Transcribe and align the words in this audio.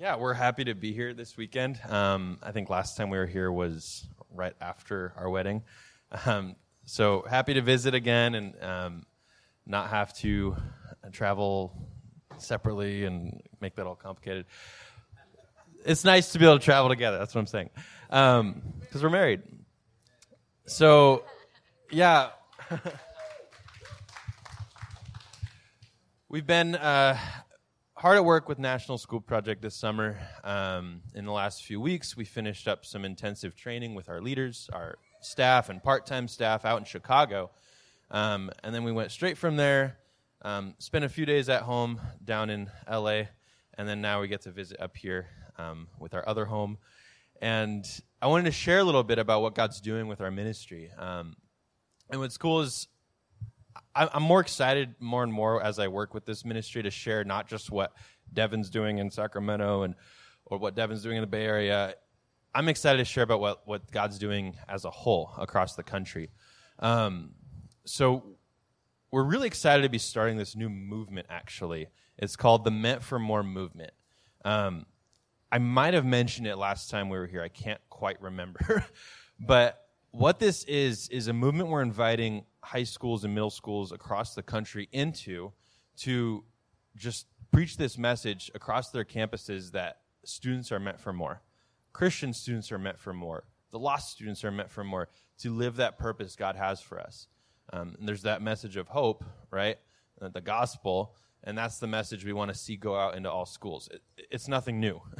Yeah, 0.00 0.16
we're 0.16 0.32
happy 0.32 0.64
to 0.64 0.74
be 0.74 0.94
here 0.94 1.12
this 1.12 1.36
weekend. 1.36 1.78
Um, 1.86 2.38
I 2.42 2.52
think 2.52 2.70
last 2.70 2.96
time 2.96 3.10
we 3.10 3.18
were 3.18 3.26
here 3.26 3.52
was 3.52 4.06
right 4.32 4.54
after 4.58 5.12
our 5.14 5.28
wedding. 5.28 5.62
Um, 6.24 6.56
so 6.86 7.22
happy 7.28 7.52
to 7.52 7.60
visit 7.60 7.92
again 7.92 8.34
and 8.34 8.54
um, 8.62 9.02
not 9.66 9.90
have 9.90 10.14
to 10.20 10.56
travel 11.12 11.86
separately 12.38 13.04
and 13.04 13.42
make 13.60 13.74
that 13.74 13.86
all 13.86 13.94
complicated. 13.94 14.46
It's 15.84 16.02
nice 16.02 16.32
to 16.32 16.38
be 16.38 16.46
able 16.46 16.58
to 16.58 16.64
travel 16.64 16.88
together. 16.88 17.18
That's 17.18 17.34
what 17.34 17.42
I'm 17.42 17.46
saying. 17.46 17.68
Because 18.08 18.40
um, 18.40 18.62
we're 19.02 19.10
married. 19.10 19.42
So, 20.64 21.24
yeah. 21.90 22.30
We've 26.30 26.46
been 26.46 26.74
uh, 26.74 27.18
hard 28.00 28.16
at 28.16 28.24
work 28.24 28.48
with 28.48 28.58
National 28.58 28.96
School 28.96 29.20
Project 29.20 29.60
this 29.60 29.74
summer. 29.74 30.18
Um, 30.42 31.02
in 31.14 31.26
the 31.26 31.32
last 31.32 31.64
few 31.64 31.82
weeks, 31.82 32.16
we 32.16 32.24
finished 32.24 32.66
up 32.66 32.86
some 32.86 33.04
intensive 33.04 33.54
training 33.54 33.94
with 33.94 34.08
our 34.08 34.22
leaders, 34.22 34.70
our 34.72 34.96
staff, 35.20 35.68
and 35.68 35.82
part 35.82 36.06
time 36.06 36.26
staff 36.26 36.64
out 36.64 36.78
in 36.78 36.86
Chicago. 36.86 37.50
Um, 38.10 38.50
and 38.64 38.74
then 38.74 38.84
we 38.84 38.90
went 38.92 39.10
straight 39.10 39.36
from 39.36 39.56
there, 39.56 39.98
um, 40.40 40.76
spent 40.78 41.04
a 41.04 41.10
few 41.10 41.26
days 41.26 41.50
at 41.50 41.60
home 41.60 42.00
down 42.24 42.48
in 42.48 42.70
LA, 42.90 43.24
and 43.76 43.86
then 43.86 44.00
now 44.00 44.22
we 44.22 44.28
get 44.28 44.40
to 44.42 44.50
visit 44.50 44.80
up 44.80 44.96
here 44.96 45.26
um, 45.58 45.86
with 45.98 46.14
our 46.14 46.26
other 46.26 46.46
home. 46.46 46.78
And 47.42 47.84
I 48.22 48.28
wanted 48.28 48.46
to 48.46 48.52
share 48.52 48.78
a 48.78 48.84
little 48.84 49.04
bit 49.04 49.18
about 49.18 49.42
what 49.42 49.54
God's 49.54 49.78
doing 49.78 50.08
with 50.08 50.22
our 50.22 50.30
ministry. 50.30 50.90
Um, 50.96 51.36
and 52.08 52.18
what's 52.18 52.38
cool 52.38 52.62
is 52.62 52.88
I'm 53.94 54.22
more 54.22 54.40
excited 54.40 54.94
more 55.00 55.22
and 55.22 55.32
more 55.32 55.62
as 55.62 55.78
I 55.78 55.88
work 55.88 56.14
with 56.14 56.24
this 56.24 56.44
ministry 56.44 56.82
to 56.82 56.90
share 56.90 57.24
not 57.24 57.48
just 57.48 57.70
what 57.70 57.92
Devin's 58.32 58.70
doing 58.70 58.98
in 58.98 59.10
Sacramento 59.10 59.82
and 59.82 59.94
or 60.46 60.58
what 60.58 60.74
Devin's 60.74 61.02
doing 61.02 61.16
in 61.16 61.22
the 61.22 61.26
Bay 61.26 61.44
Area. 61.44 61.94
I'm 62.54 62.68
excited 62.68 62.98
to 62.98 63.04
share 63.04 63.24
about 63.24 63.40
what, 63.40 63.66
what 63.66 63.90
God's 63.90 64.18
doing 64.18 64.56
as 64.68 64.84
a 64.84 64.90
whole 64.90 65.32
across 65.38 65.74
the 65.74 65.82
country. 65.82 66.30
Um, 66.78 67.30
so 67.84 68.36
we're 69.10 69.24
really 69.24 69.46
excited 69.46 69.82
to 69.82 69.88
be 69.88 69.98
starting 69.98 70.36
this 70.36 70.54
new 70.54 70.68
movement. 70.68 71.26
Actually, 71.30 71.88
it's 72.16 72.36
called 72.36 72.64
the 72.64 72.70
Meant 72.70 73.02
for 73.02 73.18
More 73.18 73.42
movement. 73.42 73.92
Um, 74.44 74.86
I 75.52 75.58
might 75.58 75.94
have 75.94 76.04
mentioned 76.04 76.46
it 76.46 76.56
last 76.56 76.90
time 76.90 77.08
we 77.08 77.18
were 77.18 77.26
here. 77.26 77.42
I 77.42 77.48
can't 77.48 77.80
quite 77.88 78.20
remember, 78.22 78.84
but 79.40 79.84
what 80.12 80.38
this 80.38 80.64
is 80.64 81.08
is 81.08 81.28
a 81.28 81.32
movement 81.32 81.68
we're 81.68 81.82
inviting 81.82 82.44
high 82.62 82.84
schools 82.84 83.24
and 83.24 83.34
middle 83.34 83.50
schools 83.50 83.92
across 83.92 84.34
the 84.34 84.42
country 84.42 84.88
into 84.92 85.52
to 85.98 86.44
just 86.96 87.26
preach 87.52 87.76
this 87.76 87.98
message 87.98 88.50
across 88.54 88.90
their 88.90 89.04
campuses 89.04 89.72
that 89.72 89.98
students 90.24 90.70
are 90.72 90.80
meant 90.80 91.00
for 91.00 91.12
more. 91.12 91.42
Christian 91.92 92.32
students 92.32 92.70
are 92.70 92.78
meant 92.78 92.98
for 92.98 93.12
more. 93.12 93.44
The 93.70 93.78
lost 93.78 94.12
students 94.12 94.44
are 94.44 94.50
meant 94.50 94.70
for 94.70 94.84
more 94.84 95.08
to 95.38 95.50
live 95.50 95.76
that 95.76 95.98
purpose 95.98 96.36
God 96.36 96.56
has 96.56 96.80
for 96.80 97.00
us. 97.00 97.28
Um, 97.72 97.96
and 97.98 98.08
there's 98.08 98.22
that 98.22 98.42
message 98.42 98.76
of 98.76 98.88
hope, 98.88 99.24
right? 99.50 99.78
Uh, 100.20 100.28
the 100.28 100.40
gospel. 100.40 101.14
And 101.44 101.56
that's 101.56 101.78
the 101.78 101.86
message 101.86 102.24
we 102.24 102.32
want 102.32 102.50
to 102.50 102.56
see 102.56 102.76
go 102.76 102.94
out 102.96 103.16
into 103.16 103.30
all 103.30 103.46
schools. 103.46 103.88
It, 103.92 104.02
it's 104.30 104.48
nothing 104.48 104.78
new. 104.78 105.00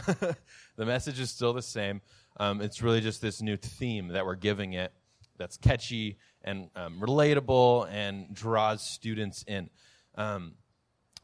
the 0.76 0.84
message 0.84 1.18
is 1.18 1.30
still 1.30 1.52
the 1.52 1.62
same. 1.62 2.02
Um, 2.38 2.60
it's 2.60 2.82
really 2.82 3.00
just 3.00 3.22
this 3.22 3.40
new 3.40 3.56
theme 3.56 4.08
that 4.08 4.26
we're 4.26 4.34
giving 4.34 4.74
it 4.74 4.92
that's 5.40 5.56
catchy 5.56 6.18
and 6.42 6.68
um, 6.76 7.00
relatable 7.00 7.90
and 7.90 8.32
draws 8.32 8.82
students 8.82 9.42
in. 9.48 9.70
Um, 10.14 10.52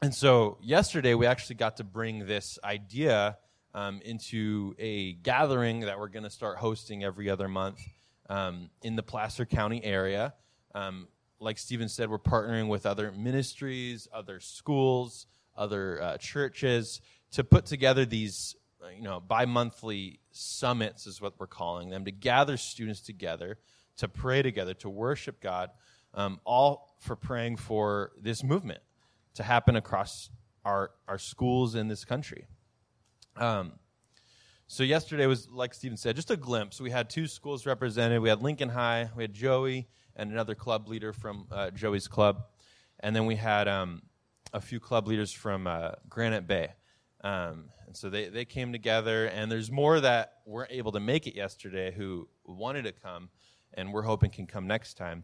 and 0.01 0.13
so 0.13 0.57
yesterday 0.61 1.13
we 1.13 1.27
actually 1.27 1.55
got 1.55 1.77
to 1.77 1.83
bring 1.83 2.25
this 2.25 2.57
idea 2.63 3.37
um, 3.73 4.01
into 4.03 4.75
a 4.79 5.13
gathering 5.13 5.81
that 5.81 5.99
we're 5.99 6.09
going 6.09 6.23
to 6.23 6.31
start 6.31 6.57
hosting 6.57 7.03
every 7.03 7.29
other 7.29 7.47
month 7.47 7.79
um, 8.27 8.71
in 8.81 8.95
the 8.95 9.03
Placer 9.03 9.45
County 9.45 9.83
area. 9.83 10.33
Um, 10.73 11.07
like 11.39 11.59
Stephen 11.59 11.87
said, 11.87 12.09
we're 12.09 12.17
partnering 12.17 12.67
with 12.67 12.87
other 12.87 13.11
ministries, 13.11 14.07
other 14.11 14.39
schools, 14.39 15.27
other 15.55 16.01
uh, 16.01 16.17
churches 16.17 17.01
to 17.31 17.43
put 17.43 17.67
together 17.67 18.03
these 18.03 18.55
you 18.95 19.03
know 19.03 19.19
bi-monthly 19.19 20.19
summits 20.31 21.07
is 21.07 21.19
what 21.19 21.33
we're 21.39 21.47
calling 21.47 21.89
them 21.89 22.05
to 22.05 22.11
gather 22.11 22.57
students 22.57 23.01
together 23.01 23.57
to 23.97 24.07
pray 24.07 24.41
together, 24.41 24.73
to 24.75 24.89
worship 24.89 25.41
God, 25.41 25.69
um, 26.13 26.39
all 26.45 26.95
for 26.99 27.15
praying 27.15 27.57
for 27.57 28.11
this 28.19 28.43
movement 28.43 28.79
to 29.35 29.43
happen 29.43 29.75
across 29.75 30.29
our, 30.65 30.91
our 31.07 31.17
schools 31.17 31.75
in 31.75 31.87
this 31.87 32.03
country. 32.05 32.47
Um, 33.35 33.73
so 34.67 34.83
yesterday 34.83 35.27
was, 35.27 35.47
like 35.49 35.73
Stephen 35.73 35.97
said, 35.97 36.15
just 36.15 36.31
a 36.31 36.35
glimpse. 36.35 36.81
We 36.81 36.91
had 36.91 37.09
two 37.09 37.27
schools 37.27 37.65
represented. 37.65 38.21
We 38.21 38.29
had 38.29 38.41
Lincoln 38.41 38.69
High, 38.69 39.09
we 39.15 39.23
had 39.23 39.33
Joey, 39.33 39.87
and 40.15 40.31
another 40.31 40.55
club 40.55 40.89
leader 40.89 41.13
from 41.13 41.47
uh, 41.51 41.69
Joey's 41.69 42.07
club, 42.07 42.43
and 42.99 43.15
then 43.15 43.27
we 43.27 43.35
had 43.35 43.67
um, 43.67 44.01
a 44.51 44.59
few 44.59 44.79
club 44.79 45.07
leaders 45.07 45.31
from 45.31 45.67
uh, 45.67 45.91
Granite 46.09 46.47
Bay. 46.47 46.73
Um, 47.23 47.65
and 47.85 47.95
so 47.95 48.09
they, 48.09 48.27
they 48.27 48.43
came 48.43 48.71
together, 48.71 49.27
and 49.27 49.51
there's 49.51 49.71
more 49.71 49.99
that 49.99 50.33
weren't 50.45 50.71
able 50.71 50.91
to 50.93 50.99
make 50.99 51.27
it 51.27 51.35
yesterday 51.35 51.93
who 51.95 52.27
wanted 52.43 52.83
to 52.83 52.91
come 52.91 53.29
and 53.77 53.93
we're 53.93 54.01
hoping 54.01 54.29
can 54.29 54.47
come 54.47 54.67
next 54.67 54.95
time. 54.95 55.23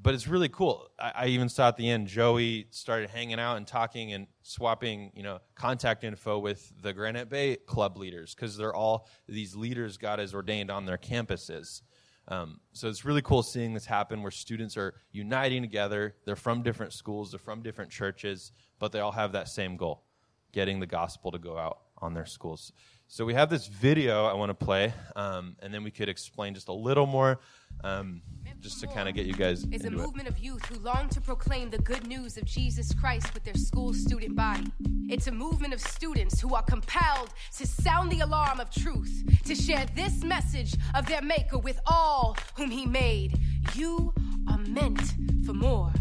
But 0.00 0.14
it's 0.14 0.28
really 0.28 0.48
cool. 0.48 0.88
I, 0.98 1.12
I, 1.14 1.26
even 1.28 1.48
saw 1.48 1.68
at 1.68 1.76
the 1.76 1.88
end 1.88 2.06
Joey 2.06 2.66
started 2.70 3.10
hanging 3.10 3.38
out 3.38 3.56
and 3.56 3.66
talking 3.66 4.12
and 4.12 4.26
swapping, 4.42 5.12
you 5.14 5.22
know, 5.22 5.40
contact 5.54 6.02
info 6.02 6.38
with 6.38 6.72
the 6.82 6.92
Granite 6.92 7.28
Bay 7.28 7.56
club 7.56 7.96
leaders 7.96 8.34
because 8.34 8.56
they're 8.56 8.74
all 8.74 9.08
these 9.28 9.54
leaders 9.54 9.96
God 9.98 10.18
has 10.18 10.34
ordained 10.34 10.70
on 10.70 10.86
their 10.86 10.98
campuses. 10.98 11.82
Um, 12.28 12.60
so 12.72 12.88
it's 12.88 13.04
really 13.04 13.22
cool 13.22 13.42
seeing 13.42 13.74
this 13.74 13.84
happen 13.84 14.22
where 14.22 14.30
students 14.30 14.76
are 14.76 14.94
uniting 15.10 15.60
together. 15.62 16.14
They're 16.24 16.36
from 16.36 16.62
different 16.62 16.92
schools, 16.92 17.32
they're 17.32 17.38
from 17.38 17.62
different 17.62 17.90
churches, 17.90 18.52
but 18.78 18.92
they 18.92 19.00
all 19.00 19.12
have 19.12 19.32
that 19.32 19.48
same 19.48 19.76
goal 19.76 20.04
getting 20.52 20.80
the 20.80 20.86
gospel 20.86 21.32
to 21.32 21.38
go 21.38 21.58
out 21.58 21.78
on 21.98 22.14
their 22.14 22.26
schools. 22.26 22.72
So 23.12 23.26
we 23.26 23.34
have 23.34 23.50
this 23.50 23.66
video 23.66 24.24
I 24.24 24.32
want 24.32 24.48
to 24.58 24.64
play, 24.64 24.90
um, 25.16 25.54
and 25.60 25.74
then 25.74 25.84
we 25.84 25.90
could 25.90 26.08
explain 26.08 26.54
just 26.54 26.68
a 26.68 26.72
little 26.72 27.04
more, 27.04 27.40
um, 27.84 28.22
just 28.60 28.80
to 28.80 28.86
kind 28.86 29.06
of 29.06 29.14
get 29.14 29.26
you 29.26 29.34
guys. 29.34 29.66
Is 29.70 29.84
a 29.84 29.90
movement 29.90 30.28
of 30.28 30.38
youth 30.38 30.64
who 30.64 30.78
long 30.78 31.10
to 31.10 31.20
proclaim 31.20 31.68
the 31.68 31.76
good 31.76 32.06
news 32.06 32.38
of 32.38 32.46
Jesus 32.46 32.94
Christ 32.94 33.34
with 33.34 33.44
their 33.44 33.52
school 33.52 33.92
student 33.92 34.34
body. 34.34 34.64
It's 35.10 35.26
a 35.26 35.30
movement 35.30 35.74
of 35.74 35.80
students 35.82 36.40
who 36.40 36.54
are 36.54 36.62
compelled 36.62 37.34
to 37.58 37.66
sound 37.66 38.10
the 38.10 38.20
alarm 38.20 38.60
of 38.60 38.70
truth, 38.70 39.22
to 39.44 39.54
share 39.54 39.84
this 39.94 40.24
message 40.24 40.74
of 40.94 41.04
their 41.04 41.20
Maker 41.20 41.58
with 41.58 41.80
all 41.84 42.34
whom 42.56 42.70
He 42.70 42.86
made. 42.86 43.38
You 43.74 44.14
are 44.48 44.56
meant 44.56 45.16
for 45.44 45.52
more. 45.52 45.92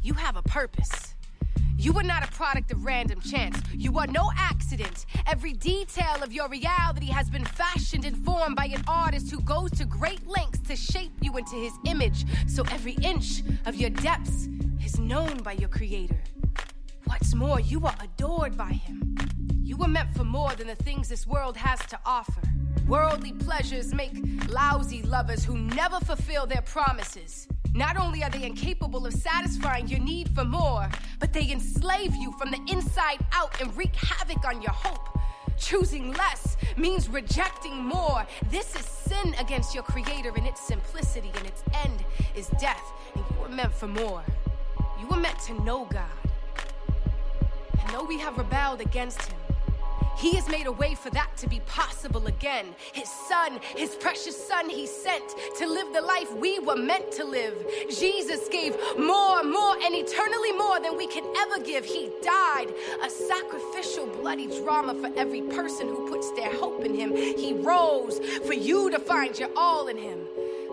You 0.00 0.14
have 0.14 0.36
a 0.36 0.42
purpose. 0.42 1.15
You 1.78 1.92
are 1.98 2.02
not 2.02 2.26
a 2.26 2.32
product 2.32 2.72
of 2.72 2.84
random 2.84 3.20
chance. 3.20 3.60
You 3.74 3.98
are 3.98 4.06
no 4.06 4.30
accident. 4.36 5.04
Every 5.26 5.52
detail 5.52 6.22
of 6.22 6.32
your 6.32 6.48
reality 6.48 7.06
has 7.06 7.28
been 7.28 7.44
fashioned 7.44 8.06
and 8.06 8.16
formed 8.24 8.56
by 8.56 8.66
an 8.66 8.82
artist 8.88 9.30
who 9.30 9.40
goes 9.40 9.70
to 9.72 9.84
great 9.84 10.26
lengths 10.26 10.60
to 10.68 10.76
shape 10.76 11.12
you 11.20 11.36
into 11.36 11.54
his 11.56 11.72
image. 11.84 12.24
So 12.48 12.64
every 12.70 12.94
inch 13.02 13.42
of 13.66 13.76
your 13.76 13.90
depths 13.90 14.48
is 14.84 14.98
known 14.98 15.42
by 15.42 15.52
your 15.52 15.68
creator. 15.68 16.18
What's 17.04 17.34
more, 17.34 17.60
you 17.60 17.84
are 17.86 17.94
adored 18.00 18.56
by 18.56 18.72
him. 18.72 19.14
You 19.62 19.76
were 19.76 19.88
meant 19.88 20.14
for 20.16 20.24
more 20.24 20.52
than 20.54 20.68
the 20.68 20.76
things 20.76 21.08
this 21.08 21.26
world 21.26 21.56
has 21.58 21.80
to 21.86 21.98
offer. 22.06 22.42
Worldly 22.88 23.32
pleasures 23.32 23.92
make 23.92 24.12
lousy 24.48 25.02
lovers 25.02 25.44
who 25.44 25.58
never 25.58 26.00
fulfill 26.00 26.46
their 26.46 26.62
promises. 26.62 27.48
Not 27.76 27.98
only 27.98 28.24
are 28.24 28.30
they 28.30 28.42
incapable 28.44 29.04
of 29.04 29.12
satisfying 29.12 29.86
your 29.86 30.00
need 30.00 30.30
for 30.30 30.46
more, 30.46 30.88
but 31.20 31.34
they 31.34 31.52
enslave 31.52 32.14
you 32.16 32.32
from 32.38 32.50
the 32.50 32.58
inside 32.72 33.18
out 33.32 33.60
and 33.60 33.76
wreak 33.76 33.94
havoc 33.94 34.46
on 34.46 34.62
your 34.62 34.72
hope. 34.72 35.18
Choosing 35.58 36.10
less 36.12 36.56
means 36.78 37.06
rejecting 37.06 37.76
more. 37.76 38.26
This 38.50 38.74
is 38.74 38.86
sin 38.86 39.34
against 39.38 39.74
your 39.74 39.84
Creator 39.84 40.34
in 40.38 40.46
its 40.46 40.62
simplicity, 40.62 41.30
and 41.36 41.46
its 41.46 41.62
end 41.84 42.02
is 42.34 42.46
death. 42.58 42.82
And 43.14 43.22
you 43.30 43.42
were 43.42 43.50
meant 43.50 43.74
for 43.74 43.88
more. 43.88 44.22
You 44.98 45.06
were 45.08 45.20
meant 45.20 45.38
to 45.40 45.62
know 45.62 45.84
God. 45.84 46.08
And 47.78 47.90
though 47.90 48.04
we 48.04 48.18
have 48.20 48.38
rebelled 48.38 48.80
against 48.80 49.20
Him, 49.20 49.35
he 50.16 50.34
has 50.36 50.48
made 50.48 50.66
a 50.66 50.72
way 50.72 50.94
for 50.94 51.10
that 51.10 51.36
to 51.38 51.48
be 51.48 51.60
possible 51.60 52.26
again. 52.26 52.74
His 52.92 53.08
son, 53.08 53.60
his 53.76 53.94
precious 53.96 54.36
son, 54.48 54.68
he 54.68 54.86
sent 54.86 55.24
to 55.58 55.66
live 55.66 55.92
the 55.92 56.00
life 56.00 56.32
we 56.34 56.58
were 56.58 56.76
meant 56.76 57.12
to 57.12 57.24
live. 57.24 57.54
Jesus 57.90 58.48
gave 58.48 58.74
more, 58.98 59.42
more, 59.42 59.76
and 59.82 59.94
eternally 59.94 60.52
more 60.52 60.80
than 60.80 60.96
we 60.96 61.06
can 61.06 61.24
ever 61.36 61.62
give. 61.62 61.84
He 61.84 62.10
died 62.22 62.72
a 63.04 63.10
sacrificial, 63.10 64.06
bloody 64.06 64.46
drama 64.46 64.94
for 64.94 65.10
every 65.18 65.42
person 65.42 65.86
who 65.88 66.08
puts 66.08 66.30
their 66.32 66.52
hope 66.56 66.84
in 66.84 66.94
him. 66.94 67.14
He 67.14 67.52
rose 67.54 68.18
for 68.46 68.54
you 68.54 68.90
to 68.90 68.98
find 68.98 69.38
your 69.38 69.50
all 69.56 69.88
in 69.88 69.98
him. 69.98 70.26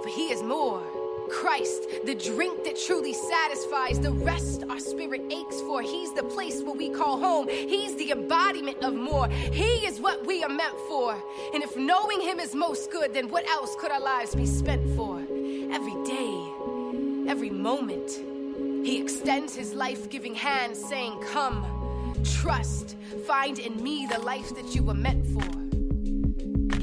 For 0.03 0.09
he 0.09 0.31
is 0.31 0.41
more 0.43 0.83
Christ, 1.29 1.83
the 2.05 2.15
drink 2.15 2.63
that 2.63 2.79
truly 2.79 3.13
satisfies. 3.13 3.99
The 3.99 4.11
rest 4.11 4.63
our 4.69 4.79
spirit 4.79 5.21
aches 5.29 5.61
for. 5.61 5.81
He's 5.81 6.13
the 6.13 6.23
place 6.23 6.61
where 6.61 6.75
we 6.75 6.89
call 6.89 7.19
home. 7.19 7.47
He's 7.47 7.95
the 7.95 8.11
embodiment 8.11 8.83
of 8.83 8.93
more. 8.93 9.27
He 9.29 9.85
is 9.85 9.99
what 9.99 10.25
we 10.25 10.43
are 10.43 10.49
meant 10.49 10.77
for. 10.87 11.13
And 11.53 11.63
if 11.63 11.75
knowing 11.75 12.21
Him 12.21 12.39
is 12.39 12.55
most 12.55 12.91
good, 12.91 13.13
then 13.13 13.29
what 13.29 13.47
else 13.47 13.75
could 13.79 13.91
our 13.91 14.01
lives 14.01 14.35
be 14.35 14.45
spent 14.45 14.95
for? 14.95 15.19
Every 15.19 16.03
day, 16.03 16.47
every 17.27 17.49
moment, 17.49 18.11
He 18.85 19.01
extends 19.01 19.55
His 19.55 19.73
life 19.73 20.09
giving 20.09 20.35
hand, 20.35 20.75
saying, 20.75 21.23
Come, 21.31 22.23
trust, 22.23 22.95
find 23.25 23.59
in 23.59 23.81
me 23.81 24.07
the 24.07 24.19
life 24.19 24.55
that 24.55 24.75
you 24.75 24.83
were 24.83 24.93
meant 24.93 25.25
for. 25.27 25.62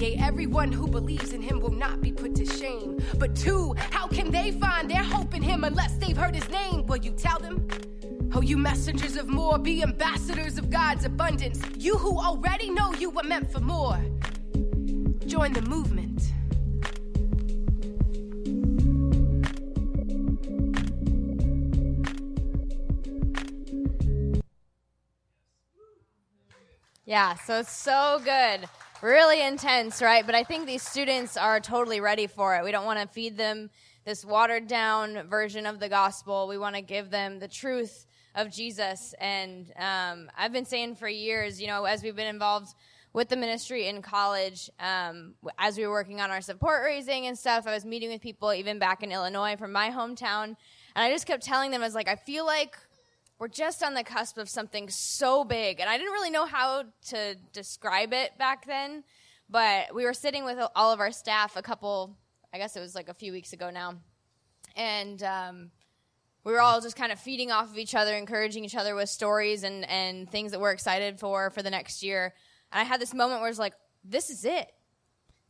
Yea, 0.01 0.17
everyone 0.17 0.73
who 0.73 0.87
believes 0.87 1.35
in 1.35 1.43
him 1.43 1.61
will 1.61 1.73
not 1.73 2.01
be 2.01 2.11
put 2.11 2.35
to 2.35 2.47
shame. 2.47 2.99
But 3.19 3.37
two, 3.37 3.75
how 3.91 4.07
can 4.07 4.31
they 4.31 4.51
find 4.51 4.91
their 4.91 5.05
hope 5.05 5.35
in 5.35 5.43
him 5.43 5.63
unless 5.63 5.93
they've 5.99 6.17
heard 6.17 6.35
his 6.35 6.49
name? 6.49 6.87
Will 6.87 6.97
you 6.97 7.11
tell 7.11 7.39
them? 7.39 7.69
Oh, 8.35 8.41
you 8.41 8.57
messengers 8.57 9.17
of 9.17 9.29
more, 9.29 9.59
be 9.59 9.83
ambassadors 9.83 10.57
of 10.57 10.71
God's 10.71 11.05
abundance. 11.05 11.61
You 11.77 11.99
who 11.99 12.19
already 12.19 12.71
know 12.71 12.95
you 12.95 13.11
were 13.11 13.25
meant 13.25 13.53
for 13.53 13.61
more. 13.61 13.99
Join 15.27 15.53
the 15.53 15.61
movement. 15.69 16.33
Yeah, 27.05 27.35
so 27.35 27.59
it's 27.59 27.77
so 27.77 28.19
good 28.25 28.67
really 29.03 29.43
intense, 29.43 30.03
right? 30.03 30.25
But 30.25 30.35
I 30.35 30.45
think 30.45 30.67
these 30.67 30.83
students 30.83 31.37
are 31.37 31.61
totally 31.61 32.01
ready 32.01 32.27
for 32.27 32.57
it. 32.57 32.65
We 32.65 32.73
don't 32.73 32.85
want 32.85 33.01
to 33.01 33.07
feed 33.07 33.37
them 33.37 33.71
this 34.05 34.25
watered 34.25 34.67
down 34.67 35.29
version 35.29 35.67
of 35.67 35.81
the 35.81 35.89
gospel. 35.89 36.49
We 36.49 36.59
want 36.59 36.75
to 36.77 36.83
give 36.83 37.11
them 37.11 37.39
the 37.39 37.49
truth 37.49 38.07
of 38.35 38.51
Jesus. 38.51 39.15
And 39.21 39.73
um, 39.77 40.31
I've 40.37 40.53
been 40.53 40.65
saying 40.65 40.97
for 40.97 41.09
years, 41.09 41.61
you 41.61 41.67
know, 41.67 41.85
as 41.85 42.03
we've 42.03 42.17
been 42.17 42.27
involved 42.27 42.75
with 43.13 43.29
the 43.29 43.37
ministry 43.37 43.89
in 43.89 44.03
college, 44.03 44.71
um, 44.79 45.35
as 45.59 45.77
we 45.77 45.85
were 45.87 45.93
working 45.93 46.21
on 46.21 46.31
our 46.31 46.41
support 46.41 46.83
raising 46.85 47.27
and 47.27 47.39
stuff, 47.39 47.67
I 47.67 47.75
was 47.75 47.85
meeting 47.85 48.11
with 48.11 48.21
people 48.21 48.53
even 48.53 48.79
back 48.79 49.03
in 49.03 49.11
Illinois 49.11 49.57
from 49.57 49.73
my 49.73 49.91
hometown. 49.91 50.45
And 50.45 51.05
I 51.05 51.11
just 51.11 51.27
kept 51.27 51.43
telling 51.43 51.71
them, 51.71 51.83
I 51.83 51.87
was 51.87 51.95
like, 51.95 52.09
I 52.09 52.17
feel 52.17 52.47
like 52.47 52.77
we're 53.41 53.49
just 53.49 53.83
on 53.83 53.95
the 53.95 54.05
cusp 54.05 54.37
of 54.37 54.51
something 54.51 54.91
so 54.91 55.45
big. 55.45 55.81
And 55.81 55.89
I 55.89 55.97
didn't 55.97 56.13
really 56.13 56.31
know 56.31 56.45
how 56.45 56.85
to 57.07 57.35
describe 57.55 58.13
it 58.13 58.37
back 58.37 58.67
then, 58.67 59.03
but 59.49 59.95
we 59.95 60.05
were 60.05 60.13
sitting 60.13 60.45
with 60.45 60.59
all 60.77 60.93
of 60.93 61.01
our 61.01 61.11
staff 61.11 61.57
a 61.57 61.63
couple, 61.63 62.19
I 62.53 62.59
guess 62.59 62.77
it 62.77 62.81
was 62.81 62.95
like 62.95 63.09
a 63.09 63.15
few 63.15 63.33
weeks 63.33 63.55
ago 63.55 63.71
now. 63.71 63.95
And 64.77 65.23
um, 65.23 65.71
we 66.45 66.53
were 66.53 66.61
all 66.61 66.83
just 66.83 66.97
kind 66.97 67.11
of 67.11 67.19
feeding 67.19 67.51
off 67.51 67.71
of 67.71 67.79
each 67.79 67.95
other, 67.95 68.15
encouraging 68.15 68.63
each 68.67 68.77
other 68.77 68.95
with 68.95 69.09
stories 69.09 69.63
and, 69.63 69.89
and 69.89 70.31
things 70.31 70.53
that 70.53 70.61
we're 70.61 70.73
excited 70.73 71.19
for 71.19 71.49
for 71.49 71.63
the 71.63 71.71
next 71.71 72.03
year. 72.03 72.35
And 72.71 72.81
I 72.83 72.85
had 72.85 73.01
this 73.01 73.15
moment 73.15 73.41
where 73.41 73.49
it's 73.49 73.59
like, 73.59 73.75
this 74.05 74.29
is 74.29 74.45
it. 74.45 74.71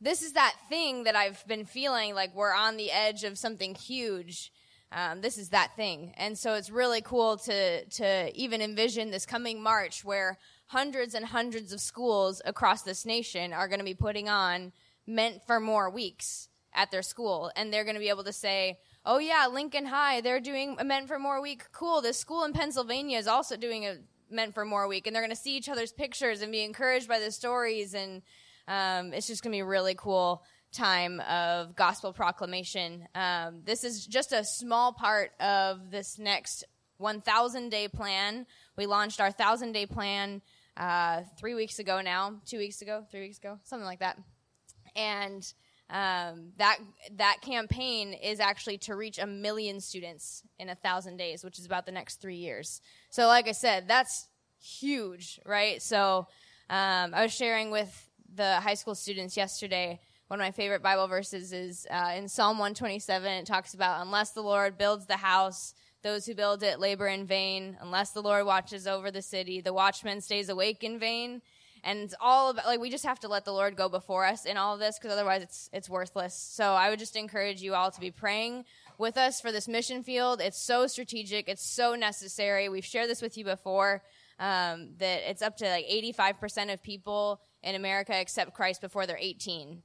This 0.00 0.22
is 0.22 0.34
that 0.34 0.54
thing 0.68 1.04
that 1.04 1.16
I've 1.16 1.44
been 1.48 1.64
feeling 1.64 2.14
like 2.14 2.36
we're 2.36 2.54
on 2.54 2.76
the 2.76 2.92
edge 2.92 3.24
of 3.24 3.36
something 3.36 3.74
huge 3.74 4.52
um, 4.92 5.20
this 5.20 5.38
is 5.38 5.50
that 5.50 5.76
thing. 5.76 6.12
And 6.16 6.36
so 6.36 6.54
it's 6.54 6.70
really 6.70 7.00
cool 7.00 7.36
to, 7.38 7.84
to 7.84 8.32
even 8.34 8.60
envision 8.60 9.10
this 9.10 9.24
coming 9.24 9.62
March 9.62 10.04
where 10.04 10.38
hundreds 10.66 11.14
and 11.14 11.26
hundreds 11.26 11.72
of 11.72 11.80
schools 11.80 12.42
across 12.44 12.82
this 12.82 13.06
nation 13.06 13.52
are 13.52 13.68
going 13.68 13.78
to 13.78 13.84
be 13.84 13.94
putting 13.94 14.28
on 14.28 14.72
meant 15.06 15.42
for 15.46 15.60
more 15.60 15.90
weeks 15.90 16.48
at 16.74 16.90
their 16.90 17.02
school. 17.02 17.52
And 17.54 17.72
they're 17.72 17.84
going 17.84 17.94
to 17.94 18.00
be 18.00 18.08
able 18.08 18.24
to 18.24 18.32
say, 18.32 18.78
oh 19.06 19.18
yeah, 19.18 19.46
Lincoln 19.46 19.86
High, 19.86 20.20
they're 20.20 20.40
doing 20.40 20.76
a 20.78 20.84
meant 20.84 21.08
for 21.08 21.18
more 21.18 21.40
week. 21.40 21.70
Cool. 21.72 22.00
This 22.00 22.18
school 22.18 22.44
in 22.44 22.52
Pennsylvania 22.52 23.18
is 23.18 23.28
also 23.28 23.56
doing 23.56 23.86
a 23.86 23.96
meant 24.28 24.54
for 24.54 24.64
more 24.64 24.88
week. 24.88 25.06
And 25.06 25.14
they're 25.14 25.22
going 25.22 25.34
to 25.34 25.40
see 25.40 25.56
each 25.56 25.68
other's 25.68 25.92
pictures 25.92 26.42
and 26.42 26.50
be 26.50 26.62
encouraged 26.62 27.08
by 27.08 27.20
the 27.20 27.30
stories. 27.30 27.94
And 27.94 28.22
um, 28.66 29.12
it's 29.12 29.28
just 29.28 29.42
going 29.42 29.52
to 29.52 29.56
be 29.56 29.62
really 29.62 29.94
cool 29.94 30.42
time 30.72 31.20
of 31.20 31.74
gospel 31.76 32.12
proclamation. 32.12 33.06
Um, 33.14 33.62
this 33.64 33.84
is 33.84 34.06
just 34.06 34.32
a 34.32 34.44
small 34.44 34.92
part 34.92 35.32
of 35.40 35.90
this 35.90 36.18
next 36.18 36.64
1,000 36.98 37.70
day 37.70 37.88
plan. 37.88 38.46
We 38.76 38.86
launched 38.86 39.20
our 39.20 39.28
1,000 39.28 39.72
day 39.72 39.86
plan 39.86 40.42
uh, 40.76 41.22
three 41.38 41.54
weeks 41.54 41.78
ago 41.78 42.00
now, 42.00 42.36
two 42.46 42.58
weeks 42.58 42.82
ago, 42.82 43.04
three 43.10 43.20
weeks 43.20 43.38
ago, 43.38 43.58
something 43.64 43.86
like 43.86 44.00
that. 44.00 44.18
And 44.94 45.42
um, 45.90 46.52
that 46.58 46.78
that 47.16 47.38
campaign 47.42 48.12
is 48.12 48.38
actually 48.38 48.78
to 48.78 48.94
reach 48.94 49.18
a 49.18 49.26
million 49.26 49.80
students 49.80 50.42
in 50.58 50.68
a 50.68 50.74
thousand 50.76 51.16
days, 51.16 51.42
which 51.42 51.58
is 51.58 51.66
about 51.66 51.84
the 51.84 51.92
next 51.92 52.20
three 52.20 52.36
years. 52.36 52.80
So, 53.10 53.26
like 53.26 53.48
I 53.48 53.52
said, 53.52 53.88
that's 53.88 54.28
huge, 54.60 55.40
right? 55.44 55.82
So, 55.82 56.28
um, 56.68 57.12
I 57.12 57.22
was 57.22 57.34
sharing 57.34 57.72
with 57.72 58.08
the 58.32 58.60
high 58.60 58.74
school 58.74 58.94
students 58.94 59.36
yesterday 59.36 60.00
one 60.30 60.38
of 60.38 60.44
my 60.44 60.52
favorite 60.52 60.80
Bible 60.80 61.08
verses 61.08 61.52
is 61.52 61.88
uh, 61.90 62.12
in 62.14 62.28
Psalm 62.28 62.56
127. 62.56 63.32
It 63.32 63.46
talks 63.46 63.74
about, 63.74 64.00
unless 64.00 64.30
the 64.30 64.42
Lord 64.42 64.78
builds 64.78 65.06
the 65.06 65.16
house, 65.16 65.74
those 66.04 66.24
who 66.24 66.36
build 66.36 66.62
it 66.62 66.78
labor 66.78 67.08
in 67.08 67.26
vain. 67.26 67.76
Unless 67.80 68.12
the 68.12 68.22
Lord 68.22 68.46
watches 68.46 68.86
over 68.86 69.10
the 69.10 69.22
city, 69.22 69.60
the 69.60 69.72
watchman 69.72 70.20
stays 70.20 70.48
awake 70.48 70.84
in 70.84 71.00
vain. 71.00 71.42
And 71.82 71.98
it's 71.98 72.14
all 72.20 72.50
about, 72.50 72.66
like, 72.66 72.78
we 72.78 72.90
just 72.90 73.04
have 73.04 73.18
to 73.20 73.28
let 73.28 73.44
the 73.44 73.52
Lord 73.52 73.74
go 73.74 73.88
before 73.88 74.24
us 74.24 74.44
in 74.44 74.56
all 74.56 74.74
of 74.74 74.78
this 74.78 75.00
because 75.00 75.10
otherwise 75.10 75.42
it's, 75.42 75.68
it's 75.72 75.90
worthless. 75.90 76.36
So 76.36 76.74
I 76.74 76.90
would 76.90 77.00
just 77.00 77.16
encourage 77.16 77.60
you 77.60 77.74
all 77.74 77.90
to 77.90 78.00
be 78.00 78.12
praying 78.12 78.66
with 78.98 79.16
us 79.16 79.40
for 79.40 79.50
this 79.50 79.66
mission 79.66 80.04
field. 80.04 80.40
It's 80.40 80.62
so 80.62 80.86
strategic. 80.86 81.48
It's 81.48 81.66
so 81.66 81.96
necessary. 81.96 82.68
We've 82.68 82.84
shared 82.84 83.10
this 83.10 83.20
with 83.20 83.36
you 83.36 83.44
before. 83.44 84.04
Um, 84.38 84.90
that 84.98 85.28
it's 85.28 85.42
up 85.42 85.56
to 85.56 85.68
like 85.68 85.86
85% 85.88 86.72
of 86.72 86.84
people 86.84 87.40
in 87.64 87.74
America 87.74 88.14
accept 88.14 88.54
Christ 88.54 88.80
before 88.80 89.08
they're 89.08 89.18
18. 89.18 89.82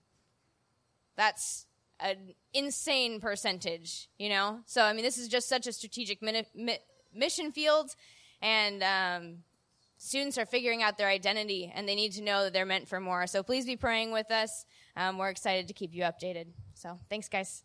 That's 1.17 1.65
an 1.99 2.33
insane 2.53 3.19
percentage, 3.19 4.09
you 4.17 4.29
know? 4.29 4.59
So, 4.65 4.83
I 4.83 4.93
mean, 4.93 5.03
this 5.03 5.17
is 5.17 5.27
just 5.27 5.47
such 5.47 5.67
a 5.67 5.73
strategic 5.73 6.21
mi- 6.21 6.45
mi- 6.53 6.79
mission 7.13 7.51
field, 7.51 7.95
and 8.41 8.83
um, 8.83 9.37
students 9.97 10.37
are 10.37 10.45
figuring 10.45 10.83
out 10.83 10.97
their 10.97 11.07
identity, 11.07 11.71
and 11.73 11.87
they 11.87 11.95
need 11.95 12.11
to 12.13 12.21
know 12.21 12.43
that 12.43 12.53
they're 12.53 12.65
meant 12.65 12.87
for 12.87 12.99
more. 12.99 13.27
So, 13.27 13.43
please 13.43 13.65
be 13.65 13.77
praying 13.77 14.11
with 14.11 14.29
us. 14.31 14.65
Um, 14.97 15.17
we're 15.17 15.29
excited 15.29 15.67
to 15.69 15.73
keep 15.73 15.93
you 15.93 16.03
updated. 16.03 16.47
So, 16.73 16.99
thanks, 17.09 17.29
guys. 17.29 17.63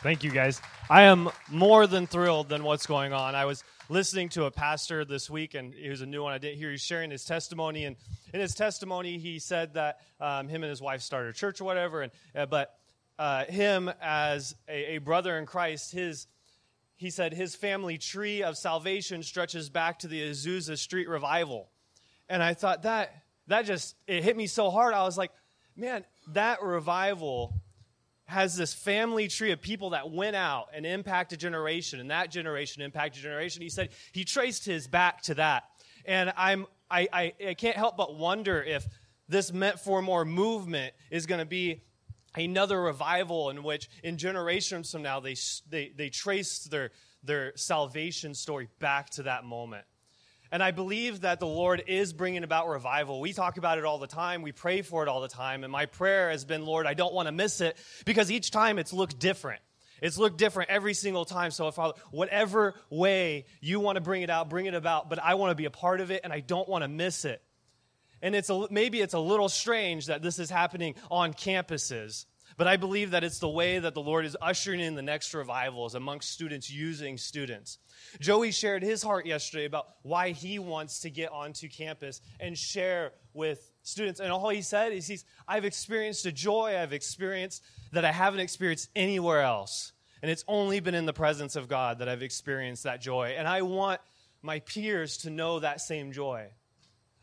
Thank 0.00 0.22
you, 0.22 0.30
guys. 0.30 0.62
I 0.88 1.02
am 1.02 1.28
more 1.50 1.88
than 1.88 2.06
thrilled 2.06 2.48
than 2.48 2.62
what's 2.62 2.86
going 2.86 3.12
on. 3.12 3.34
I 3.34 3.46
was 3.46 3.64
listening 3.88 4.28
to 4.28 4.44
a 4.44 4.50
pastor 4.50 5.04
this 5.04 5.30
week, 5.30 5.54
and 5.54 5.72
he 5.72 5.88
was 5.88 6.02
a 6.02 6.06
new 6.06 6.22
one 6.22 6.32
I 6.32 6.38
didn't 6.38 6.58
hear. 6.58 6.70
He's 6.70 6.82
sharing 6.82 7.10
his 7.10 7.24
testimony, 7.24 7.84
and 7.84 7.96
in 8.34 8.40
his 8.40 8.54
testimony, 8.54 9.18
he 9.18 9.38
said 9.38 9.74
that 9.74 10.00
um, 10.20 10.48
him 10.48 10.62
and 10.62 10.70
his 10.70 10.82
wife 10.82 11.00
started 11.00 11.30
a 11.30 11.32
church 11.32 11.60
or 11.60 11.64
whatever, 11.64 12.02
and 12.02 12.12
uh, 12.34 12.46
but 12.46 12.74
uh, 13.18 13.44
him 13.46 13.90
as 14.00 14.54
a, 14.68 14.96
a 14.96 14.98
brother 14.98 15.38
in 15.38 15.46
Christ, 15.46 15.92
his 15.92 16.26
he 16.96 17.10
said 17.10 17.32
his 17.32 17.54
family 17.54 17.96
tree 17.96 18.42
of 18.42 18.56
salvation 18.56 19.22
stretches 19.22 19.70
back 19.70 20.00
to 20.00 20.08
the 20.08 20.20
Azusa 20.30 20.76
Street 20.76 21.08
revival, 21.08 21.70
and 22.28 22.42
I 22.42 22.54
thought 22.54 22.82
that 22.82 23.10
that 23.46 23.64
just 23.64 23.96
it 24.06 24.22
hit 24.22 24.36
me 24.36 24.46
so 24.46 24.70
hard. 24.70 24.92
I 24.92 25.04
was 25.04 25.16
like, 25.16 25.30
man, 25.76 26.04
that 26.28 26.62
revival 26.62 27.54
has 28.28 28.54
this 28.54 28.74
family 28.74 29.26
tree 29.26 29.52
of 29.52 29.60
people 29.62 29.90
that 29.90 30.10
went 30.10 30.36
out 30.36 30.68
and 30.74 30.84
impacted 30.84 31.40
generation, 31.40 31.98
and 31.98 32.10
that 32.10 32.30
generation 32.30 32.82
impacted 32.82 33.22
generation. 33.22 33.62
He 33.62 33.70
said 33.70 33.88
he 34.12 34.22
traced 34.22 34.66
his 34.66 34.86
back 34.86 35.22
to 35.22 35.34
that. 35.34 35.64
And 36.04 36.32
I'm, 36.36 36.66
I, 36.90 37.08
I, 37.10 37.32
I 37.48 37.54
can't 37.54 37.76
help 37.76 37.96
but 37.96 38.16
wonder 38.16 38.62
if 38.62 38.86
this 39.30 39.50
meant 39.50 39.80
for 39.80 40.02
more 40.02 40.26
movement 40.26 40.92
is 41.10 41.24
going 41.24 41.38
to 41.38 41.46
be 41.46 41.82
another 42.34 42.82
revival 42.82 43.48
in 43.48 43.62
which 43.62 43.88
in 44.04 44.18
generations 44.18 44.92
from 44.92 45.02
now 45.02 45.20
they, 45.20 45.34
they, 45.70 45.92
they 45.96 46.10
trace 46.10 46.64
their, 46.64 46.90
their 47.24 47.56
salvation 47.56 48.34
story 48.34 48.68
back 48.78 49.08
to 49.10 49.22
that 49.22 49.44
moment. 49.44 49.84
And 50.50 50.62
I 50.62 50.70
believe 50.70 51.20
that 51.22 51.40
the 51.40 51.46
Lord 51.46 51.84
is 51.86 52.12
bringing 52.12 52.42
about 52.42 52.68
revival. 52.68 53.20
We 53.20 53.32
talk 53.32 53.58
about 53.58 53.78
it 53.78 53.84
all 53.84 53.98
the 53.98 54.06
time. 54.06 54.40
We 54.40 54.52
pray 54.52 54.82
for 54.82 55.02
it 55.02 55.08
all 55.08 55.20
the 55.20 55.28
time. 55.28 55.62
And 55.62 55.70
my 55.70 55.86
prayer 55.86 56.30
has 56.30 56.44
been, 56.44 56.64
Lord, 56.64 56.86
I 56.86 56.94
don't 56.94 57.12
want 57.12 57.26
to 57.26 57.32
miss 57.32 57.60
it 57.60 57.76
because 58.06 58.30
each 58.30 58.50
time 58.50 58.78
it's 58.78 58.92
looked 58.92 59.18
different. 59.18 59.60
It's 60.00 60.16
looked 60.16 60.38
different 60.38 60.70
every 60.70 60.94
single 60.94 61.24
time. 61.24 61.50
So, 61.50 61.70
Father, 61.70 61.98
whatever 62.10 62.74
way 62.88 63.46
you 63.60 63.80
want 63.80 63.96
to 63.96 64.00
bring 64.00 64.22
it 64.22 64.30
out, 64.30 64.48
bring 64.48 64.66
it 64.66 64.74
about. 64.74 65.10
But 65.10 65.22
I 65.22 65.34
want 65.34 65.50
to 65.50 65.54
be 65.54 65.66
a 65.66 65.70
part 65.70 66.00
of 66.00 66.10
it 66.10 66.22
and 66.24 66.32
I 66.32 66.40
don't 66.40 66.68
want 66.68 66.82
to 66.82 66.88
miss 66.88 67.24
it. 67.24 67.42
And 68.22 68.34
it's 68.34 68.50
a, 68.50 68.66
maybe 68.70 69.00
it's 69.00 69.14
a 69.14 69.18
little 69.18 69.48
strange 69.48 70.06
that 70.06 70.22
this 70.22 70.38
is 70.38 70.50
happening 70.50 70.94
on 71.10 71.34
campuses. 71.34 72.26
But 72.58 72.66
I 72.66 72.76
believe 72.76 73.12
that 73.12 73.22
it's 73.22 73.38
the 73.38 73.48
way 73.48 73.78
that 73.78 73.94
the 73.94 74.02
Lord 74.02 74.26
is 74.26 74.36
ushering 74.42 74.80
in 74.80 74.96
the 74.96 75.02
next 75.02 75.32
revivals 75.32 75.94
amongst 75.94 76.32
students 76.32 76.68
using 76.68 77.16
students. 77.16 77.78
Joey 78.18 78.50
shared 78.50 78.82
his 78.82 79.00
heart 79.00 79.26
yesterday 79.26 79.64
about 79.64 79.86
why 80.02 80.30
he 80.30 80.58
wants 80.58 81.00
to 81.00 81.10
get 81.10 81.30
onto 81.30 81.68
campus 81.68 82.20
and 82.40 82.58
share 82.58 83.12
with 83.32 83.70
students. 83.84 84.18
And 84.18 84.32
all 84.32 84.48
he 84.48 84.62
said 84.62 84.92
is 84.92 85.06
he's 85.06 85.24
I've 85.46 85.64
experienced 85.64 86.26
a 86.26 86.32
joy 86.32 86.76
I've 86.76 86.92
experienced 86.92 87.62
that 87.92 88.04
I 88.04 88.10
haven't 88.10 88.40
experienced 88.40 88.88
anywhere 88.96 89.42
else. 89.42 89.92
And 90.20 90.28
it's 90.28 90.44
only 90.48 90.80
been 90.80 90.96
in 90.96 91.06
the 91.06 91.12
presence 91.12 91.54
of 91.54 91.68
God 91.68 92.00
that 92.00 92.08
I've 92.08 92.22
experienced 92.22 92.82
that 92.82 93.00
joy. 93.00 93.36
And 93.38 93.46
I 93.46 93.62
want 93.62 94.00
my 94.42 94.58
peers 94.58 95.18
to 95.18 95.30
know 95.30 95.60
that 95.60 95.80
same 95.80 96.10
joy. 96.10 96.48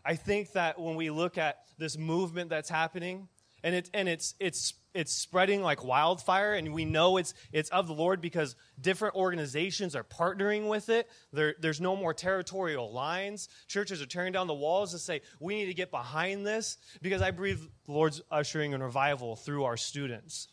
I 0.06 0.15
think 0.15 0.54
that 0.54 0.80
when 0.80 0.96
we 0.96 1.10
look 1.10 1.38
at 1.38 1.58
this 1.77 1.98
movement 1.98 2.50
that's 2.50 2.70
happening, 2.70 3.27
and, 3.65 3.74
it, 3.74 3.89
and 3.95 4.07
it's, 4.07 4.36
it's, 4.39 4.75
it's 4.93 5.12
spreading 5.12 5.63
like 5.63 5.84
wildfire, 5.84 6.53
and 6.53 6.72
we 6.72 6.86
know 6.86 7.17
it's, 7.17 7.34
it's 7.51 7.72
of 7.72 7.88
the 7.88 7.93
Lord 7.93 8.22
because 8.22 8.55
different 8.79 9.15
organizations 9.15 9.95
are 9.95 10.03
partnering 10.03 10.69
with 10.69 10.89
it. 10.89 11.10
There, 11.34 11.55
there's 11.60 11.81
no 11.81 11.95
more 11.95 12.13
territorial 12.13 12.93
lines. 12.93 13.50
Churches 13.67 14.03
are 14.03 14.05
tearing 14.05 14.34
down 14.34 14.45
the 14.45 14.53
walls 14.53 14.91
to 14.91 15.00
say, 15.00 15.22
we 15.39 15.55
need 15.55 15.65
to 15.65 15.74
get 15.74 15.89
behind 15.89 16.45
this 16.45 16.77
because 17.01 17.24
I 17.24 17.31
believe 17.31 17.67
the 17.88 17.91
Lord's 17.91 18.22
ushering 18.29 18.74
in 18.74 18.84
revival 18.84 19.36
through 19.36 19.63
our 19.63 19.77
students. 19.77 20.48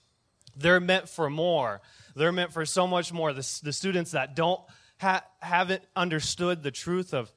They're 0.57 0.81
meant 0.81 1.07
for 1.07 1.29
more. 1.29 1.83
They're 2.17 2.33
meant 2.33 2.55
for 2.55 2.65
so 2.65 2.87
much 2.87 3.13
more. 3.13 3.35
The, 3.35 3.61
the 3.63 3.75
students 3.75 4.13
that 4.13 4.35
don't 4.35 4.61
ha- 4.99 5.25
haven't 5.41 5.83
understood 5.95 6.63
the 6.63 6.71
truth 6.71 7.13
of 7.13 7.31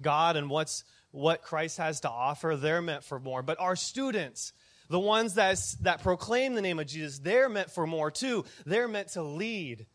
God 0.00 0.36
and 0.36 0.48
what's 0.48 0.84
what 1.10 1.42
Christ 1.42 1.78
has 1.78 2.00
to 2.00 2.10
offer, 2.10 2.56
they're 2.56 2.82
meant 2.82 3.04
for 3.04 3.18
more. 3.18 3.42
But 3.42 3.60
our 3.60 3.76
students, 3.76 4.52
the 4.88 4.98
ones 5.00 5.34
that, 5.34 5.58
that 5.82 6.02
proclaim 6.02 6.54
the 6.54 6.62
name 6.62 6.78
of 6.78 6.86
Jesus, 6.86 7.18
they're 7.18 7.48
meant 7.48 7.70
for 7.70 7.86
more 7.86 8.10
too. 8.10 8.44
They're 8.64 8.88
meant 8.88 9.08
to 9.08 9.22
lead, 9.22 9.86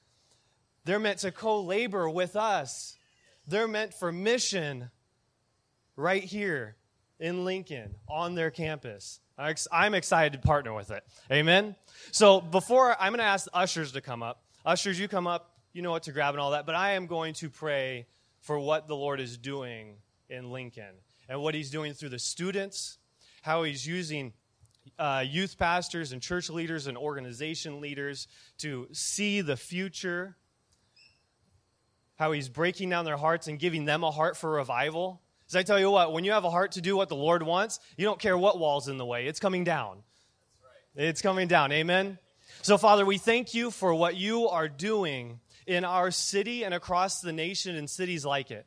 they're 0.85 0.99
meant 0.99 1.19
to 1.19 1.31
co 1.31 1.61
labor 1.61 2.09
with 2.09 2.35
us, 2.35 2.97
they're 3.47 3.67
meant 3.67 3.93
for 3.93 4.11
mission 4.11 4.89
right 5.95 6.23
here 6.23 6.75
in 7.19 7.45
Lincoln 7.45 7.95
on 8.07 8.35
their 8.35 8.51
campus. 8.51 9.19
I'm 9.71 9.93
excited 9.95 10.33
to 10.33 10.47
partner 10.47 10.73
with 10.73 10.91
it. 10.91 11.03
Amen? 11.31 11.75
So 12.11 12.39
before 12.39 12.95
I'm 12.99 13.11
going 13.11 13.19
to 13.19 13.25
ask 13.25 13.45
the 13.45 13.55
ushers 13.55 13.93
to 13.93 14.01
come 14.01 14.21
up. 14.21 14.43
Ushers, 14.65 14.99
you 14.99 15.07
come 15.07 15.25
up. 15.25 15.57
You 15.73 15.81
know 15.81 15.91
what 15.91 16.03
to 16.03 16.11
grab 16.11 16.35
and 16.35 16.41
all 16.41 16.51
that. 16.51 16.65
But 16.67 16.75
I 16.75 16.91
am 16.91 17.07
going 17.07 17.33
to 17.35 17.49
pray 17.49 18.05
for 18.41 18.59
what 18.59 18.87
the 18.87 18.95
Lord 18.95 19.19
is 19.19 19.37
doing 19.37 19.95
in 20.29 20.51
Lincoln 20.51 20.93
and 21.27 21.41
what 21.41 21.55
he's 21.55 21.71
doing 21.71 21.93
through 21.93 22.09
the 22.09 22.19
students, 22.19 22.99
how 23.41 23.63
he's 23.63 23.87
using 23.87 24.33
uh, 24.99 25.23
youth 25.27 25.57
pastors 25.57 26.11
and 26.11 26.21
church 26.21 26.49
leaders 26.49 26.87
and 26.87 26.97
organization 26.97 27.81
leaders 27.81 28.27
to 28.59 28.87
see 28.91 29.41
the 29.41 29.57
future, 29.57 30.35
how 32.15 32.31
he's 32.31 32.49
breaking 32.49 32.89
down 32.89 33.05
their 33.05 33.17
hearts 33.17 33.47
and 33.47 33.59
giving 33.59 33.85
them 33.85 34.03
a 34.03 34.11
heart 34.11 34.37
for 34.37 34.51
revival. 34.51 35.21
Because 35.41 35.55
I 35.55 35.63
tell 35.63 35.79
you 35.79 35.91
what, 35.91 36.13
when 36.13 36.23
you 36.23 36.31
have 36.31 36.45
a 36.45 36.49
heart 36.49 36.73
to 36.73 36.81
do 36.81 36.95
what 36.95 37.09
the 37.09 37.15
Lord 37.15 37.43
wants, 37.43 37.79
you 37.97 38.05
don't 38.05 38.19
care 38.19 38.37
what 38.37 38.59
wall's 38.59 38.87
in 38.87 38.97
the 38.97 39.05
way, 39.05 39.27
it's 39.27 39.39
coming 39.39 39.63
down. 39.63 40.03
Right. 40.95 41.07
It's 41.07 41.21
coming 41.21 41.47
down. 41.47 41.71
Amen? 41.71 42.17
So, 42.61 42.77
Father, 42.77 43.05
we 43.05 43.17
thank 43.17 43.53
you 43.53 43.71
for 43.71 43.93
what 43.93 44.15
you 44.15 44.47
are 44.47 44.69
doing 44.69 45.39
in 45.65 45.83
our 45.83 46.11
city 46.11 46.63
and 46.63 46.73
across 46.73 47.19
the 47.19 47.33
nation 47.33 47.75
and 47.75 47.89
cities 47.89 48.25
like 48.25 48.51
it. 48.51 48.65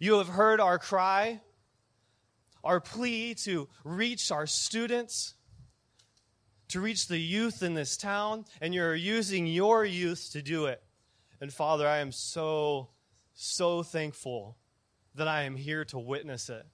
You 0.00 0.18
have 0.18 0.28
heard 0.28 0.60
our 0.60 0.78
cry, 0.78 1.40
our 2.64 2.80
plea 2.80 3.34
to 3.34 3.68
reach 3.84 4.30
our 4.30 4.46
students, 4.46 5.34
to 6.68 6.80
reach 6.80 7.08
the 7.08 7.18
youth 7.18 7.62
in 7.62 7.74
this 7.74 7.96
town, 7.96 8.44
and 8.60 8.74
you're 8.74 8.94
using 8.94 9.46
your 9.46 9.84
youth 9.84 10.30
to 10.32 10.42
do 10.42 10.66
it. 10.66 10.82
And 11.40 11.52
Father, 11.52 11.86
I 11.86 11.98
am 11.98 12.12
so, 12.12 12.88
so 13.34 13.82
thankful 13.82 14.56
that 15.14 15.28
I 15.28 15.44
am 15.44 15.56
here 15.56 15.84
to 15.86 15.98
witness 15.98 16.48
it. 16.48 16.66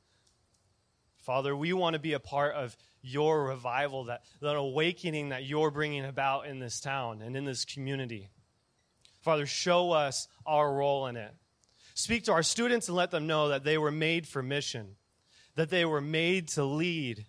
Father, 1.16 1.56
we 1.56 1.72
want 1.72 1.94
to 1.94 2.00
be 2.00 2.12
a 2.12 2.20
part 2.20 2.54
of 2.54 2.76
your 3.00 3.44
revival, 3.44 4.04
that, 4.04 4.24
that 4.40 4.56
awakening 4.56 5.30
that 5.30 5.44
you're 5.44 5.70
bringing 5.70 6.04
about 6.04 6.46
in 6.46 6.58
this 6.58 6.80
town 6.80 7.22
and 7.22 7.36
in 7.36 7.44
this 7.44 7.64
community. 7.64 8.30
Father, 9.20 9.46
show 9.46 9.92
us 9.92 10.28
our 10.44 10.72
role 10.72 11.06
in 11.06 11.16
it. 11.16 11.32
Speak 11.94 12.24
to 12.24 12.32
our 12.32 12.42
students 12.42 12.88
and 12.88 12.96
let 12.96 13.10
them 13.10 13.26
know 13.26 13.48
that 13.48 13.64
they 13.64 13.78
were 13.78 13.90
made 13.90 14.26
for 14.26 14.42
mission, 14.42 14.96
that 15.54 15.70
they 15.70 15.84
were 15.84 16.00
made 16.00 16.48
to 16.48 16.64
lead, 16.64 17.24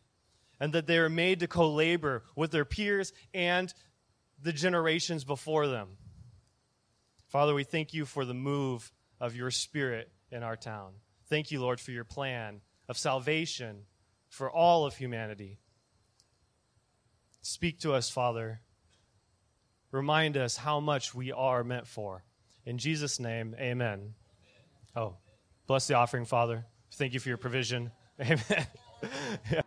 and 0.59 0.73
that 0.73 0.87
they 0.87 0.97
are 0.97 1.09
made 1.09 1.39
to 1.39 1.47
co 1.47 1.71
labor 1.71 2.23
with 2.35 2.51
their 2.51 2.65
peers 2.65 3.13
and 3.33 3.73
the 4.41 4.53
generations 4.53 5.23
before 5.23 5.67
them. 5.67 5.97
Father, 7.27 7.53
we 7.53 7.63
thank 7.63 7.93
you 7.93 8.05
for 8.05 8.25
the 8.25 8.33
move 8.33 8.91
of 9.19 9.35
your 9.35 9.51
spirit 9.51 10.11
in 10.31 10.43
our 10.43 10.55
town. 10.55 10.93
Thank 11.27 11.51
you, 11.51 11.59
Lord, 11.59 11.79
for 11.79 11.91
your 11.91 12.03
plan 12.03 12.61
of 12.87 12.97
salvation 12.97 13.83
for 14.29 14.49
all 14.49 14.85
of 14.85 14.95
humanity. 14.95 15.59
Speak 17.41 17.79
to 17.79 17.93
us, 17.93 18.09
Father. 18.09 18.61
Remind 19.91 20.35
us 20.35 20.57
how 20.57 20.79
much 20.79 21.15
we 21.15 21.31
are 21.31 21.63
meant 21.63 21.87
for. 21.87 22.23
In 22.65 22.77
Jesus' 22.77 23.19
name, 23.19 23.55
amen. 23.59 24.13
Oh, 24.95 25.17
bless 25.67 25.87
the 25.87 25.93
offering, 25.95 26.25
Father. 26.25 26.65
Thank 26.93 27.13
you 27.13 27.19
for 27.19 27.29
your 27.29 27.37
provision. 27.37 27.91
Amen. 28.19 28.67
yeah. 29.51 29.61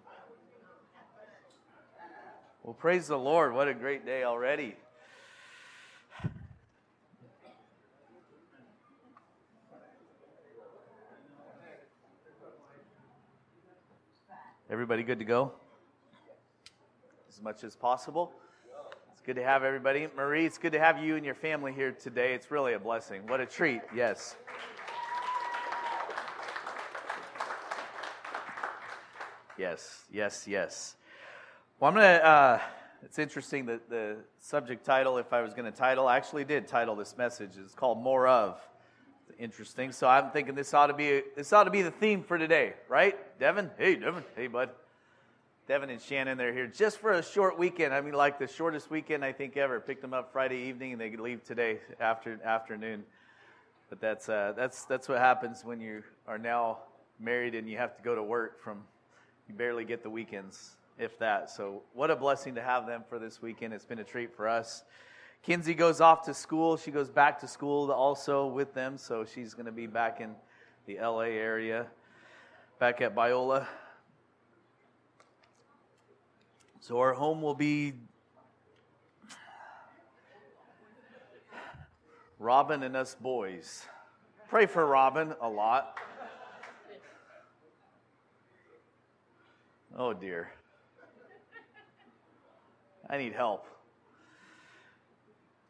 Well, 2.68 2.74
praise 2.74 3.06
the 3.06 3.16
Lord. 3.16 3.54
What 3.54 3.66
a 3.66 3.72
great 3.72 4.04
day 4.04 4.24
already. 4.24 4.76
Everybody 14.68 15.02
good 15.02 15.18
to 15.18 15.24
go? 15.24 15.52
As 17.30 17.40
much 17.40 17.64
as 17.64 17.74
possible. 17.74 18.32
It's 19.12 19.22
good 19.22 19.36
to 19.36 19.42
have 19.42 19.64
everybody. 19.64 20.06
Marie, 20.14 20.44
it's 20.44 20.58
good 20.58 20.72
to 20.72 20.78
have 20.78 21.02
you 21.02 21.16
and 21.16 21.24
your 21.24 21.34
family 21.34 21.72
here 21.72 21.92
today. 21.92 22.34
It's 22.34 22.50
really 22.50 22.74
a 22.74 22.78
blessing. 22.78 23.26
What 23.28 23.40
a 23.40 23.46
treat. 23.46 23.80
Yes. 23.96 24.36
Yes, 29.56 30.04
yes, 30.12 30.46
yes. 30.46 30.97
Well, 31.80 31.90
I'm 31.90 31.94
going 31.94 32.06
to, 32.18 32.26
uh, 32.26 32.60
it's 33.04 33.20
interesting 33.20 33.66
that 33.66 33.88
the 33.88 34.16
subject 34.40 34.84
title, 34.84 35.16
if 35.18 35.32
I 35.32 35.42
was 35.42 35.54
going 35.54 35.70
to 35.70 35.78
title, 35.78 36.08
I 36.08 36.16
actually 36.16 36.44
did 36.44 36.66
title 36.66 36.96
this 36.96 37.16
message. 37.16 37.52
It's 37.56 37.72
called 37.72 38.02
More 38.02 38.26
of. 38.26 38.60
Interesting. 39.38 39.92
So 39.92 40.08
I'm 40.08 40.32
thinking 40.32 40.56
this 40.56 40.74
ought 40.74 40.88
to 40.88 40.92
be, 40.92 41.22
this 41.36 41.52
ought 41.52 41.64
to 41.64 41.70
be 41.70 41.82
the 41.82 41.92
theme 41.92 42.24
for 42.24 42.36
today, 42.36 42.72
right? 42.88 43.16
Devin? 43.38 43.70
Hey, 43.78 43.94
Devin. 43.94 44.24
Hey, 44.34 44.48
bud. 44.48 44.70
Devin 45.68 45.88
and 45.90 46.02
Shannon, 46.02 46.36
they're 46.36 46.52
here 46.52 46.66
just 46.66 46.98
for 46.98 47.12
a 47.12 47.22
short 47.22 47.56
weekend. 47.56 47.94
I 47.94 48.00
mean, 48.00 48.14
like 48.14 48.40
the 48.40 48.48
shortest 48.48 48.90
weekend 48.90 49.24
I 49.24 49.30
think 49.30 49.56
ever. 49.56 49.78
Picked 49.78 50.02
them 50.02 50.12
up 50.12 50.32
Friday 50.32 50.58
evening 50.62 50.94
and 50.94 51.00
they 51.00 51.14
leave 51.16 51.44
today 51.44 51.78
after 52.00 52.40
afternoon. 52.42 53.04
But 53.88 54.00
that's 54.00 54.28
uh, 54.28 54.54
that's 54.56 54.84
that's 54.86 55.08
what 55.08 55.18
happens 55.18 55.64
when 55.64 55.80
you 55.80 56.02
are 56.26 56.38
now 56.38 56.78
married 57.20 57.54
and 57.54 57.70
you 57.70 57.78
have 57.78 57.96
to 57.96 58.02
go 58.02 58.16
to 58.16 58.22
work 58.22 58.60
from 58.60 58.82
you 59.48 59.54
barely 59.54 59.84
get 59.84 60.02
the 60.02 60.10
weekends, 60.10 60.76
if 60.98 61.18
that. 61.18 61.50
So, 61.50 61.82
what 61.94 62.10
a 62.10 62.16
blessing 62.16 62.54
to 62.56 62.62
have 62.62 62.86
them 62.86 63.04
for 63.08 63.18
this 63.18 63.40
weekend. 63.40 63.72
It's 63.72 63.84
been 63.84 63.98
a 63.98 64.04
treat 64.04 64.34
for 64.34 64.48
us. 64.48 64.84
Kinsey 65.42 65.74
goes 65.74 66.00
off 66.00 66.24
to 66.24 66.34
school. 66.34 66.76
She 66.76 66.90
goes 66.90 67.08
back 67.08 67.38
to 67.40 67.48
school 67.48 67.90
also 67.92 68.46
with 68.46 68.74
them, 68.74 68.98
so 68.98 69.24
she's 69.24 69.54
going 69.54 69.66
to 69.66 69.72
be 69.72 69.86
back 69.86 70.20
in 70.20 70.34
the 70.86 70.98
LA 71.00 71.20
area, 71.20 71.86
back 72.78 73.00
at 73.00 73.14
Biola. 73.14 73.66
So, 76.80 76.98
our 76.98 77.12
home 77.12 77.42
will 77.42 77.54
be 77.54 77.94
Robin 82.38 82.82
and 82.82 82.96
us 82.96 83.16
boys. 83.20 83.84
Pray 84.48 84.66
for 84.66 84.86
Robin 84.86 85.34
a 85.40 85.48
lot. 85.48 85.98
Oh 89.96 90.12
dear. 90.12 90.52
I 93.10 93.16
need 93.16 93.32
help. 93.32 93.66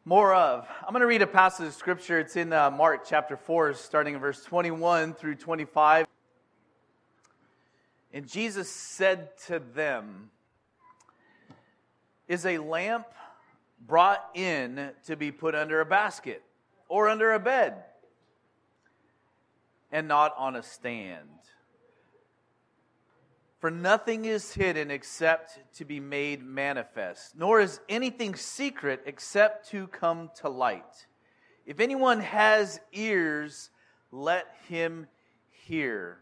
More 0.03 0.35
of. 0.35 0.67
I'm 0.81 0.91
going 0.91 1.01
to 1.01 1.07
read 1.07 1.21
a 1.21 1.27
passage 1.27 1.67
of 1.67 1.73
scripture. 1.73 2.19
It's 2.19 2.35
in 2.35 2.51
uh, 2.51 2.69
Mark 2.69 3.05
chapter 3.07 3.37
4, 3.37 3.75
starting 3.75 4.15
in 4.15 4.19
verse 4.19 4.43
21 4.43 5.13
through 5.13 5.35
25. 5.35 6.05
And 8.13 8.27
Jesus 8.27 8.69
said 8.69 9.37
to 9.47 9.59
them, 9.59 10.31
Is 12.27 12.45
a 12.45 12.57
lamp 12.57 13.05
brought 13.87 14.29
in 14.33 14.89
to 15.05 15.15
be 15.15 15.31
put 15.31 15.55
under 15.55 15.79
a 15.79 15.85
basket 15.85 16.43
or 16.89 17.07
under 17.07 17.33
a 17.33 17.39
bed 17.39 17.75
and 19.93 20.09
not 20.09 20.33
on 20.37 20.57
a 20.57 20.63
stand? 20.63 21.29
For 23.59 23.69
nothing 23.69 24.23
is 24.23 24.53
hidden 24.53 24.89
except 24.89 25.59
to 25.75 25.85
be 25.85 25.99
made 25.99 26.41
manifest, 26.41 27.35
nor 27.37 27.59
is 27.59 27.81
anything 27.89 28.35
secret 28.35 29.01
except 29.05 29.69
to 29.71 29.87
come 29.87 30.31
to 30.37 30.47
light. 30.47 31.07
If 31.65 31.81
anyone 31.81 32.21
has 32.21 32.79
ears, 32.93 33.69
let 34.11 34.47
him 34.69 35.07
hear. 35.49 36.19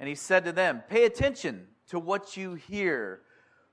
And 0.00 0.08
he 0.08 0.14
said 0.14 0.46
to 0.46 0.52
them, 0.52 0.82
Pay 0.88 1.04
attention 1.04 1.66
to 1.90 1.98
what 1.98 2.34
you 2.34 2.54
hear, 2.54 3.20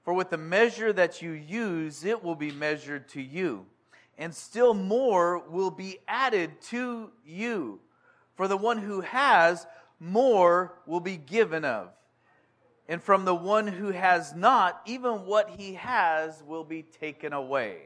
for 0.04 0.14
with 0.14 0.30
the 0.30 0.38
measure 0.38 0.92
that 0.92 1.22
you 1.22 1.32
use, 1.32 2.04
it 2.04 2.22
will 2.22 2.36
be 2.36 2.52
measured 2.52 3.08
to 3.10 3.22
you, 3.22 3.68
and 4.18 4.36
still 4.36 4.74
more 4.74 5.40
will 5.50 5.72
be 5.72 6.00
added 6.10 6.60
to 6.64 7.12
you. 7.26 7.80
For 8.36 8.50
the 8.50 8.58
one 8.58 8.80
who 8.80 9.00
has, 9.00 9.66
more 9.98 10.74
will 10.86 11.00
be 11.00 11.16
given 11.16 11.64
of 11.64 11.94
and 12.90 13.04
from 13.04 13.24
the 13.24 13.36
one 13.36 13.68
who 13.68 13.92
has 13.92 14.34
not, 14.36 14.82
even 14.88 15.28
what 15.28 15.52
he 15.52 15.76
has 15.76 16.42
will 16.44 16.64
be 16.64 16.82
taken 16.82 17.34
away. 17.34 17.84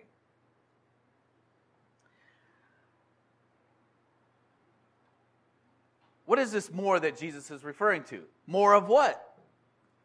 What 6.26 6.40
is 6.40 6.54
this 6.54 6.72
more 6.72 7.02
that 7.02 7.18
Jesus 7.18 7.52
is 7.52 7.66
referring 7.66 8.04
to? 8.06 8.22
More 8.48 8.74
of 8.74 8.88
what? 8.88 9.36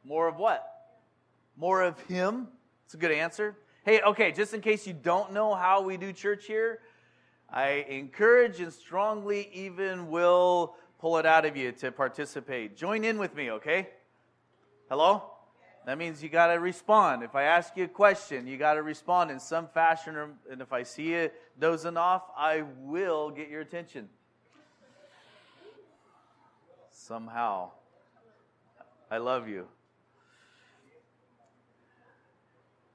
More 0.02 0.26
of 0.26 0.36
what? 0.36 0.68
More 1.56 1.80
of 1.80 2.00
him? 2.02 2.48
It's 2.84 2.94
a 2.94 2.96
good 2.96 3.12
answer. 3.12 3.56
Hey, 3.84 4.00
okay, 4.00 4.32
just 4.32 4.52
in 4.52 4.60
case 4.60 4.84
you 4.84 4.94
don't 4.94 5.32
know 5.32 5.54
how 5.54 5.80
we 5.80 5.96
do 5.96 6.12
church 6.12 6.46
here, 6.46 6.80
I 7.48 7.86
encourage 7.88 8.58
and 8.58 8.72
strongly 8.72 9.48
even 9.52 10.10
will 10.10 10.74
pull 10.98 11.18
it 11.18 11.24
out 11.24 11.44
of 11.44 11.56
you 11.56 11.70
to 11.70 11.92
participate. 11.92 12.76
Join 12.76 13.04
in 13.04 13.16
with 13.16 13.36
me, 13.36 13.52
okay? 13.52 13.90
Hello? 14.88 15.22
That 15.84 15.98
means 15.98 16.22
you 16.22 16.30
got 16.30 16.46
to 16.46 16.54
respond. 16.54 17.22
If 17.22 17.34
I 17.34 17.42
ask 17.42 17.76
you 17.76 17.84
a 17.84 17.88
question, 17.88 18.46
you 18.46 18.56
got 18.56 18.74
to 18.74 18.82
respond 18.82 19.30
in 19.30 19.38
some 19.38 19.68
fashion. 19.68 20.16
Or, 20.16 20.30
and 20.50 20.62
if 20.62 20.72
I 20.72 20.82
see 20.82 21.12
you 21.12 21.30
dozing 21.58 21.98
off, 21.98 22.22
I 22.36 22.64
will 22.80 23.30
get 23.30 23.50
your 23.50 23.60
attention. 23.60 24.08
Somehow. 26.90 27.70
I 29.10 29.18
love 29.18 29.46
you. 29.46 29.66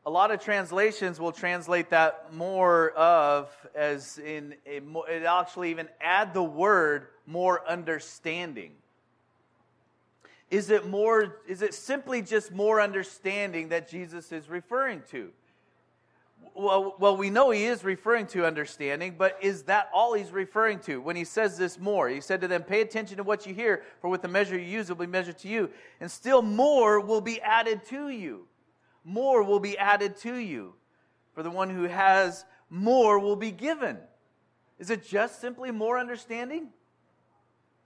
A 0.05 0.09
lot 0.09 0.31
of 0.31 0.43
translations 0.43 1.19
will 1.19 1.31
translate 1.31 1.91
that 1.91 2.33
more 2.33 2.89
of 2.91 3.49
as 3.75 4.17
in 4.17 4.55
a, 4.65 4.81
it 5.09 5.23
actually 5.23 5.69
even 5.69 5.87
add 6.01 6.33
the 6.33 6.43
word 6.43 7.07
more 7.25 7.65
understanding. 7.67 8.71
Is 10.53 10.69
it 10.69 10.85
more 10.85 11.37
is 11.47 11.63
it 11.63 11.73
simply 11.73 12.21
just 12.21 12.51
more 12.51 12.79
understanding 12.79 13.69
that 13.69 13.89
Jesus 13.89 14.31
is 14.31 14.47
referring 14.47 15.01
to? 15.09 15.31
Well, 16.53 16.95
well, 16.99 17.17
we 17.17 17.31
know 17.31 17.49
he 17.49 17.63
is 17.63 17.83
referring 17.83 18.27
to 18.27 18.45
understanding, 18.45 19.15
but 19.17 19.35
is 19.41 19.63
that 19.63 19.89
all 19.91 20.13
he's 20.13 20.29
referring 20.29 20.77
to 20.81 21.01
when 21.01 21.15
he 21.15 21.23
says 21.23 21.57
this 21.57 21.79
more? 21.79 22.07
He 22.07 22.21
said 22.21 22.39
to 22.41 22.47
them, 22.47 22.61
Pay 22.61 22.81
attention 22.81 23.17
to 23.17 23.23
what 23.23 23.47
you 23.47 23.55
hear, 23.55 23.81
for 23.99 24.11
with 24.11 24.21
the 24.21 24.27
measure 24.27 24.55
you 24.55 24.67
use, 24.67 24.91
it 24.91 24.95
will 24.95 25.07
be 25.07 25.11
measured 25.11 25.39
to 25.39 25.47
you. 25.47 25.71
And 25.99 26.11
still 26.11 26.43
more 26.43 26.99
will 26.99 27.21
be 27.21 27.41
added 27.41 27.83
to 27.87 28.09
you. 28.09 28.45
More 29.03 29.41
will 29.41 29.59
be 29.59 29.75
added 29.75 30.17
to 30.17 30.35
you. 30.35 30.75
For 31.33 31.41
the 31.41 31.49
one 31.49 31.71
who 31.71 31.85
has 31.85 32.45
more 32.69 33.17
will 33.17 33.35
be 33.35 33.49
given. 33.49 33.97
Is 34.77 34.91
it 34.91 35.03
just 35.03 35.41
simply 35.41 35.71
more 35.71 35.97
understanding? 35.97 36.67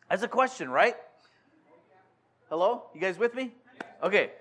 As 0.09 0.21
a 0.21 0.27
question, 0.27 0.69
right? 0.69 0.97
Hello? 2.49 2.83
You 2.95 3.01
guys 3.01 3.19
with 3.19 3.35
me? 3.35 3.51
Okay. 4.01 4.31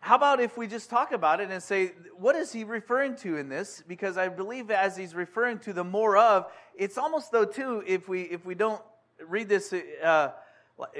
How 0.00 0.16
about 0.16 0.40
if 0.40 0.56
we 0.58 0.66
just 0.66 0.90
talk 0.90 1.12
about 1.12 1.40
it 1.40 1.48
and 1.48 1.62
say, 1.62 1.92
what 2.18 2.34
is 2.34 2.52
he 2.52 2.64
referring 2.64 3.14
to 3.18 3.36
in 3.36 3.48
this? 3.48 3.80
Because 3.86 4.18
I 4.18 4.28
believe 4.28 4.72
as 4.72 4.96
he's 4.96 5.14
referring 5.14 5.60
to 5.60 5.72
the 5.72 5.84
more 5.84 6.16
of, 6.16 6.50
it's 6.76 6.98
almost 6.98 7.30
though 7.30 7.44
too, 7.44 7.84
if 7.86 8.08
we 8.08 8.22
if 8.22 8.44
we 8.44 8.56
don't 8.56 8.82
read 9.24 9.48
this 9.48 9.72
uh, 10.02 10.30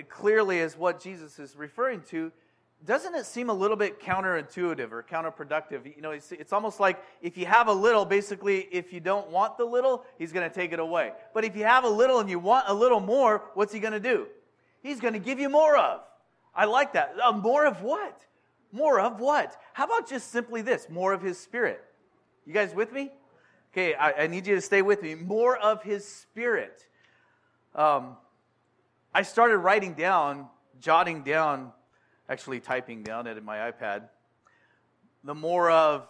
clearly 0.09 0.61
as 0.61 0.76
what 0.76 1.02
Jesus 1.02 1.40
is 1.40 1.56
referring 1.56 2.02
to, 2.11 2.30
doesn't 2.87 3.16
it 3.16 3.26
seem 3.26 3.50
a 3.50 3.54
little 3.54 3.76
bit 3.76 4.00
counterintuitive 4.00 4.92
or 4.92 5.02
counterproductive? 5.02 5.97
You 5.97 6.02
know, 6.02 6.12
it's, 6.12 6.30
it's 6.30 6.52
almost 6.52 6.78
like 6.78 7.02
if 7.20 7.37
you 7.37 7.47
have 7.47 7.66
a 7.66 7.73
little, 7.73 8.04
basically, 8.04 8.68
if 8.70 8.92
you 8.92 9.00
don't 9.00 9.28
want 9.30 9.59
the 9.59 9.64
little, 9.64 10.04
he's 10.18 10.30
going 10.30 10.49
to 10.49 10.54
take 10.54 10.73
it 10.73 10.78
away. 10.78 11.11
But 11.35 11.44
if 11.44 11.56
you 11.56 11.64
have 11.64 11.82
a 11.82 11.88
little 11.88 12.20
and 12.20 12.30
you 12.30 12.38
want 12.38 12.66
a 12.68 12.75
little 12.75 13.00
more, 13.00 13.42
what's 13.54 13.73
he 13.73 13.80
going 13.80 13.92
to 13.92 14.00
do? 14.00 14.28
He's 14.83 15.01
going 15.01 15.15
to 15.15 15.21
give 15.21 15.39
you 15.39 15.49
more 15.49 15.77
of. 15.77 16.01
I 16.55 16.65
like 16.65 16.95
that. 16.95 17.15
Uh, 17.23 17.33
more 17.33 17.67
of 17.67 17.83
what? 17.83 18.27
More 18.73 19.01
of 19.01 19.21
what? 19.21 19.57
How 19.73 19.85
about 19.85 20.09
just 20.09 20.31
simply 20.31 20.63
this 20.63 20.89
more 20.89 21.13
of 21.13 21.23
His 21.23 21.39
Spirit? 21.39 21.85
You 22.47 22.55
guys 22.55 22.75
with 22.75 22.93
me? 22.93 23.11
Okay, 23.73 23.95
I, 23.95 24.25
I 24.25 24.27
need 24.27 24.47
you 24.47 24.55
to 24.55 24.61
stay 24.61 24.83
with 24.83 25.03
me. 25.03 25.14
More 25.14 25.57
of 25.57 25.83
His 25.83 26.07
Spirit. 26.07 26.87
Um, 27.75 28.16
I 29.14 29.23
started 29.23 29.59
writing 29.59 29.95
down, 29.95 30.47
jotting 30.81 31.23
down, 31.23 31.73
actually 32.29 32.61
typing 32.61 33.03
down 33.03 33.27
it 33.27 33.37
in 33.37 33.45
my 33.45 33.71
iPad, 33.71 34.03
the 35.25 35.35
more 35.35 35.71
of 35.71 36.07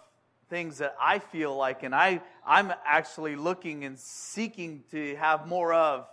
things 0.48 0.78
that 0.78 0.94
I 1.00 1.18
feel 1.18 1.56
like, 1.56 1.82
and 1.82 1.94
I, 1.94 2.20
I'm 2.46 2.72
actually 2.84 3.36
looking 3.36 3.84
and 3.84 3.98
seeking 3.98 4.84
to 4.90 5.16
have 5.16 5.46
more 5.46 5.72
of 5.72 6.06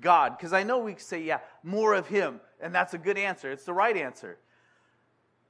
God? 0.00 0.36
Because 0.36 0.52
I 0.52 0.62
know 0.62 0.78
we 0.78 0.96
say, 0.96 1.22
yeah, 1.22 1.38
more 1.62 1.94
of 1.94 2.06
Him, 2.06 2.40
and 2.60 2.74
that's 2.74 2.94
a 2.94 2.98
good 2.98 3.18
answer. 3.18 3.50
It's 3.50 3.64
the 3.64 3.72
right 3.72 3.96
answer. 3.96 4.38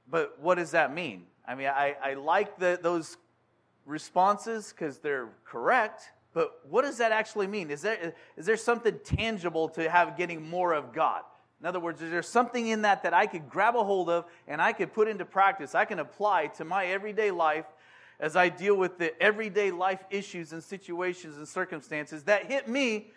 But 0.09 0.39
what 0.39 0.55
does 0.55 0.71
that 0.71 0.93
mean? 0.93 1.23
I 1.47 1.55
mean, 1.55 1.67
I, 1.67 1.95
I 2.03 2.13
like 2.15 2.57
the, 2.59 2.79
those 2.81 3.17
responses 3.85 4.71
because 4.71 4.99
they're 4.99 5.29
correct, 5.45 6.03
but 6.33 6.59
what 6.69 6.83
does 6.83 6.97
that 6.97 7.11
actually 7.11 7.47
mean? 7.47 7.71
Is 7.71 7.81
there, 7.81 8.13
is 8.35 8.45
there 8.45 8.57
something 8.57 8.99
tangible 9.03 9.69
to 9.69 9.89
have 9.89 10.17
getting 10.17 10.47
more 10.47 10.73
of 10.73 10.91
God? 10.91 11.21
In 11.61 11.65
other 11.65 11.79
words, 11.79 12.01
is 12.01 12.11
there 12.11 12.21
something 12.21 12.67
in 12.67 12.81
that 12.81 13.03
that 13.03 13.13
I 13.13 13.25
could 13.25 13.49
grab 13.49 13.75
a 13.75 13.83
hold 13.83 14.09
of 14.09 14.25
and 14.47 14.61
I 14.61 14.73
could 14.73 14.93
put 14.93 15.07
into 15.07 15.25
practice? 15.25 15.73
I 15.73 15.85
can 15.85 15.99
apply 15.99 16.47
to 16.57 16.65
my 16.65 16.87
everyday 16.87 17.31
life 17.31 17.65
as 18.19 18.35
I 18.35 18.49
deal 18.49 18.75
with 18.75 18.97
the 18.97 19.19
everyday 19.21 19.71
life 19.71 20.03
issues 20.09 20.51
and 20.51 20.63
situations 20.63 21.37
and 21.37 21.47
circumstances 21.47 22.23
that 22.23 22.45
hit 22.45 22.67
me 22.67 23.11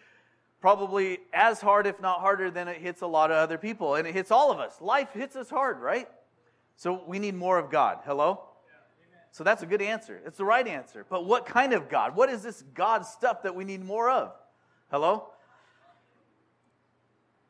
probably 0.60 1.18
as 1.32 1.60
hard, 1.60 1.86
if 1.86 2.00
not 2.00 2.20
harder, 2.20 2.50
than 2.50 2.68
it 2.68 2.78
hits 2.78 3.02
a 3.02 3.06
lot 3.06 3.30
of 3.30 3.36
other 3.36 3.58
people. 3.58 3.94
And 3.94 4.06
it 4.06 4.14
hits 4.14 4.30
all 4.30 4.50
of 4.50 4.58
us. 4.58 4.80
Life 4.80 5.12
hits 5.12 5.36
us 5.36 5.50
hard, 5.50 5.80
right? 5.80 6.08
So 6.76 7.02
we 7.06 7.18
need 7.18 7.34
more 7.34 7.58
of 7.58 7.70
God. 7.70 7.98
Hello? 8.04 8.42
So 9.30 9.44
that's 9.44 9.62
a 9.62 9.66
good 9.66 9.82
answer. 9.82 10.20
It's 10.24 10.38
the 10.38 10.44
right 10.44 10.66
answer. 10.66 11.04
But 11.08 11.26
what 11.26 11.46
kind 11.46 11.72
of 11.72 11.88
God? 11.88 12.16
What 12.16 12.28
is 12.28 12.42
this 12.42 12.62
God 12.74 13.04
stuff 13.04 13.42
that 13.42 13.54
we 13.54 13.64
need 13.64 13.84
more 13.84 14.10
of? 14.10 14.32
Hello? 14.90 15.28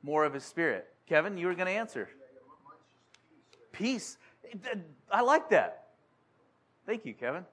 More 0.03 0.25
of 0.25 0.35
His 0.35 0.45
Spirit. 0.45 0.89
Kevin, 1.07 1.39
you 1.39 1.47
were 1.47 1.55
going 1.55 1.67
to 1.67 1.73
answer. 1.73 2.09
Peace. 3.73 4.19
I 5.11 5.23
like 5.23 5.51
that. 5.51 5.87
Thank 6.85 7.07
you, 7.07 7.15
Kevin. 7.15 7.45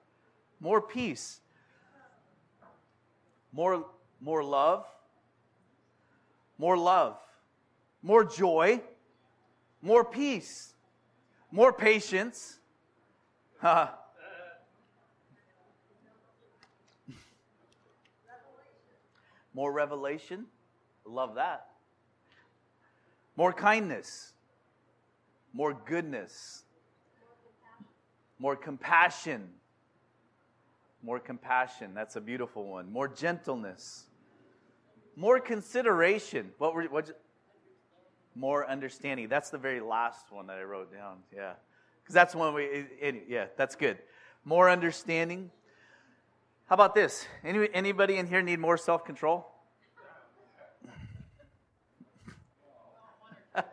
More 0.60 0.82
peace. 0.82 1.40
More, 3.54 3.86
more 4.20 4.44
love 4.44 4.86
more 6.58 6.78
love, 6.78 7.18
more 8.02 8.24
joy, 8.24 8.82
more 9.82 10.06
peace, 10.06 10.74
more 11.52 11.74
patience. 11.74 12.60
more 19.54 19.72
revelation. 19.72 20.46
Love 21.06 21.36
that. 21.36 21.68
More 23.38 23.54
kindness, 23.54 24.34
more 25.54 25.74
goodness, 25.74 26.64
more 28.40 28.56
compassion. 28.56 29.50
More 31.04 31.20
compassion. 31.20 31.94
That's 31.94 32.16
a 32.16 32.22
beautiful 32.22 32.66
one. 32.68 32.92
More 32.92 33.08
gentleness 33.08 34.06
more 35.16 35.40
consideration. 35.40 36.52
What 36.58 36.74
were 36.74 36.84
what? 36.86 37.20
More 38.36 38.68
understanding. 38.70 39.30
That's 39.30 39.50
the 39.50 39.58
very 39.58 39.80
last 39.80 40.32
one 40.32 40.48
that 40.48 40.58
I 40.58 40.64
wrote 40.64 40.92
down. 40.92 41.20
Yeah, 41.34 41.54
because 42.04 42.14
that's 42.14 42.36
one 42.36 42.54
we. 42.54 42.86
Yeah, 43.28 43.46
that's 43.58 43.76
good. 43.76 43.98
More 44.44 44.70
understanding. 44.70 45.52
How 46.68 46.74
about 46.74 46.96
this? 46.96 47.28
Any, 47.44 47.70
anybody 47.74 48.18
in 48.18 48.28
here 48.28 48.42
need 48.42 48.60
more 48.60 48.78
self 48.78 49.06
control? 49.06 49.48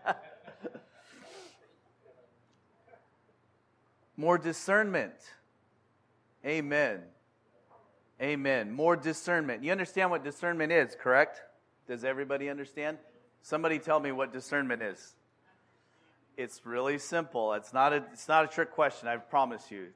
more 4.16 4.38
discernment. 4.38 5.14
Amen. 6.44 7.02
Amen. 8.22 8.70
More 8.70 8.94
discernment. 8.94 9.64
You 9.64 9.72
understand 9.72 10.10
what 10.10 10.22
discernment 10.22 10.70
is, 10.70 10.94
correct? 10.94 11.42
Does 11.88 12.04
everybody 12.04 12.48
understand? 12.48 12.98
Somebody 13.42 13.80
tell 13.80 13.98
me 13.98 14.12
what 14.12 14.32
discernment 14.32 14.80
is. 14.80 15.16
It's 16.36 16.64
really 16.64 16.98
simple. 16.98 17.52
It's 17.54 17.72
not 17.72 17.92
a, 17.92 18.04
it's 18.12 18.28
not 18.28 18.44
a 18.44 18.48
trick 18.48 18.70
question, 18.70 19.08
I 19.08 19.16
promise 19.16 19.72
you. 19.72 19.88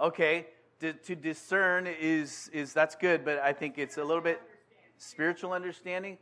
Okay, 0.00 0.46
to, 0.80 0.92
to 0.92 1.16
discern 1.16 1.88
is, 1.88 2.48
is 2.52 2.72
that's 2.72 2.94
good, 2.94 3.24
but 3.24 3.38
I 3.40 3.52
think 3.52 3.76
it's 3.76 3.96
a 3.96 4.04
little 4.04 4.22
bit 4.22 4.40
spiritual 4.98 5.52
understanding. 5.52 6.18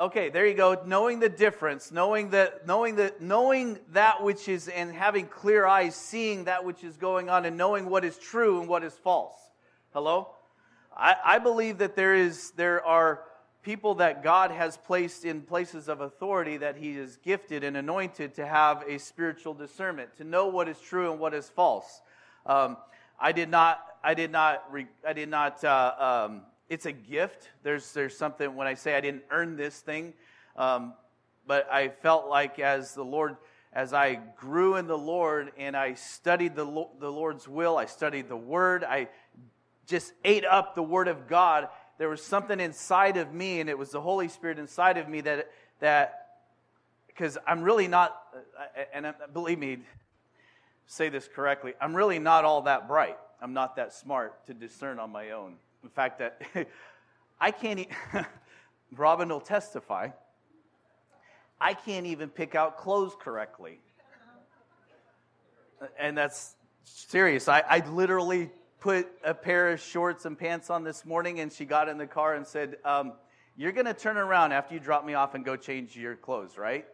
Okay, 0.00 0.30
there 0.30 0.46
you 0.46 0.54
go. 0.54 0.80
Knowing 0.86 1.20
the 1.20 1.28
difference, 1.28 1.92
knowing 1.92 2.30
that, 2.30 2.66
knowing 2.66 2.96
that, 2.96 3.20
knowing 3.20 3.78
that 3.92 4.22
which 4.22 4.48
is, 4.48 4.66
and 4.68 4.94
having 4.94 5.26
clear 5.26 5.66
eyes, 5.66 5.94
seeing 5.94 6.44
that 6.44 6.64
which 6.64 6.82
is 6.82 6.96
going 6.96 7.28
on, 7.28 7.44
and 7.44 7.58
knowing 7.58 7.84
what 7.90 8.02
is 8.02 8.16
true 8.16 8.60
and 8.60 8.66
what 8.66 8.82
is 8.82 8.94
false. 8.94 9.34
Hello, 9.92 10.28
I, 10.96 11.16
I 11.22 11.38
believe 11.38 11.76
that 11.78 11.96
there 11.96 12.14
is, 12.14 12.52
there 12.52 12.82
are 12.82 13.24
people 13.62 13.96
that 13.96 14.22
God 14.22 14.50
has 14.50 14.78
placed 14.78 15.26
in 15.26 15.42
places 15.42 15.86
of 15.86 16.00
authority 16.00 16.56
that 16.56 16.78
He 16.78 16.92
is 16.92 17.18
gifted 17.18 17.62
and 17.62 17.76
anointed 17.76 18.34
to 18.36 18.46
have 18.46 18.82
a 18.88 18.98
spiritual 18.98 19.52
discernment, 19.52 20.16
to 20.16 20.24
know 20.24 20.46
what 20.46 20.66
is 20.66 20.80
true 20.80 21.10
and 21.10 21.20
what 21.20 21.34
is 21.34 21.50
false. 21.50 22.00
Um, 22.46 22.78
I 23.20 23.32
did 23.32 23.50
not. 23.50 23.84
I 24.02 24.14
did 24.14 24.32
not. 24.32 24.64
I 25.06 25.12
did 25.12 25.28
not. 25.28 25.62
Uh, 25.62 26.28
um, 26.30 26.42
it's 26.70 26.86
a 26.86 26.92
gift. 26.92 27.50
There's 27.62 27.92
there's 27.92 28.16
something 28.16 28.56
when 28.56 28.66
I 28.66 28.74
say 28.74 28.94
I 28.94 29.02
didn't 29.02 29.24
earn 29.30 29.56
this 29.56 29.78
thing, 29.78 30.14
um, 30.56 30.94
but 31.46 31.70
I 31.70 31.88
felt 31.88 32.28
like 32.28 32.58
as 32.58 32.94
the 32.94 33.04
Lord, 33.04 33.36
as 33.74 33.92
I 33.92 34.14
grew 34.36 34.76
in 34.76 34.86
the 34.86 34.96
Lord 34.96 35.52
and 35.58 35.76
I 35.76 35.92
studied 35.94 36.56
the 36.56 36.86
the 36.98 37.10
Lord's 37.10 37.46
will, 37.46 37.76
I 37.76 37.84
studied 37.84 38.30
the 38.30 38.36
Word. 38.36 38.84
I 38.84 39.08
just 39.86 40.14
ate 40.24 40.46
up 40.46 40.74
the 40.74 40.82
Word 40.82 41.08
of 41.08 41.28
God 41.28 41.68
there 42.00 42.08
was 42.08 42.22
something 42.22 42.60
inside 42.60 43.18
of 43.18 43.34
me, 43.34 43.60
and 43.60 43.68
it 43.68 43.76
was 43.76 43.90
the 43.90 44.00
Holy 44.00 44.28
Spirit 44.28 44.58
inside 44.58 44.96
of 44.96 45.06
me 45.06 45.20
that, 45.20 45.50
that 45.80 46.28
because 47.06 47.36
I'm 47.46 47.60
really 47.60 47.88
not, 47.88 48.18
and 48.94 49.12
believe 49.34 49.58
me, 49.58 49.80
say 50.86 51.10
this 51.10 51.28
correctly, 51.28 51.74
I'm 51.78 51.94
really 51.94 52.18
not 52.18 52.46
all 52.46 52.62
that 52.62 52.88
bright. 52.88 53.18
I'm 53.42 53.52
not 53.52 53.76
that 53.76 53.92
smart 53.92 54.46
to 54.46 54.54
discern 54.54 54.98
on 54.98 55.12
my 55.12 55.32
own. 55.32 55.56
In 55.82 55.90
fact, 55.90 56.18
that 56.18 56.40
I 57.40 57.50
can't, 57.50 57.86
Robin 58.96 59.28
will 59.28 59.40
testify, 59.40 60.08
I 61.60 61.74
can't 61.74 62.06
even 62.06 62.30
pick 62.30 62.54
out 62.54 62.78
clothes 62.78 63.14
correctly. 63.20 63.80
And 65.98 66.16
that's 66.16 66.56
serious. 66.84 67.48
I, 67.48 67.60
I 67.60 67.78
literally 67.88 68.50
put 68.80 69.08
a 69.24 69.34
pair 69.34 69.70
of 69.70 69.80
shorts 69.80 70.24
and 70.24 70.38
pants 70.38 70.70
on 70.70 70.84
this 70.84 71.04
morning, 71.04 71.40
and 71.40 71.52
she 71.52 71.64
got 71.64 71.88
in 71.88 71.98
the 71.98 72.06
car 72.06 72.34
and 72.34 72.46
said, 72.46 72.76
um, 72.84 73.12
You're 73.56 73.72
going 73.72 73.86
to 73.86 73.94
turn 73.94 74.16
around 74.16 74.52
after 74.52 74.74
you 74.74 74.80
drop 74.80 75.04
me 75.04 75.14
off 75.14 75.34
and 75.34 75.44
go 75.44 75.56
change 75.56 75.96
your 75.96 76.16
clothes, 76.16 76.56
right? 76.56 76.86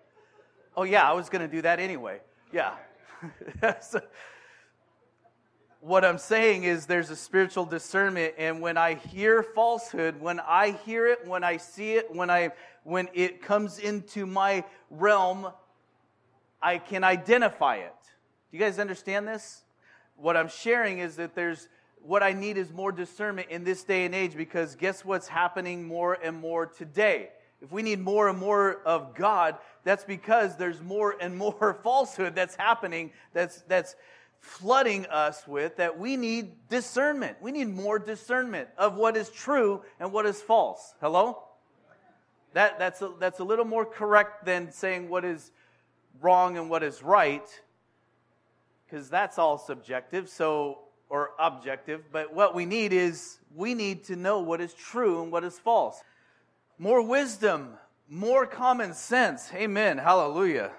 Oh, 0.77 0.83
yeah, 0.83 1.09
I 1.09 1.13
was 1.15 1.29
going 1.29 1.49
to 1.49 1.55
do 1.55 1.63
that 1.63 1.81
anyway. 1.81 2.21
Yeah. 2.53 2.75
so, 3.81 4.01
what 5.87 6.05
I'm 6.05 6.19
saying 6.19 6.65
is 6.65 6.87
there's 6.87 7.11
a 7.11 7.17
spiritual 7.17 7.65
discernment, 7.65 8.35
and 8.39 8.61
when 8.61 8.77
I 8.77 8.95
hear 8.95 9.45
falsehood, 9.45 10.21
when 10.21 10.41
I 10.41 10.73
hear 10.85 11.07
it, 11.07 11.25
when 11.25 11.45
I 11.45 11.59
see 11.59 11.93
it, 11.93 12.13
when 12.13 12.29
I 12.29 12.51
when 12.83 13.09
it 13.15 13.41
comes 13.41 13.79
into 13.79 14.27
my 14.27 14.65
realm, 14.91 15.47
I 16.61 16.79
can 16.79 17.05
identify 17.05 17.77
it. 17.77 17.95
Do 18.51 18.57
you 18.57 18.59
guys 18.59 18.81
understand 18.81 19.29
this? 19.29 19.63
What 20.17 20.37
I'm 20.37 20.49
sharing 20.49 20.99
is 20.99 21.17
that 21.17 21.37
there's 21.37 21.69
what 22.03 22.21
I 22.21 22.33
need 22.33 22.57
is 22.57 22.73
more 22.73 22.91
discernment 22.91 23.51
in 23.51 23.63
this 23.63 23.85
day 23.85 24.05
and 24.05 24.15
age 24.15 24.37
because 24.37 24.75
guess 24.75 25.05
what's 25.05 25.29
happening 25.29 25.87
more 25.87 26.15
and 26.15 26.37
more 26.37 26.67
today? 26.67 27.31
If 27.63 27.71
we 27.71 27.83
need 27.83 28.01
more 28.01 28.29
and 28.29 28.39
more 28.39 28.83
of 28.85 29.15
God, 29.15 29.57
that's 29.85 30.05
because 30.05 30.57
there's 30.57 30.81
more 30.83 31.15
and 31.21 31.37
more 31.37 31.79
falsehood 31.85 32.35
that's 32.35 32.57
happening 32.57 33.13
that's 33.33 33.63
that's 33.69 33.95
flooding 34.41 35.07
us 35.07 35.47
with 35.47 35.77
that 35.77 35.99
we 35.99 36.17
need 36.17 36.53
discernment. 36.69 37.37
We 37.41 37.53
need 37.53 37.69
more 37.69 37.99
discernment 37.99 38.69
of 38.79 38.97
what 38.97 39.17
is 39.17 39.29
true 39.31 39.83
and 40.01 40.13
what 40.13 40.27
is 40.27 40.41
false. 40.41 40.95
Hello? 41.01 41.43
That, 42.53 42.79
that's, 42.79 43.03
a, 43.03 43.13
that's 43.19 43.41
a 43.41 43.45
little 43.45 43.65
more 43.65 43.85
correct 43.85 44.47
than 44.47 44.73
saying 44.73 45.09
what 45.09 45.25
is 45.25 45.51
wrong 46.21 46.57
and 46.57 46.71
what 46.71 46.83
is 46.83 47.03
right, 47.03 47.47
because 48.87 49.11
that's 49.11 49.39
all 49.39 49.59
subjective. 49.59 50.29
So 50.29 50.79
or 51.09 51.31
objective, 51.39 52.03
but 52.11 52.35
what 52.35 52.55
we 52.55 52.67
need 52.67 52.93
is 52.93 53.39
we 53.55 53.75
need 53.75 54.05
to 54.05 54.17
know 54.17 54.41
what 54.41 54.61
is 54.61 54.75
true 54.75 55.23
and 55.23 55.31
what 55.31 55.45
is 55.45 55.59
false. 55.59 56.03
More 56.79 57.01
wisdom, 57.01 57.75
more 58.09 58.47
common 58.47 58.93
sense. 58.93 59.51
Amen. 59.55 59.99
Hallelujah. 59.99 60.73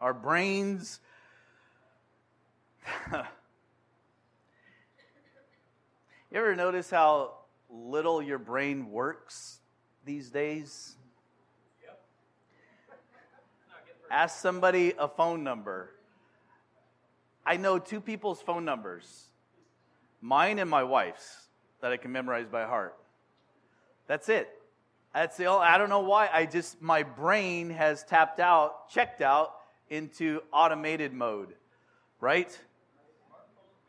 Our 0.00 0.14
brains. 0.14 1.00
you 3.12 3.22
ever 6.32 6.56
notice 6.56 6.90
how 6.90 7.34
little 7.70 8.22
your 8.22 8.38
brain 8.38 8.90
works 8.90 9.58
these 10.04 10.30
days? 10.30 10.96
Ask 14.10 14.38
somebody 14.38 14.94
a 14.98 15.08
phone 15.08 15.42
number. 15.42 15.90
I 17.44 17.56
know 17.56 17.78
two 17.78 18.00
people's 18.00 18.40
phone 18.40 18.64
numbers 18.64 19.28
mine 20.20 20.58
and 20.58 20.68
my 20.68 20.82
wife's 20.82 21.46
that 21.80 21.92
I 21.92 21.96
can 21.96 22.10
memorize 22.10 22.48
by 22.48 22.64
heart. 22.64 22.96
That's 24.08 24.28
it. 24.28 24.48
That's 25.14 25.36
the 25.36 25.48
I 25.48 25.78
don't 25.78 25.88
know 25.88 26.00
why. 26.00 26.28
I 26.32 26.46
just 26.46 26.82
my 26.82 27.02
brain 27.02 27.70
has 27.70 28.04
tapped 28.04 28.40
out, 28.40 28.90
checked 28.90 29.22
out 29.22 29.52
into 29.88 30.40
automated 30.52 31.12
mode. 31.12 31.54
Right? 32.20 32.58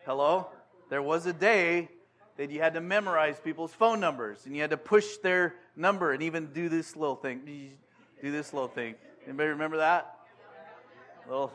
Hello? 0.08 0.48
There 0.88 1.02
was 1.02 1.26
a 1.26 1.34
day 1.34 1.90
that 2.38 2.50
you 2.50 2.62
had 2.62 2.76
to 2.76 2.80
memorize 2.80 3.42
people's 3.42 3.74
phone 3.74 4.00
numbers 4.00 4.46
and 4.46 4.56
you 4.56 4.62
had 4.62 4.70
to 4.70 4.78
push 4.78 5.18
their 5.18 5.56
number 5.76 6.14
and 6.14 6.24
even 6.24 6.46
do 6.54 6.70
this 6.70 6.96
little 6.96 7.18
thing. 7.18 7.42
Do 8.22 8.32
this 8.32 8.54
little 8.54 8.70
thing. 8.70 8.96
Anybody 9.26 9.50
remember 9.50 9.76
that? 9.76 10.16
Little 11.28 11.52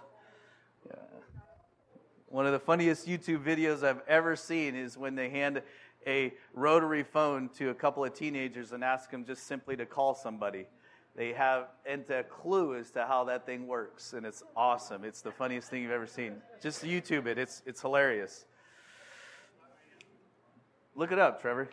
one 2.28 2.44
of 2.44 2.52
the 2.52 2.58
funniest 2.58 3.06
YouTube 3.06 3.42
videos 3.42 3.82
I've 3.82 4.02
ever 4.06 4.36
seen 4.36 4.76
is 4.76 4.98
when 4.98 5.14
they 5.14 5.30
hand 5.30 5.62
a 6.06 6.34
rotary 6.52 7.04
phone 7.04 7.48
to 7.56 7.70
a 7.70 7.74
couple 7.74 8.04
of 8.04 8.12
teenagers 8.12 8.72
and 8.72 8.84
ask 8.84 9.10
them 9.10 9.24
just 9.24 9.46
simply 9.46 9.76
to 9.76 9.86
call 9.86 10.14
somebody. 10.14 10.66
They 11.14 11.32
have 11.34 11.66
and 11.84 12.08
a 12.10 12.22
clue 12.22 12.74
as 12.74 12.90
to 12.92 13.04
how 13.04 13.24
that 13.24 13.44
thing 13.44 13.66
works, 13.66 14.14
and 14.14 14.24
it's 14.24 14.42
awesome. 14.56 15.04
It's 15.04 15.20
the 15.20 15.30
funniest 15.30 15.68
thing 15.68 15.82
you've 15.82 15.92
ever 15.92 16.06
seen. 16.06 16.36
Just 16.62 16.82
YouTube 16.82 17.26
it. 17.26 17.36
It's 17.38 17.62
it's 17.66 17.82
hilarious. 17.82 18.46
Look 20.94 21.12
it 21.12 21.18
up, 21.18 21.40
Trevor. 21.40 21.68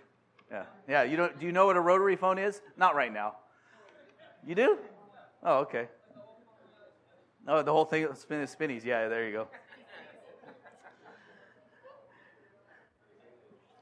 Yeah, 0.52 0.64
yeah. 0.88 1.04
You 1.04 1.16
don't? 1.16 1.40
Do 1.40 1.46
you 1.46 1.54
know 1.54 1.68
what 1.68 1.78
a 1.78 1.82
rotary 1.82 2.18
phone 2.18 2.38
is? 2.38 2.62
Not 2.76 2.96
right 2.96 3.14
now. 3.14 3.36
You 4.46 4.56
do? 4.56 4.78
Oh, 5.42 5.60
okay. 5.60 5.88
Oh, 7.48 7.62
the 7.62 7.72
whole 7.72 7.86
thing 7.86 8.08
spin 8.16 8.46
spinnies. 8.46 8.84
Yeah, 8.84 9.08
there 9.08 9.26
you 9.26 9.32
go. 9.32 9.48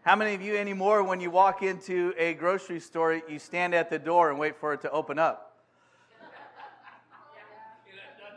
How 0.01 0.15
many 0.15 0.35
of 0.35 0.41
you 0.41 0.55
anymore, 0.55 1.03
when 1.03 1.19
you 1.19 1.29
walk 1.29 1.63
into 1.63 2.13
a 2.17 2.33
grocery 2.35 2.79
store, 2.79 3.21
you 3.27 3.39
stand 3.39 3.75
at 3.75 3.89
the 3.89 3.99
door 3.99 4.29
and 4.29 4.39
wait 4.39 4.55
for 4.55 4.71
it 4.71 4.81
to 4.81 4.91
open 4.91 5.19
up? 5.19 5.46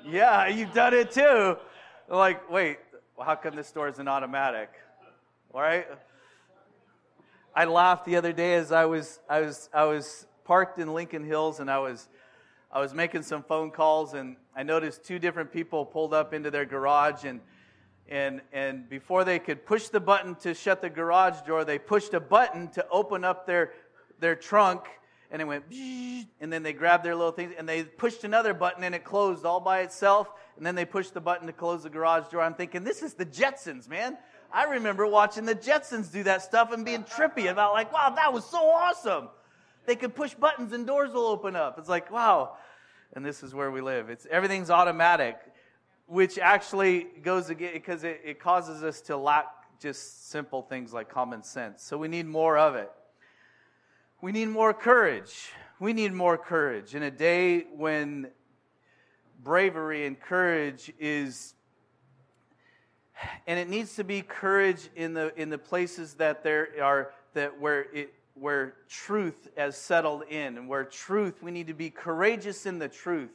Yeah, 0.07 0.49
you've 0.49 0.73
done 0.73 0.95
it 0.95 1.11
too. 1.11 1.57
Like, 2.09 2.51
wait, 2.51 2.79
how 3.23 3.35
come 3.37 3.55
this 3.55 3.69
store 3.69 3.89
isn't 3.89 4.09
automatic? 4.09 4.71
All 5.53 5.61
right. 5.61 5.87
I 7.55 7.65
laughed 7.65 8.05
the 8.07 8.17
other 8.17 8.33
day 8.33 8.55
as 8.55 8.73
I 8.73 8.85
was 8.87 9.21
I 9.29 9.41
was 9.41 9.69
I 9.75 9.85
was 9.85 10.27
parked 10.45 10.79
in 10.79 10.95
Lincoln 10.95 11.25
Hills 11.25 11.61
and 11.61 11.71
I 11.71 11.79
was 11.79 12.09
I 12.73 12.81
was 12.81 12.95
making 12.95 13.23
some 13.23 13.43
phone 13.43 13.71
calls 13.71 14.15
and 14.15 14.37
I 14.57 14.63
noticed 14.63 15.05
two 15.05 15.19
different 15.19 15.53
people 15.53 15.85
pulled 15.85 16.15
up 16.15 16.33
into 16.33 16.51
their 16.51 16.65
garage 16.65 17.25
and 17.25 17.41
and, 18.11 18.41
and 18.53 18.89
before 18.89 19.25
they 19.25 19.39
could 19.39 19.65
push 19.65 19.87
the 19.89 20.01
button 20.01 20.35
to 20.37 20.53
shut 20.53 20.83
the 20.83 20.91
garage 20.91 21.43
door, 21.47 21.65
they 21.65 21.79
pushed 21.79 22.13
a 22.13 22.21
button 22.21 22.69
to 22.71 22.85
open 22.91 23.25
up 23.25 23.47
their, 23.47 23.73
their 24.19 24.35
trunk, 24.35 24.83
and 25.31 25.41
it 25.41 25.45
went, 25.45 25.65
and 26.41 26.53
then 26.53 26.63
they 26.63 26.73
grabbed 26.73 27.05
their 27.05 27.15
little 27.15 27.33
things, 27.33 27.53
and 27.57 27.69
they 27.69 27.85
pushed 27.85 28.25
another 28.25 28.55
button, 28.55 28.85
and 28.85 28.95
it 28.95 29.05
closed 29.05 29.45
all 29.45 29.61
by 29.61 29.81
itself, 29.81 30.31
and 30.57 30.67
then 30.67 30.75
they 30.75 30.85
pushed 30.85 31.15
the 31.15 31.21
button 31.21 31.47
to 31.47 31.53
close 31.53 31.85
the 31.85 31.91
garage 31.91 32.31
door. 32.31 32.43
I'm 32.43 32.55
thinking, 32.55 32.85
this 32.85 33.03
is 33.03 33.15
the 33.15 33.27
Jetsons, 33.27 33.89
man. 33.89 34.19
I 34.53 34.65
remember 34.65 35.07
watching 35.07 35.45
the 35.45 35.55
Jetsons 35.55 36.13
do 36.13 36.25
that 36.25 36.43
stuff 36.43 36.73
and 36.73 36.85
being 36.85 37.05
trippy 37.05 37.51
about, 37.51 37.73
like, 37.73 37.93
wow, 37.93 38.11
that 38.17 38.33
was 38.33 38.45
so 38.45 38.59
awesome. 38.59 39.29
They 39.87 39.97
could 39.97 40.15
push 40.15 40.35
buttons 40.35 40.73
and 40.73 40.87
doors 40.87 41.13
will 41.13 41.27
open 41.27 41.57
up. 41.57 41.79
It's 41.79 41.89
like, 41.89 42.11
wow. 42.11 42.57
And 43.15 43.25
this 43.25 43.43
is 43.43 43.55
where 43.55 43.71
we 43.71 43.81
live. 43.81 44.11
It's 44.11 44.27
everything's 44.31 44.71
automatic 44.71 45.37
which 46.11 46.41
actually 46.41 47.07
goes 47.23 47.51
again 47.51 47.73
because 47.73 48.03
it, 48.03 48.21
it 48.25 48.41
causes 48.41 48.83
us 48.83 49.01
to 49.01 49.17
lack 49.17 49.47
just 49.81 50.29
simple 50.29 50.63
things 50.63 50.93
like 50.93 51.09
common 51.09 51.45
sense. 51.45 51.85
So 51.85 51.97
we 51.97 52.09
need 52.09 52.27
more 52.27 52.59
of 52.59 52.75
it. 52.75 52.91
We 54.23 54.33
need 54.33 54.49
more 54.49 54.75
courage. 54.75 55.51
We 55.79 55.95
need 55.95 56.13
more 56.13 56.37
courage. 56.37 56.95
In 56.95 57.03
a 57.03 57.11
day 57.11 57.61
when 57.75 58.29
bravery 59.43 60.05
and 60.05 60.21
courage 60.21 60.93
is 60.99 61.55
and 63.47 63.59
it 63.59 63.69
needs 63.69 63.97
to 63.97 64.05
be 64.05 64.21
courage 64.21 64.91
in 64.95 65.15
the 65.15 65.33
in 65.41 65.49
the 65.49 65.57
places 65.57 66.15
that 66.15 66.43
there 66.43 66.69
are 66.83 67.13
that 67.33 67.59
where 67.59 67.87
it 67.95 68.13
where 68.35 68.75
truth 68.91 69.49
has 69.57 69.77
settled 69.77 70.25
in 70.29 70.59
and 70.59 70.69
where 70.69 70.85
truth 70.85 71.43
we 71.43 71.51
need 71.51 71.67
to 71.67 71.75
be 71.75 71.89
courageous 71.89 72.67
in 72.67 72.79
the 72.79 72.89
truth. 72.89 73.31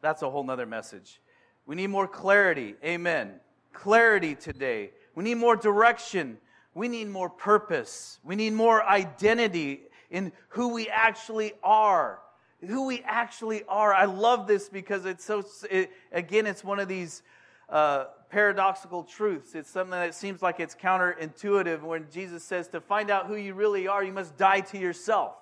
That's 0.00 0.22
a 0.22 0.30
whole 0.30 0.44
nother 0.44 0.66
message. 0.66 1.20
We 1.66 1.76
need 1.76 1.88
more 1.88 2.08
clarity. 2.08 2.74
Amen. 2.82 3.32
Clarity 3.74 4.34
today. 4.34 4.92
We 5.14 5.24
need 5.24 5.34
more 5.34 5.56
direction 5.56 6.38
we 6.76 6.88
need 6.88 7.08
more 7.08 7.30
purpose 7.30 8.18
we 8.24 8.36
need 8.36 8.52
more 8.52 8.82
identity 8.84 9.82
in 10.10 10.32
who 10.50 10.68
we 10.68 10.88
actually 10.88 11.52
are 11.62 12.20
who 12.64 12.86
we 12.86 13.02
actually 13.04 13.64
are. 13.68 13.92
I 13.92 14.04
love 14.04 14.46
this 14.46 14.68
because 14.68 15.04
it's 15.04 15.24
so, 15.24 15.44
it, 15.70 15.90
again, 16.12 16.46
it's 16.46 16.64
one 16.64 16.78
of 16.78 16.88
these 16.88 17.22
uh, 17.68 18.06
paradoxical 18.30 19.04
truths. 19.04 19.54
It's 19.54 19.70
something 19.70 19.90
that 19.90 20.14
seems 20.14 20.42
like 20.42 20.60
it's 20.60 20.74
counterintuitive 20.74 21.82
when 21.82 22.06
Jesus 22.10 22.42
says 22.44 22.68
to 22.68 22.80
find 22.80 23.10
out 23.10 23.26
who 23.26 23.36
you 23.36 23.54
really 23.54 23.86
are, 23.88 24.02
you 24.02 24.12
must 24.12 24.36
die 24.36 24.60
to 24.60 24.78
yourself. 24.78 25.34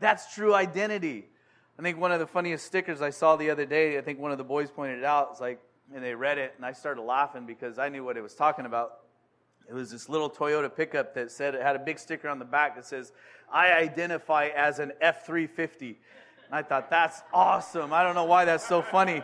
That's 0.00 0.34
true 0.34 0.54
identity. 0.54 1.26
I 1.78 1.82
think 1.82 1.98
one 1.98 2.12
of 2.12 2.20
the 2.20 2.26
funniest 2.26 2.66
stickers 2.66 3.02
I 3.02 3.10
saw 3.10 3.36
the 3.36 3.50
other 3.50 3.66
day, 3.66 3.98
I 3.98 4.00
think 4.00 4.18
one 4.18 4.32
of 4.32 4.38
the 4.38 4.44
boys 4.44 4.70
pointed 4.70 4.98
it 4.98 5.04
out, 5.04 5.28
it's 5.32 5.40
like, 5.40 5.60
and 5.94 6.02
they 6.02 6.14
read 6.14 6.38
it, 6.38 6.54
and 6.56 6.66
I 6.66 6.72
started 6.72 7.02
laughing 7.02 7.46
because 7.46 7.78
I 7.78 7.88
knew 7.88 8.02
what 8.02 8.16
it 8.16 8.22
was 8.22 8.34
talking 8.34 8.66
about. 8.66 9.05
It 9.68 9.74
was 9.74 9.90
this 9.90 10.08
little 10.08 10.30
Toyota 10.30 10.74
pickup 10.74 11.14
that 11.14 11.30
said 11.30 11.54
it 11.54 11.62
had 11.62 11.76
a 11.76 11.80
big 11.80 11.98
sticker 11.98 12.28
on 12.28 12.38
the 12.38 12.44
back 12.44 12.76
that 12.76 12.84
says, 12.84 13.12
I 13.52 13.72
identify 13.72 14.48
as 14.48 14.78
an 14.78 14.92
F 15.00 15.26
350. 15.26 15.98
I 16.50 16.62
thought, 16.62 16.90
that's 16.90 17.22
awesome. 17.32 17.92
I 17.92 18.04
don't 18.04 18.14
know 18.14 18.24
why 18.24 18.44
that's 18.44 18.66
so 18.66 18.80
funny, 18.80 19.22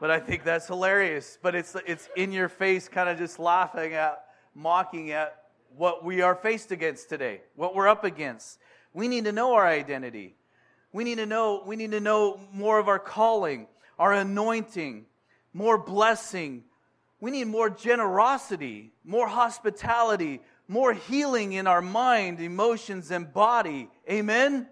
but 0.00 0.10
I 0.10 0.18
think 0.18 0.44
that's 0.44 0.66
hilarious. 0.66 1.38
But 1.42 1.54
it's, 1.54 1.76
it's 1.86 2.08
in 2.16 2.32
your 2.32 2.48
face, 2.48 2.88
kind 2.88 3.08
of 3.08 3.18
just 3.18 3.38
laughing 3.38 3.92
at, 3.92 4.24
mocking 4.54 5.10
at 5.10 5.36
what 5.76 6.04
we 6.04 6.22
are 6.22 6.34
faced 6.34 6.72
against 6.72 7.10
today, 7.10 7.42
what 7.54 7.74
we're 7.74 7.88
up 7.88 8.04
against. 8.04 8.58
We 8.94 9.08
need 9.08 9.24
to 9.24 9.32
know 9.32 9.54
our 9.54 9.66
identity. 9.66 10.36
We 10.92 11.04
need 11.04 11.18
to 11.18 11.26
know, 11.26 11.62
we 11.66 11.76
need 11.76 11.92
to 11.92 12.00
know 12.00 12.40
more 12.52 12.78
of 12.78 12.88
our 12.88 12.98
calling, 12.98 13.66
our 13.98 14.14
anointing, 14.14 15.04
more 15.52 15.76
blessing. 15.76 16.64
We 17.20 17.30
need 17.30 17.46
more 17.46 17.70
generosity, 17.70 18.92
more 19.04 19.26
hospitality, 19.26 20.40
more 20.68 20.92
healing 20.92 21.52
in 21.52 21.66
our 21.66 21.80
mind, 21.80 22.40
emotions, 22.40 23.10
and 23.10 23.32
body. 23.32 23.88
Amen? 24.10 24.68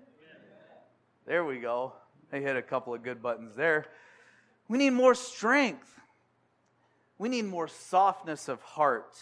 There 1.27 1.45
we 1.45 1.59
go. 1.59 1.95
They 2.31 2.43
hit 2.43 2.57
a 2.57 2.63
couple 2.63 2.93
of 2.95 3.03
good 3.03 3.23
buttons 3.23 3.55
there. 3.57 3.87
We 4.69 4.79
need 4.79 4.91
more 4.91 5.15
strength. 5.15 5.89
We 7.17 7.29
need 7.29 7.47
more 7.47 7.69
softness 7.69 8.49
of 8.49 8.61
heart. 8.61 9.17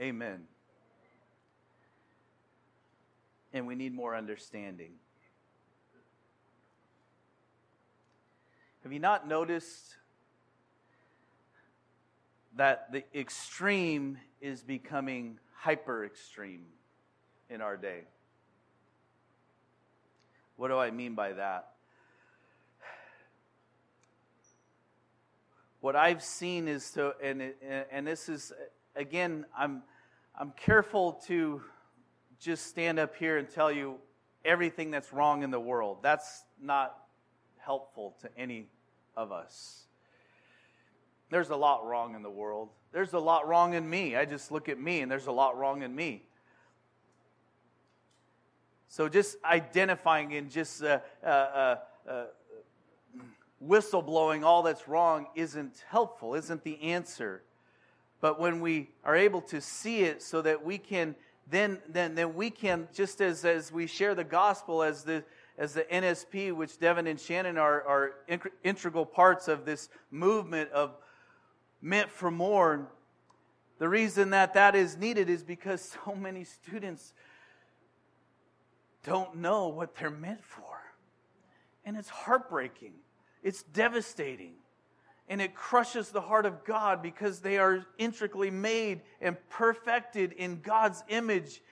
Amen. 0.00 0.44
And 3.52 3.66
we 3.66 3.76
need 3.76 3.94
more 3.94 4.16
understanding. 4.16 4.92
Have 8.82 8.92
you 8.92 8.98
not 8.98 9.28
noticed 9.28 9.96
that 12.56 12.92
the 12.92 13.04
extreme 13.18 14.18
is 14.40 14.62
becoming 14.62 15.38
hyper 15.56 16.04
extreme 16.04 16.64
in 17.50 17.60
our 17.60 17.76
day? 17.76 18.02
What 20.56 20.68
do 20.68 20.78
I 20.78 20.90
mean 20.90 21.14
by 21.14 21.32
that? 21.32 21.70
What 25.80 25.96
I've 25.96 26.22
seen 26.22 26.68
is 26.68 26.92
to, 26.92 27.14
and, 27.22 27.52
and 27.90 28.06
this 28.06 28.28
is, 28.28 28.52
again, 28.96 29.44
I'm, 29.56 29.82
I'm 30.38 30.52
careful 30.52 31.20
to 31.26 31.60
just 32.40 32.66
stand 32.66 32.98
up 32.98 33.16
here 33.16 33.36
and 33.36 33.50
tell 33.50 33.70
you 33.70 33.96
everything 34.44 34.90
that's 34.90 35.12
wrong 35.12 35.42
in 35.42 35.50
the 35.50 35.60
world. 35.60 35.98
That's 36.02 36.44
not 36.60 36.96
helpful 37.58 38.16
to 38.22 38.30
any 38.38 38.68
of 39.16 39.32
us. 39.32 39.84
There's 41.30 41.50
a 41.50 41.56
lot 41.56 41.86
wrong 41.86 42.14
in 42.14 42.22
the 42.22 42.30
world. 42.30 42.68
There's 42.92 43.12
a 43.12 43.18
lot 43.18 43.48
wrong 43.48 43.74
in 43.74 43.88
me. 43.88 44.16
I 44.16 44.24
just 44.24 44.52
look 44.52 44.68
at 44.68 44.78
me 44.78 45.00
and 45.00 45.10
there's 45.10 45.26
a 45.26 45.32
lot 45.32 45.58
wrong 45.58 45.82
in 45.82 45.94
me. 45.94 46.22
So 48.88 49.08
just 49.08 49.36
identifying 49.44 50.34
and 50.34 50.50
just 50.50 50.82
uh, 50.82 51.00
uh, 51.24 51.26
uh, 51.26 51.76
uh 52.08 52.24
whistleblowing 53.66 54.44
all 54.44 54.62
that's 54.62 54.86
wrong 54.86 55.26
isn't 55.34 55.82
helpful, 55.88 56.34
isn't 56.34 56.62
the 56.62 56.80
answer. 56.82 57.42
But 58.20 58.38
when 58.38 58.60
we 58.60 58.90
are 59.02 59.16
able 59.16 59.40
to 59.42 59.60
see 59.60 60.02
it 60.02 60.22
so 60.22 60.42
that 60.42 60.64
we 60.64 60.78
can 60.78 61.16
then 61.50 61.78
then 61.88 62.14
then 62.14 62.34
we 62.34 62.50
can 62.50 62.88
just 62.94 63.20
as 63.20 63.44
as 63.44 63.72
we 63.72 63.86
share 63.86 64.14
the 64.14 64.24
gospel 64.24 64.82
as 64.82 65.02
the 65.02 65.24
as 65.58 65.72
the 65.72 65.82
NSP, 65.82 66.52
which 66.52 66.78
Devin 66.78 67.06
and 67.06 67.20
Shannon 67.20 67.58
are, 67.58 67.82
are 67.82 68.12
integral 68.64 69.06
parts 69.06 69.46
of 69.46 69.64
this 69.64 69.88
movement 70.10 70.70
of 70.72 70.96
meant 71.84 72.10
for 72.10 72.30
more. 72.30 72.88
The 73.78 73.88
reason 73.88 74.30
that 74.30 74.54
that 74.54 74.74
is 74.74 74.96
needed 74.96 75.28
is 75.28 75.44
because 75.44 75.96
so 76.04 76.14
many 76.14 76.44
students 76.44 77.12
don't 79.04 79.36
know 79.36 79.68
what 79.68 79.94
they're 79.94 80.10
meant 80.10 80.42
for. 80.42 80.64
And 81.84 81.96
it's 81.96 82.08
heartbreaking, 82.08 82.94
it's 83.42 83.62
devastating. 83.62 84.54
And 85.26 85.40
it 85.40 85.54
crushes 85.54 86.10
the 86.10 86.20
heart 86.20 86.44
of 86.44 86.66
God 86.66 87.02
because 87.02 87.40
they 87.40 87.56
are 87.56 87.86
intricately 87.96 88.50
made 88.50 89.00
and 89.22 89.38
perfected 89.48 90.32
in 90.32 90.60
God's 90.60 91.02
image. 91.08 91.62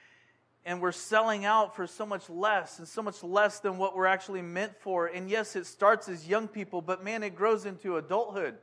And 0.65 0.81
we're 0.81 0.91
selling 0.91 1.45
out 1.45 1.77
for 1.77 1.87
so 1.87 2.07
much 2.07 2.31
less 2.31 2.79
and 2.79 2.89
so 2.89 3.03
much 3.03 3.23
less 3.23 3.61
than 3.61 3.77
what 3.77 3.95
we're 3.95 4.07
actually 4.07 4.41
meant 4.41 4.73
for. 4.81 5.07
And 5.09 5.29
yes, 5.29 5.55
it 5.55 5.67
starts 5.67 6.09
as 6.09 6.27
young 6.27 6.49
people, 6.49 6.81
but 6.81 7.05
man, 7.05 7.23
it 7.23 7.35
grows 7.35 7.67
into 7.67 7.99
adulthood 7.99 8.57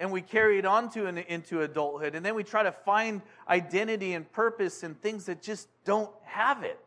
and 0.00 0.10
we 0.10 0.22
carry 0.22 0.58
it 0.58 0.64
on 0.64 0.90
to 0.90 1.06
into 1.06 1.60
adulthood. 1.60 2.16
And 2.16 2.26
then 2.26 2.34
we 2.34 2.42
try 2.42 2.64
to 2.64 2.72
find 2.72 3.22
identity 3.48 4.14
and 4.14 4.30
purpose 4.32 4.82
in 4.82 4.96
things 4.96 5.26
that 5.26 5.42
just 5.42 5.68
don't 5.84 6.10
have 6.24 6.64
it 6.64 6.80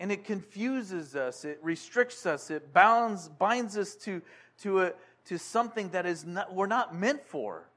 and 0.00 0.10
it 0.10 0.24
confuses 0.24 1.14
us, 1.14 1.44
it 1.44 1.58
restricts 1.62 2.24
us, 2.24 2.50
it 2.50 2.72
bounds, 2.72 3.28
binds 3.28 3.76
us 3.76 3.94
to, 3.94 4.22
to, 4.62 4.80
a, 4.80 4.92
to 5.26 5.38
something 5.38 5.90
that 5.90 6.06
is 6.06 6.24
not, 6.24 6.54
we're 6.54 6.66
not 6.66 6.94
meant 6.94 7.24
for. 7.26 7.68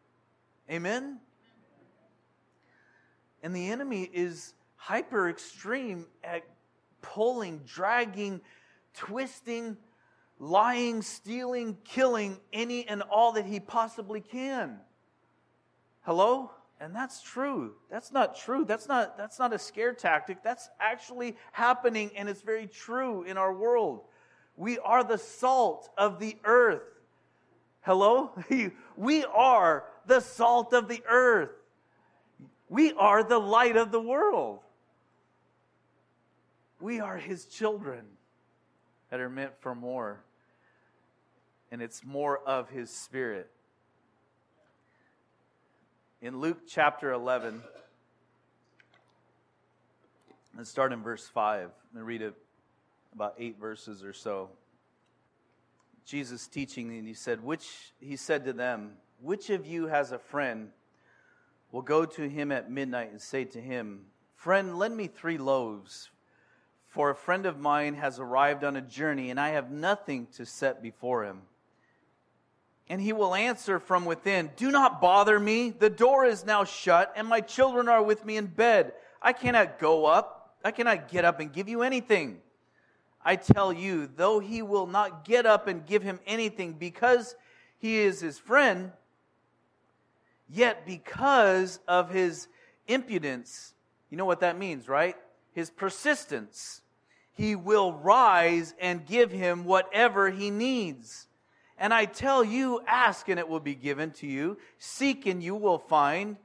Amen? 0.72 1.20
And 3.44 3.54
the 3.54 3.70
enemy 3.70 4.10
is 4.14 4.54
hyper 4.78 5.30
extreme 5.30 6.08
at 6.24 6.44
pulling, 7.02 7.60
dragging, 7.68 8.40
twisting, 8.94 9.76
lying, 10.44 11.02
stealing, 11.02 11.78
killing 11.86 12.38
any 12.52 12.86
and 12.88 13.02
all 13.02 13.32
that 13.34 13.46
he 13.46 13.60
possibly 13.60 14.20
can. 14.20 14.78
Hello? 16.02 16.52
And 16.82 16.94
that's 16.94 17.22
true. 17.22 17.76
That's 17.90 18.12
not 18.12 18.36
true. 18.36 18.66
That's 18.66 18.90
not, 18.90 19.18
that's 19.18 19.40
not 19.40 19.54
a 19.54 19.60
scare 19.60 19.94
tactic. 19.94 20.44
That's 20.44 20.70
actually 20.82 21.38
happening, 21.54 22.12
and 22.18 22.28
it's 22.28 22.42
very 22.42 22.68
true 22.68 23.24
in 23.24 23.38
our 23.38 23.54
world. 23.54 24.02
We 24.58 24.80
are 24.80 25.04
the 25.04 25.18
salt 25.18 25.90
of 25.98 26.20
the 26.20 26.36
earth. 26.44 26.84
Hello? 27.82 28.32
We 28.96 29.26
are 29.26 29.86
the 30.06 30.20
salt 30.20 30.74
of 30.74 30.88
the 30.88 31.02
earth. 31.08 31.50
We 32.70 32.92
are 32.94 33.24
the 33.24 33.40
light 33.40 33.76
of 33.76 33.92
the 33.92 34.02
world. 34.02 34.60
We 36.80 37.00
are 37.00 37.18
his 37.18 37.46
children 37.46 38.06
that 39.10 39.20
are 39.20 39.30
meant 39.30 39.54
for 39.62 39.74
more. 39.74 40.22
And 41.74 41.82
it's 41.82 42.06
more 42.06 42.38
of 42.38 42.70
his 42.70 42.92
spirit 42.92 43.50
in 46.22 46.40
Luke 46.40 46.68
chapter 46.68 47.12
11. 47.12 47.64
Let's 50.56 50.70
start 50.70 50.94
in 50.94 51.02
verse 51.02 51.28
5 51.28 51.72
and 51.96 52.06
read 52.06 52.22
it 52.22 52.36
about 53.12 53.34
eight 53.40 53.60
verses 53.60 54.04
or 54.04 54.14
so. 54.14 54.52
Jesus 56.06 56.46
teaching, 56.46 56.96
and 56.96 57.08
he 57.08 57.16
said, 57.16 57.44
which 57.44 57.68
he 58.00 58.18
said 58.18 58.46
to 58.46 58.54
them, 58.54 58.92
Which 59.20 59.50
of 59.50 59.66
you 59.66 59.88
has 59.88 60.12
a 60.12 60.20
friend 60.20 60.70
will 61.72 61.82
go 61.82 62.06
to 62.06 62.30
him 62.30 62.52
at 62.52 62.70
midnight 62.70 63.10
and 63.10 63.20
say 63.20 63.46
to 63.46 63.60
him, 63.60 64.02
Friend, 64.36 64.78
lend 64.78 64.96
me 64.96 65.08
three 65.08 65.40
loaves, 65.40 66.12
for 66.86 67.10
a 67.10 67.16
friend 67.16 67.48
of 67.48 67.60
mine 67.60 67.96
has 67.96 68.20
arrived 68.20 68.64
on 68.64 68.76
a 68.76 68.82
journey, 68.82 69.32
and 69.32 69.40
I 69.40 69.50
have 69.50 69.72
nothing 69.72 70.28
to 70.36 70.46
set 70.46 70.84
before 70.84 71.26
him. 71.26 71.42
And 72.90 73.02
he 73.02 73.14
will 73.14 73.34
answer 73.34 73.80
from 73.80 74.06
within, 74.06 74.52
Do 74.56 74.70
not 74.72 75.02
bother 75.02 75.40
me. 75.40 75.70
The 75.70 75.90
door 75.90 76.26
is 76.26 76.46
now 76.46 76.64
shut, 76.64 77.14
and 77.16 77.28
my 77.28 77.42
children 77.42 77.88
are 77.88 78.04
with 78.04 78.26
me 78.26 78.38
in 78.38 78.48
bed. 78.48 78.94
I 79.22 79.34
cannot 79.34 79.80
go 79.80 80.06
up. 80.06 80.58
I 80.64 80.72
cannot 80.72 81.10
get 81.10 81.26
up 81.26 81.40
and 81.40 81.52
give 81.52 81.70
you 81.70 81.82
anything. 81.82 82.40
I 83.26 83.38
tell 83.38 83.72
you, 83.72 84.10
though 84.16 84.40
he 84.40 84.62
will 84.62 84.88
not 84.88 85.24
get 85.24 85.46
up 85.46 85.68
and 85.68 85.86
give 85.86 86.04
him 86.04 86.20
anything 86.26 86.74
because 86.74 87.36
he 87.80 88.00
is 88.00 88.20
his 88.20 88.38
friend, 88.38 88.92
yet 90.50 90.86
because 90.86 91.80
of 91.88 92.10
his 92.10 92.48
impudence, 92.88 93.74
you 94.10 94.18
know 94.18 94.26
what 94.26 94.42
that 94.42 94.58
means, 94.58 94.88
right? 94.88 95.16
His 95.54 95.70
persistence, 95.70 96.82
he 97.32 97.56
will 97.56 97.94
rise 97.94 98.74
and 98.80 99.06
give 99.06 99.32
him 99.32 99.66
whatever 99.66 100.30
he 100.30 100.50
needs. 100.50 101.28
And 101.78 101.94
I 101.94 102.06
tell 102.06 102.44
you, 102.44 102.82
ask 102.88 103.28
and 103.30 103.40
it 103.40 103.50
will 103.50 103.60
be 103.60 103.76
given 103.76 104.12
to 104.12 104.28
you, 104.28 104.58
seek 104.78 105.26
and 105.26 105.44
you 105.44 105.56
will 105.56 105.80
find 105.80 106.38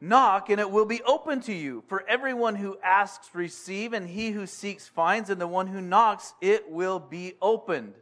Knock, 0.00 0.50
and 0.50 0.60
it 0.60 0.70
will 0.70 0.84
be 0.84 1.02
open 1.02 1.40
to 1.42 1.54
you. 1.54 1.82
For 1.88 2.06
everyone 2.06 2.56
who 2.56 2.78
asks, 2.82 3.30
receive, 3.34 3.92
and 3.94 4.06
he 4.06 4.30
who 4.30 4.46
seeks, 4.46 4.86
finds, 4.86 5.30
and 5.30 5.40
the 5.40 5.46
one 5.46 5.68
who 5.68 5.80
knocks, 5.80 6.34
it 6.40 6.70
will 6.70 6.98
be 6.98 7.34
opened. 7.40 7.94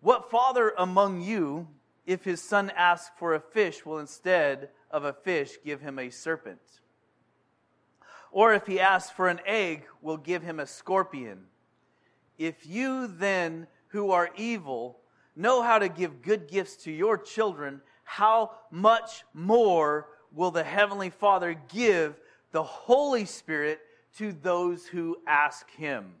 What 0.00 0.30
father 0.30 0.72
among 0.76 1.20
you, 1.20 1.68
if 2.04 2.24
his 2.24 2.42
son 2.42 2.72
asks 2.76 3.12
for 3.16 3.34
a 3.34 3.40
fish, 3.40 3.86
will 3.86 3.98
instead 3.98 4.70
of 4.90 5.04
a 5.04 5.12
fish 5.12 5.56
give 5.64 5.80
him 5.80 5.98
a 5.98 6.10
serpent? 6.10 6.60
Or 8.32 8.52
if 8.52 8.66
he 8.66 8.80
asks 8.80 9.10
for 9.10 9.28
an 9.28 9.40
egg, 9.46 9.84
will 10.02 10.16
give 10.16 10.42
him 10.42 10.58
a 10.58 10.66
scorpion? 10.66 11.44
If 12.38 12.66
you 12.66 13.06
then, 13.06 13.68
who 13.88 14.10
are 14.10 14.30
evil, 14.36 14.99
know 15.36 15.62
how 15.62 15.78
to 15.78 15.88
give 15.88 16.22
good 16.22 16.48
gifts 16.48 16.76
to 16.84 16.90
your 16.90 17.16
children, 17.16 17.80
how 18.04 18.52
much 18.70 19.24
more 19.32 20.08
will 20.32 20.50
the 20.50 20.64
Heavenly 20.64 21.10
Father 21.10 21.54
give 21.72 22.14
the 22.52 22.62
Holy 22.62 23.24
Spirit 23.24 23.80
to 24.18 24.32
those 24.32 24.86
who 24.86 25.18
ask 25.26 25.70
Him. 25.70 26.12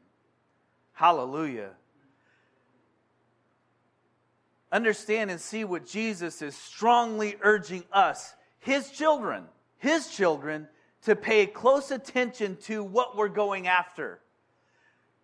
Hallelujah. 0.92 1.70
Understand 4.72 5.30
and 5.30 5.40
see 5.40 5.64
what 5.64 5.86
Jesus 5.86 6.42
is 6.42 6.54
strongly 6.54 7.36
urging 7.40 7.84
us, 7.92 8.34
His 8.60 8.90
children, 8.90 9.44
His 9.78 10.08
children, 10.08 10.68
to 11.02 11.16
pay 11.16 11.46
close 11.46 11.90
attention 11.90 12.56
to 12.62 12.84
what 12.84 13.16
we're 13.16 13.28
going 13.28 13.66
after. 13.66 14.20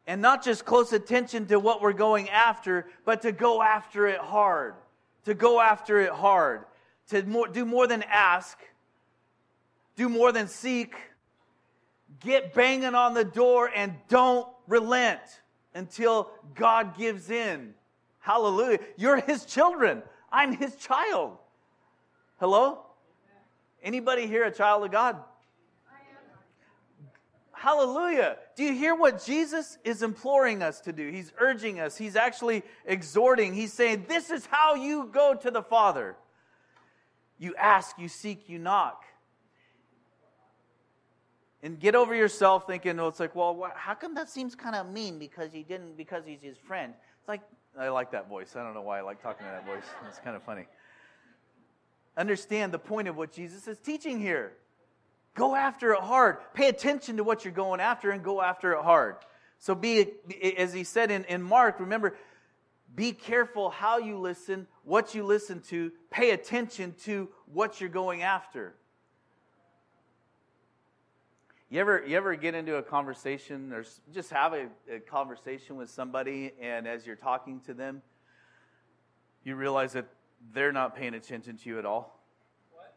And 0.07 0.23
not 0.23 0.45
just 0.45 0.65
close 0.65 0.93
attention 0.93 1.47
to 1.47 1.59
what 1.59 1.83
we're 1.83 1.93
going 1.93 2.31
after, 2.31 2.87
but 3.05 3.23
to 3.23 3.33
go 3.33 3.61
after 3.61 4.07
it 4.07 4.19
hard. 4.19 4.75
To 5.25 5.35
go 5.35 5.61
after 5.61 6.01
it 6.01 6.11
hard. 6.11 6.65
To 7.09 7.23
more, 7.25 7.49
do 7.49 7.65
more 7.65 7.87
than 7.87 8.05
ask, 8.05 8.59
do 9.97 10.09
more 10.09 10.33
than 10.33 10.49
seek. 10.49 10.95
Get 12.21 12.55
banging 12.55 12.95
on 12.95 13.15
the 13.15 13.25
door 13.25 13.71
and 13.75 13.95
don't 14.09 14.49
relent 14.67 15.21
until 15.75 16.31
God 16.55 16.97
gives 16.97 17.31
in. 17.31 17.75
Hallelujah. 18.21 18.79
You're 18.97 19.21
his 19.21 19.45
children. 19.45 20.03
I'm 20.33 20.57
his 20.57 20.77
child. 20.77 21.37
Hello? 22.39 22.81
Anybody 23.83 24.27
here 24.27 24.45
a 24.45 24.51
child 24.51 24.85
of 24.85 24.91
God? 24.91 25.17
Hallelujah. 27.59 28.37
Do 28.55 28.65
you 28.65 28.75
hear 28.75 28.95
what 28.95 29.25
Jesus 29.25 29.79
is 29.83 30.03
imploring 30.03 30.63
us 30.63 30.81
to 30.83 30.93
do? 30.93 31.11
He's 31.11 31.33
urging 31.39 31.81
us. 31.81 31.97
He's 31.97 32.15
actually 32.15 32.63
exhorting. 32.85 33.55
He's 33.55 33.73
saying, 33.73 34.05
This 34.09 34.31
is 34.31 34.45
how 34.47 34.75
you 34.75 35.09
go 35.11 35.35
to 35.35 35.51
the 35.51 35.63
Father. 35.63 36.17
You 37.39 37.55
ask, 37.57 37.99
you 37.99 38.09
seek, 38.09 38.49
you 38.49 38.59
knock 38.59 39.05
and 41.63 41.81
get 41.81 41.95
over 41.95 42.15
yourself 42.15 42.67
thinking, 42.67 42.97
well, 42.97 43.09
it's 43.09 43.19
like, 43.19 43.35
well, 43.35 43.73
how 43.75 43.95
come 43.95 44.15
that 44.15 44.29
seems 44.29 44.55
kind 44.55 44.77
of 44.77 44.89
mean 44.89 45.19
because 45.19 45.53
he 45.53 45.63
didn't, 45.63 45.97
because 45.97 46.25
he's 46.25 46.41
his 46.41 46.57
friend? 46.57 46.95
It's 47.19 47.29
like, 47.29 47.41
I 47.79 47.89
like 47.89 48.13
that 48.13 48.29
voice. 48.29 48.55
I 48.55 48.63
don't 48.63 48.75
know 48.75 48.83
why 48.83 48.99
I 48.99 49.03
like 49.03 49.23
talking 49.23 49.45
to 49.45 49.51
that 49.51 49.67
voice. 49.67 49.83
It's 50.09 50.19
kind 50.19 50.37
of 50.37 50.43
funny. 50.43 50.67
Understand 52.17 52.73
the 52.73 52.79
point 52.79 53.09
of 53.09 53.17
what 53.17 53.33
Jesus 53.33 53.67
is 53.67 53.79
teaching 53.79 54.21
here. 54.21 54.53
Go 55.37 55.55
after 55.55 55.93
it 55.93 56.01
hard. 56.01 56.39
Pay 56.55 56.69
attention 56.69 57.19
to 57.19 57.25
what 57.25 57.45
you're 57.45 57.53
going 57.55 57.79
after 57.79 58.11
and 58.11 58.25
go 58.25 58.43
after 58.43 58.73
it 58.73 58.83
hard. 58.83 59.17
So 59.59 59.75
be, 59.75 60.09
as 60.57 60.73
he 60.73 60.83
said 60.83 61.11
in, 61.11 61.25
in 61.25 61.43
Mark, 61.43 61.79
remember, 61.79 62.17
be 62.95 63.13
careful 63.13 63.69
how 63.69 63.99
you 63.99 64.19
listen, 64.19 64.67
what 64.83 65.15
you 65.15 65.23
listen 65.23 65.61
to. 65.69 65.93
Pay 66.11 66.31
attention 66.31 66.95
to 67.05 67.29
what 67.53 67.81
you're 67.81 67.91
going 67.91 68.23
after. 68.23 68.75
You 71.69 71.81
ever, 71.81 72.03
you 72.07 72.17
ever 72.17 72.35
get 72.37 72.55
into 72.55 72.77
a 72.77 72.83
conversation 72.83 73.73
or 73.73 73.85
just 74.15 74.31
have 74.31 74.55
a, 74.55 74.69
a, 74.91 75.01
conversation 75.01 75.77
with 75.77 75.91
somebody, 75.91 76.53
and 76.61 76.87
as 76.87 77.05
you're 77.05 77.17
talking 77.17 77.61
to 77.67 77.75
them, 77.75 78.03
you 79.45 79.57
realize 79.57 79.93
that 79.93 80.07
they're 80.55 80.73
not 80.73 80.97
paying 80.97 81.13
attention 81.13 81.57
to 81.59 81.69
you 81.69 81.79
at 81.79 81.85
all? 81.85 82.23
What? 82.73 82.95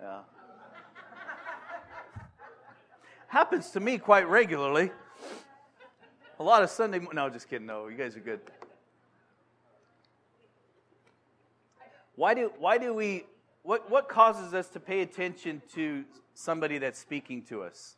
Yeah. 0.00 0.20
Happens 3.32 3.70
to 3.70 3.80
me 3.80 3.96
quite 3.96 4.28
regularly. 4.28 4.90
A 6.38 6.42
lot 6.42 6.62
of 6.62 6.68
Sunday. 6.68 7.00
No, 7.14 7.30
just 7.30 7.48
kidding. 7.48 7.66
No, 7.66 7.88
you 7.88 7.96
guys 7.96 8.14
are 8.14 8.20
good. 8.20 8.40
Why 12.14 12.34
do, 12.34 12.52
why 12.58 12.76
do 12.76 12.92
we 12.92 13.24
what, 13.62 13.90
what 13.90 14.06
causes 14.06 14.52
us 14.52 14.68
to 14.68 14.80
pay 14.80 15.00
attention 15.00 15.62
to 15.72 16.04
somebody 16.34 16.76
that's 16.76 16.98
speaking 16.98 17.40
to 17.44 17.62
us? 17.62 17.96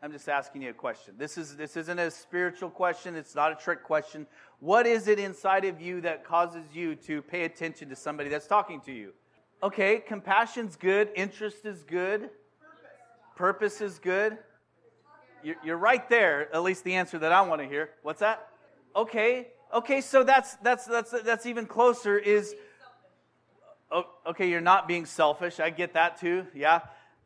I'm 0.00 0.12
just 0.12 0.28
asking 0.28 0.62
you 0.62 0.70
a 0.70 0.74
question. 0.74 1.14
This, 1.18 1.36
is, 1.36 1.56
this 1.56 1.76
isn't 1.76 1.98
a 1.98 2.08
spiritual 2.08 2.70
question, 2.70 3.16
it's 3.16 3.34
not 3.34 3.50
a 3.50 3.56
trick 3.56 3.82
question. 3.82 4.28
What 4.60 4.86
is 4.86 5.08
it 5.08 5.18
inside 5.18 5.64
of 5.64 5.80
you 5.80 6.00
that 6.02 6.24
causes 6.24 6.66
you 6.72 6.94
to 6.94 7.20
pay 7.20 7.46
attention 7.46 7.88
to 7.88 7.96
somebody 7.96 8.28
that's 8.28 8.46
talking 8.46 8.80
to 8.82 8.92
you? 8.92 9.12
Okay, 9.60 10.04
compassion's 10.06 10.76
good, 10.76 11.08
interest 11.16 11.64
is 11.64 11.82
good, 11.82 12.30
purpose 13.36 13.80
is 13.80 13.98
good. 13.98 14.36
You're, 15.62 15.76
right 15.76 16.08
there, 16.08 16.52
at 16.52 16.64
least 16.64 16.82
the 16.82 16.94
answer 16.94 17.18
that 17.20 17.30
I 17.30 17.42
want 17.42 17.62
to 17.62 17.68
hear. 17.68 17.90
What's 18.02 18.18
that? 18.18 18.48
Okay, 18.96 19.46
okay, 19.72 20.00
so 20.00 20.24
that's, 20.24 20.56
that's, 20.56 20.86
that's, 20.86 21.12
that's 21.22 21.46
even 21.46 21.66
closer 21.66 22.18
is 22.18 22.56
oh, 23.92 24.04
okay, 24.26 24.50
you're 24.50 24.60
not 24.60 24.88
being 24.88 25.06
selfish. 25.06 25.60
I 25.60 25.70
get 25.70 25.94
that 25.94 26.18
too. 26.18 26.46
Yeah. 26.54 26.80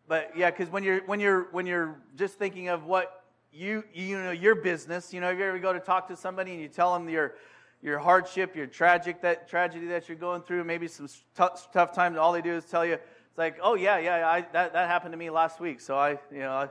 But 0.08 0.32
yeah, 0.36 0.50
because 0.50 0.68
when 0.68 0.82
you're 0.82 1.00
when 1.06 1.20
you're 1.20 1.46
when 1.52 1.66
you're 1.66 1.96
just 2.16 2.34
thinking 2.34 2.68
of 2.68 2.84
what 2.84 3.22
you 3.52 3.84
you 3.94 4.18
know 4.18 4.32
your 4.32 4.56
business, 4.56 5.14
you 5.14 5.20
know, 5.20 5.30
if 5.30 5.38
you 5.38 5.44
ever 5.44 5.58
go 5.58 5.72
to 5.72 5.78
talk 5.78 6.08
to 6.08 6.16
somebody 6.16 6.50
and 6.52 6.60
you 6.60 6.68
tell 6.68 6.92
them 6.92 7.08
your 7.08 7.34
your 7.80 7.98
hardship, 7.98 8.56
your 8.56 8.66
tragic 8.66 9.22
that 9.22 9.48
tragedy 9.48 9.86
that 9.86 10.08
you're 10.08 10.18
going 10.18 10.42
through, 10.42 10.64
maybe 10.64 10.88
some 10.88 11.08
tough, 11.34 11.70
tough 11.72 11.94
times, 11.94 12.18
all 12.18 12.32
they 12.32 12.42
do 12.42 12.54
is 12.54 12.64
tell 12.64 12.84
you 12.84 12.98
it's 13.30 13.38
like, 13.38 13.58
oh 13.62 13.74
yeah, 13.74 13.98
yeah, 13.98 14.28
I, 14.28 14.40
that 14.52 14.72
that 14.72 14.88
happened 14.88 15.12
to 15.12 15.18
me 15.18 15.30
last 15.30 15.60
week. 15.60 15.80
So 15.80 15.96
I, 15.96 16.18
you 16.32 16.40
know, 16.40 16.52
I, 16.52 16.68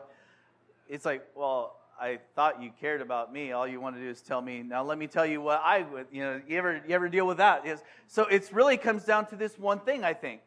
it's 0.89 1.05
like, 1.05 1.25
well, 1.35 1.77
I 1.99 2.19
thought 2.35 2.61
you 2.61 2.71
cared 2.79 3.01
about 3.01 3.31
me. 3.31 3.51
All 3.51 3.67
you 3.67 3.79
want 3.79 3.95
to 3.95 4.01
do 4.01 4.09
is 4.09 4.21
tell 4.21 4.41
me. 4.41 4.61
Now 4.61 4.83
let 4.83 4.97
me 4.97 5.07
tell 5.07 5.25
you 5.25 5.41
what 5.41 5.61
I 5.63 5.81
would. 5.81 6.07
You 6.11 6.21
know, 6.21 6.41
you 6.47 6.57
ever 6.57 6.81
you 6.87 6.95
ever 6.95 7.09
deal 7.09 7.25
with 7.25 7.37
that? 7.37 7.65
Is 7.65 7.81
so 8.07 8.25
it 8.25 8.49
really 8.51 8.77
comes 8.77 9.05
down 9.05 9.25
to 9.27 9.35
this 9.35 9.57
one 9.57 9.79
thing. 9.79 10.03
I 10.03 10.13
think 10.13 10.41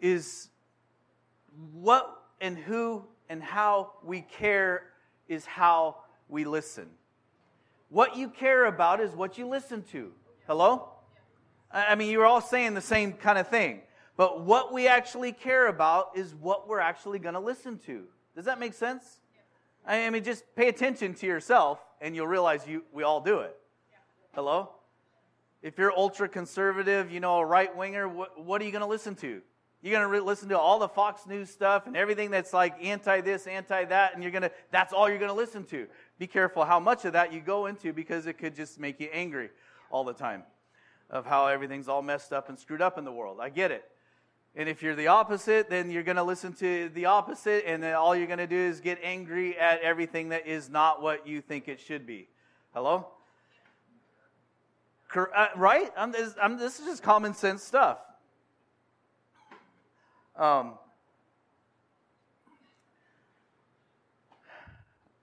is 0.00 0.48
what 1.72 2.22
and 2.40 2.56
who 2.56 3.04
and 3.28 3.42
how 3.42 3.92
we 4.02 4.22
care 4.22 4.84
is 5.28 5.44
how 5.44 5.96
we 6.28 6.44
listen. 6.44 6.88
What 7.88 8.16
you 8.16 8.28
care 8.28 8.64
about 8.66 9.00
is 9.00 9.12
what 9.12 9.38
you 9.38 9.46
listen 9.46 9.82
to. 9.92 10.12
Hello? 10.46 10.88
I 11.72 11.94
mean, 11.94 12.10
you're 12.10 12.26
all 12.26 12.40
saying 12.40 12.74
the 12.74 12.80
same 12.80 13.12
kind 13.12 13.38
of 13.38 13.48
thing. 13.48 13.80
But 14.16 14.44
what 14.44 14.72
we 14.72 14.86
actually 14.86 15.32
care 15.32 15.66
about 15.66 16.10
is 16.14 16.34
what 16.34 16.68
we're 16.68 16.80
actually 16.80 17.18
going 17.18 17.34
to 17.34 17.40
listen 17.40 17.78
to. 17.86 18.04
Does 18.36 18.44
that 18.44 18.60
make 18.60 18.74
sense? 18.74 19.20
I 19.86 20.08
mean, 20.10 20.24
just 20.24 20.44
pay 20.56 20.68
attention 20.68 21.14
to 21.14 21.26
yourself 21.26 21.78
and 22.00 22.14
you'll 22.14 22.26
realize 22.26 22.66
you, 22.66 22.84
we 22.92 23.02
all 23.02 23.20
do 23.20 23.40
it. 23.40 23.56
Hello? 24.34 24.70
If 25.62 25.78
you're 25.78 25.92
ultra 25.92 26.28
conservative, 26.28 27.10
you 27.10 27.20
know, 27.20 27.38
a 27.38 27.44
right 27.44 27.74
winger, 27.74 28.08
what, 28.08 28.42
what, 28.42 28.60
are 28.60 28.64
you 28.64 28.70
going 28.70 28.82
to 28.82 28.86
listen 28.86 29.14
to? 29.16 29.40
You're 29.82 29.92
going 29.92 30.02
to 30.02 30.08
re- 30.08 30.20
listen 30.20 30.48
to 30.50 30.58
all 30.58 30.78
the 30.78 30.88
Fox 30.88 31.26
News 31.26 31.50
stuff 31.50 31.86
and 31.86 31.96
everything 31.96 32.30
that's 32.30 32.52
like 32.52 32.82
anti 32.82 33.20
this, 33.20 33.46
anti 33.46 33.84
that, 33.86 34.14
and 34.14 34.22
you're 34.22 34.32
going 34.32 34.42
to, 34.42 34.50
that's 34.70 34.92
all 34.92 35.08
you're 35.08 35.18
going 35.18 35.30
to 35.30 35.36
listen 35.36 35.64
to. 35.64 35.86
Be 36.18 36.26
careful 36.26 36.64
how 36.64 36.80
much 36.80 37.04
of 37.04 37.12
that 37.12 37.32
you 37.32 37.40
go 37.40 37.66
into 37.66 37.92
because 37.92 38.26
it 38.26 38.34
could 38.34 38.54
just 38.54 38.78
make 38.78 39.00
you 39.00 39.08
angry 39.12 39.50
all 39.90 40.04
the 40.04 40.12
time 40.12 40.42
of 41.10 41.26
how 41.26 41.46
everything's 41.46 41.88
all 41.88 42.02
messed 42.02 42.32
up 42.32 42.48
and 42.48 42.58
screwed 42.58 42.82
up 42.82 42.98
in 42.98 43.04
the 43.04 43.12
world. 43.12 43.38
I 43.40 43.50
get 43.50 43.70
it. 43.70 43.84
And 44.56 44.68
if 44.68 44.82
you're 44.82 44.94
the 44.94 45.08
opposite, 45.08 45.68
then 45.68 45.90
you're 45.90 46.02
going 46.02 46.16
to 46.16 46.22
listen 46.22 46.52
to 46.54 46.88
the 46.90 47.06
opposite, 47.06 47.64
and 47.66 47.82
then 47.82 47.94
all 47.94 48.14
you're 48.14 48.28
going 48.28 48.38
to 48.38 48.46
do 48.46 48.56
is 48.56 48.80
get 48.80 48.98
angry 49.02 49.58
at 49.58 49.80
everything 49.80 50.28
that 50.28 50.46
is 50.46 50.70
not 50.70 51.02
what 51.02 51.26
you 51.26 51.40
think 51.40 51.66
it 51.66 51.80
should 51.80 52.06
be. 52.06 52.28
Hello? 52.72 53.08
Uh, 55.16 55.46
right? 55.56 55.90
I'm, 55.96 56.12
this, 56.12 56.34
I'm, 56.40 56.56
this, 56.56 56.78
is 56.78 56.86
just 56.86 57.02
common 57.02 57.34
sense 57.34 57.62
stuff. 57.62 57.98
Um, 60.36 60.74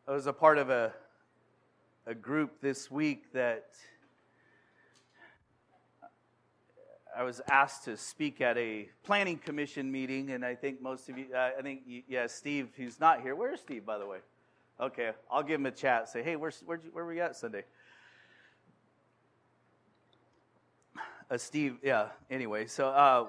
I 0.08 0.12
was 0.12 0.28
a 0.28 0.34
part 0.34 0.58
of 0.58 0.70
a 0.70 0.94
a 2.08 2.16
group 2.16 2.62
this 2.62 2.90
week 2.90 3.32
that 3.32 3.70
I 7.16 7.24
was 7.24 7.42
asked 7.50 7.84
to 7.86 7.98
speak 7.98 8.40
at 8.42 8.58
a 8.58 8.88
planning 9.04 9.38
commission 9.38 9.92
meeting, 9.92 10.32
and 10.32 10.46
I 10.46 10.56
think 10.56 10.82
most 10.82 11.10
of 11.10 11.18
you, 11.18 11.26
uh, 11.36 11.50
I 11.58 11.62
think, 11.62 11.82
yeah, 12.08 12.28
Steve, 12.28 12.70
who's 12.78 13.00
not 13.00 13.22
here. 13.22 13.36
Where's 13.36 13.60
Steve, 13.60 13.86
by 13.86 13.98
the 13.98 14.06
way? 14.08 14.20
Okay, 14.80 15.12
I'll 15.30 15.44
give 15.44 15.60
him 15.60 15.66
a 15.66 15.72
chat. 15.72 16.08
Say, 16.10 16.24
hey, 16.24 16.36
where's, 16.36 16.64
where 16.66 16.80
where 16.92 17.06
were 17.06 17.14
at 17.22 17.36
Sunday? 17.36 17.66
Uh, 21.30 21.38
Steve, 21.38 21.78
yeah. 21.84 22.08
Anyway, 22.30 22.66
so 22.66 22.88
uh, 22.90 23.28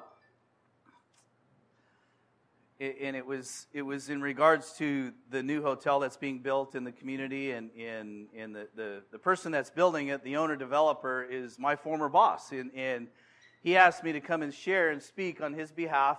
and 2.81 3.15
it 3.15 3.27
was 3.27 3.67
it 3.73 3.83
was 3.83 4.09
in 4.09 4.21
regards 4.23 4.73
to 4.79 5.13
the 5.31 5.43
new 5.43 5.63
hotel 5.63 6.01
that's 6.01 6.17
being 6.17 6.39
built 6.39 6.75
in 6.75 6.85
the 6.85 6.93
community, 6.93 7.53
and 7.53 7.71
in 7.73 8.27
in 8.33 8.53
the, 8.53 8.69
the 8.75 9.03
the 9.11 9.19
person 9.19 9.53
that's 9.53 9.71
building 9.71 10.09
it, 10.09 10.25
the 10.25 10.37
owner 10.37 10.57
developer, 10.57 11.23
is 11.23 11.59
my 11.59 11.77
former 11.77 12.09
boss, 12.09 12.51
and 12.53 12.71
and 12.75 13.09
he 13.63 13.77
asked 13.77 14.03
me 14.03 14.13
to 14.13 14.21
come 14.21 14.43
and 14.43 14.53
share 14.53 14.91
and 14.91 15.03
speak 15.03 15.41
on 15.41 15.55
his 15.55 15.71
behalf 15.71 16.19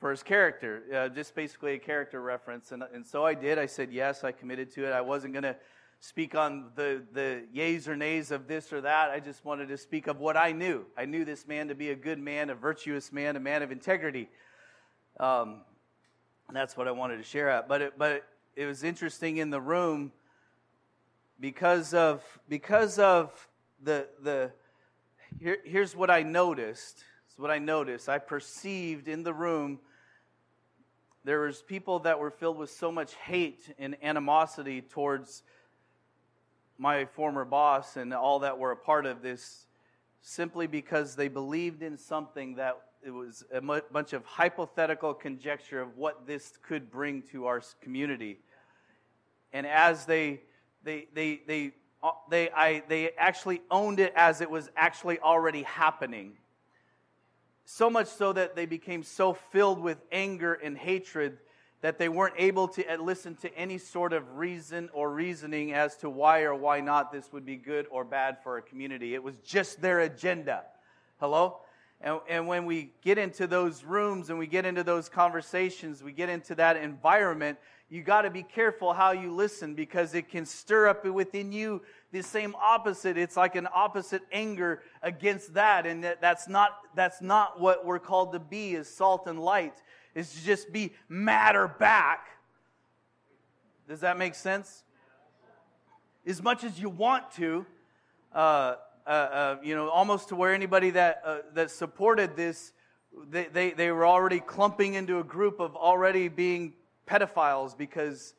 for 0.00 0.10
his 0.10 0.22
character, 0.22 0.82
uh, 0.94 1.08
just 1.08 1.34
basically 1.34 1.74
a 1.74 1.78
character 1.78 2.20
reference. 2.20 2.72
And, 2.72 2.82
and 2.94 3.06
so 3.06 3.24
I 3.24 3.34
did. 3.34 3.58
I 3.58 3.66
said 3.66 3.92
yes, 3.92 4.24
I 4.24 4.32
committed 4.32 4.72
to 4.74 4.86
it. 4.86 4.92
I 4.92 5.00
wasn't 5.00 5.32
going 5.32 5.44
to 5.44 5.56
speak 6.00 6.34
on 6.34 6.66
the, 6.74 7.02
the 7.12 7.44
yays 7.54 7.88
or 7.88 7.96
nays 7.96 8.30
of 8.30 8.46
this 8.46 8.72
or 8.72 8.80
that. 8.82 9.10
I 9.10 9.20
just 9.20 9.44
wanted 9.44 9.68
to 9.68 9.78
speak 9.78 10.06
of 10.06 10.18
what 10.18 10.36
I 10.36 10.52
knew. 10.52 10.84
I 10.96 11.06
knew 11.06 11.24
this 11.24 11.46
man 11.46 11.68
to 11.68 11.74
be 11.74 11.90
a 11.90 11.94
good 11.94 12.18
man, 12.18 12.50
a 12.50 12.54
virtuous 12.54 13.12
man, 13.12 13.36
a 13.36 13.40
man 13.40 13.62
of 13.62 13.72
integrity. 13.72 14.28
Um, 15.18 15.62
that's 16.52 16.76
what 16.76 16.86
I 16.86 16.90
wanted 16.90 17.16
to 17.16 17.22
share 17.22 17.48
at. 17.48 17.68
But 17.68 17.82
it, 17.82 17.98
but 17.98 18.24
it 18.54 18.66
was 18.66 18.84
interesting 18.84 19.38
in 19.38 19.50
the 19.50 19.60
room 19.60 20.12
because 21.40 21.92
of 21.92 22.22
because 22.48 22.98
of 22.98 23.48
the 23.82 24.06
the 24.22 24.50
here, 25.40 25.58
here's 25.64 25.94
what 25.94 26.10
I 26.10 26.22
noticed. 26.22 27.02
It's 27.28 27.38
what 27.38 27.50
I 27.50 27.58
noticed. 27.58 28.08
I 28.08 28.18
perceived 28.18 29.08
in 29.08 29.22
the 29.22 29.34
room 29.34 29.80
there 31.26 31.40
was 31.40 31.60
people 31.60 31.98
that 32.00 32.20
were 32.20 32.30
filled 32.30 32.56
with 32.56 32.70
so 32.70 32.92
much 32.92 33.14
hate 33.14 33.74
and 33.80 33.96
animosity 34.00 34.80
towards 34.80 35.42
my 36.78 37.04
former 37.04 37.44
boss 37.44 37.96
and 37.96 38.14
all 38.14 38.38
that 38.40 38.58
were 38.58 38.70
a 38.70 38.76
part 38.76 39.06
of 39.06 39.22
this 39.22 39.66
simply 40.20 40.68
because 40.68 41.16
they 41.16 41.26
believed 41.26 41.82
in 41.82 41.98
something 41.98 42.54
that 42.54 42.80
it 43.04 43.10
was 43.10 43.44
a 43.52 43.60
bunch 43.60 44.12
of 44.12 44.24
hypothetical 44.24 45.14
conjecture 45.14 45.80
of 45.80 45.96
what 45.96 46.28
this 46.28 46.58
could 46.62 46.92
bring 46.92 47.22
to 47.22 47.46
our 47.46 47.60
community. 47.80 48.38
And 49.52 49.66
as 49.66 50.06
they 50.06 50.42
they 50.84 51.08
they 51.12 51.40
they 51.44 51.72
they, 52.30 52.50
I, 52.50 52.82
they 52.88 53.10
actually 53.18 53.62
owned 53.70 54.00
it 54.00 54.12
as 54.16 54.40
it 54.40 54.50
was 54.50 54.70
actually 54.76 55.18
already 55.18 55.62
happening. 55.62 56.34
So 57.64 57.90
much 57.90 58.06
so 58.06 58.32
that 58.32 58.54
they 58.54 58.66
became 58.66 59.02
so 59.02 59.32
filled 59.34 59.80
with 59.80 59.98
anger 60.12 60.54
and 60.54 60.78
hatred 60.78 61.38
that 61.82 61.98
they 61.98 62.08
weren't 62.08 62.34
able 62.38 62.68
to 62.68 62.86
uh, 62.86 62.96
listen 62.96 63.36
to 63.36 63.54
any 63.56 63.78
sort 63.78 64.12
of 64.12 64.36
reason 64.36 64.88
or 64.92 65.10
reasoning 65.12 65.72
as 65.72 65.96
to 65.98 66.08
why 66.08 66.42
or 66.42 66.54
why 66.54 66.80
not 66.80 67.12
this 67.12 67.32
would 67.32 67.44
be 67.44 67.56
good 67.56 67.86
or 67.90 68.04
bad 68.04 68.38
for 68.42 68.56
a 68.56 68.62
community. 68.62 69.14
It 69.14 69.22
was 69.22 69.36
just 69.44 69.80
their 69.80 70.00
agenda. 70.00 70.62
Hello? 71.20 71.58
And, 72.00 72.20
and 72.28 72.46
when 72.46 72.66
we 72.66 72.92
get 73.02 73.18
into 73.18 73.46
those 73.46 73.84
rooms 73.84 74.30
and 74.30 74.38
we 74.38 74.46
get 74.46 74.64
into 74.64 74.84
those 74.84 75.08
conversations, 75.08 76.02
we 76.02 76.12
get 76.12 76.28
into 76.28 76.54
that 76.56 76.76
environment, 76.76 77.58
you 77.88 78.02
got 78.02 78.22
to 78.22 78.30
be 78.30 78.42
careful 78.42 78.92
how 78.92 79.12
you 79.12 79.32
listen 79.32 79.74
because 79.74 80.14
it 80.14 80.28
can 80.28 80.44
stir 80.44 80.88
up 80.88 81.04
within 81.04 81.52
you 81.52 81.82
the 82.10 82.22
same 82.22 82.56
opposite. 82.56 83.16
It's 83.16 83.36
like 83.36 83.54
an 83.54 83.68
opposite 83.72 84.22
anger 84.32 84.82
against 85.02 85.54
that. 85.54 85.86
And 85.86 86.02
that, 86.02 86.20
that's, 86.20 86.48
not, 86.48 86.78
that's 86.96 87.22
not 87.22 87.60
what 87.60 87.86
we're 87.86 88.00
called 88.00 88.32
to 88.32 88.40
be 88.40 88.74
as 88.74 88.88
salt 88.88 89.28
and 89.28 89.40
light, 89.40 89.74
is 90.16 90.32
to 90.32 90.44
just 90.44 90.72
be 90.72 90.92
matter 91.08 91.68
back. 91.68 92.26
Does 93.88 94.00
that 94.00 94.18
make 94.18 94.34
sense? 94.34 94.82
As 96.26 96.42
much 96.42 96.64
as 96.64 96.80
you 96.80 96.88
want 96.88 97.30
to, 97.32 97.64
uh, 98.34 98.74
uh, 99.06 99.10
uh, 99.10 99.56
you 99.62 99.76
know, 99.76 99.88
almost 99.88 100.30
to 100.30 100.34
where 100.34 100.52
anybody 100.52 100.90
that, 100.90 101.22
uh, 101.24 101.38
that 101.54 101.70
supported 101.70 102.34
this, 102.34 102.72
they, 103.30 103.44
they, 103.44 103.70
they 103.70 103.92
were 103.92 104.04
already 104.04 104.40
clumping 104.40 104.94
into 104.94 105.20
a 105.20 105.24
group 105.24 105.60
of 105.60 105.76
already 105.76 106.26
being 106.26 106.72
pedophiles 107.06 107.76
because 107.76 108.34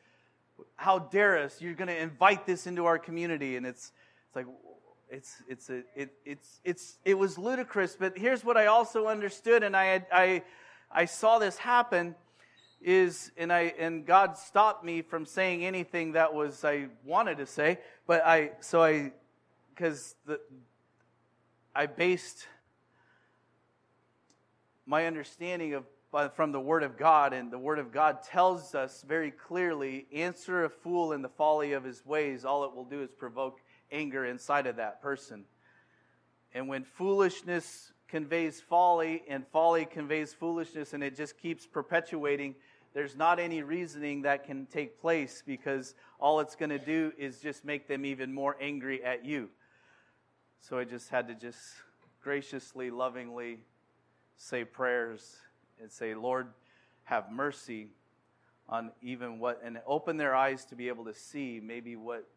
how 0.76 1.00
dare 1.00 1.38
us? 1.38 1.62
You're 1.62 1.74
going 1.74 1.88
to 1.88 1.98
invite 1.98 2.46
this 2.46 2.68
into 2.68 2.86
our 2.86 3.00
community. 3.00 3.58
And 3.58 3.66
it's, 3.66 3.92
it's 4.28 4.36
like, 4.36 4.48
it's, 5.10 5.44
it's, 5.48 5.70
a, 5.70 5.84
it, 5.96 6.14
it's, 6.26 6.60
it's, 6.64 6.98
it 7.06 7.18
was 7.18 7.38
ludicrous. 7.38 7.96
But 8.00 8.18
here's 8.18 8.44
what 8.44 8.58
I 8.58 8.66
also 8.68 9.08
understood, 9.08 9.64
and 9.64 9.76
I, 9.76 9.86
had, 9.86 10.06
I, 10.12 10.44
I 10.92 11.06
saw 11.06 11.40
this 11.40 11.58
happen 11.58 12.16
is 12.82 13.32
and 13.38 13.52
I 13.52 13.74
and 13.80 14.06
God 14.06 14.38
stopped 14.38 14.86
me 14.86 15.02
from 15.02 15.26
saying 15.26 15.66
anything 15.66 16.12
that 16.14 16.34
was 16.34 16.64
I 16.64 16.88
wanted 17.04 17.38
to 17.38 17.46
say, 17.46 17.80
but 18.06 18.26
I 18.26 18.52
so 18.60 18.84
I 18.84 19.12
because 19.74 20.16
the 20.26 20.40
I 21.76 21.88
based 21.88 22.48
my 24.86 25.06
understanding 25.06 25.74
of 25.74 25.84
from 26.36 26.52
the 26.52 26.60
Word 26.60 26.84
of 26.84 26.98
God, 26.98 27.34
and 27.34 27.52
the 27.52 27.58
Word 27.58 27.80
of 27.80 27.92
God 27.92 28.24
tells 28.24 28.74
us 28.74 29.04
very 29.08 29.32
clearly 29.32 30.08
answer 30.14 30.64
a 30.64 30.70
fool 30.70 31.14
in 31.14 31.22
the 31.22 31.30
folly 31.30 31.74
of 31.74 31.84
his 31.84 32.06
ways, 32.06 32.46
all 32.46 32.64
it 32.64 32.74
will 32.74 32.86
do 32.86 33.02
is 33.02 33.12
provoke 33.12 33.60
anger 33.92 34.26
inside 34.26 34.68
of 34.68 34.78
that 34.78 35.02
person. 35.02 35.44
And 36.54 36.68
when 36.68 36.84
foolishness 36.84 37.92
conveys 38.08 38.62
folly, 38.62 39.24
and 39.28 39.46
folly 39.48 39.86
conveys 39.86 40.34
foolishness, 40.34 40.94
and 40.94 41.04
it 41.04 41.16
just 41.16 41.38
keeps 41.38 41.68
perpetuating, 41.68 42.56
there's 42.94 43.18
not 43.18 43.38
any 43.38 43.62
reasoning 43.62 44.22
that 44.24 44.46
can 44.46 44.66
take 44.68 45.00
place 45.00 45.44
because 45.46 45.94
all 46.20 46.40
it's 46.40 46.56
going 46.56 46.70
to 46.70 46.80
do 46.80 47.12
is 47.18 47.40
just 47.40 47.66
make 47.66 47.88
them 47.88 48.06
even 48.06 48.34
more 48.34 48.56
angry 48.62 49.04
at 49.04 49.26
you. 49.26 49.50
So 50.62 50.80
I 50.80 50.86
just 50.86 51.10
had 51.10 51.28
to 51.28 51.36
just 51.36 51.60
graciously, 52.24 52.90
lovingly 52.90 53.60
say 54.38 54.64
prayers 54.64 55.36
and 55.82 55.92
say, 55.92 56.16
Lord, 56.16 56.48
have 57.04 57.32
mercy 57.32 57.88
on 58.70 58.92
even 59.02 59.40
what, 59.40 59.62
and 59.64 59.80
open 59.86 60.18
their 60.18 60.36
eyes 60.36 60.66
to 60.66 60.76
be 60.76 60.88
able 60.88 61.06
to 61.06 61.14
see 61.14 61.62
maybe 61.64 61.96
what 61.96 62.28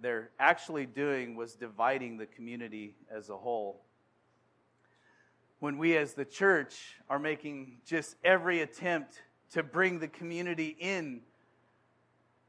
they're 0.00 0.30
actually 0.38 0.86
doing 0.86 1.34
was 1.34 1.54
dividing 1.54 2.18
the 2.18 2.26
community 2.26 2.94
as 3.10 3.30
a 3.30 3.36
whole. 3.36 3.80
When 5.60 5.78
we 5.78 5.96
as 5.96 6.14
the 6.14 6.24
church 6.24 6.96
are 7.08 7.18
making 7.18 7.78
just 7.84 8.16
every 8.22 8.60
attempt 8.60 9.22
to 9.52 9.62
bring 9.62 9.98
the 9.98 10.08
community 10.08 10.76
in, 10.78 11.22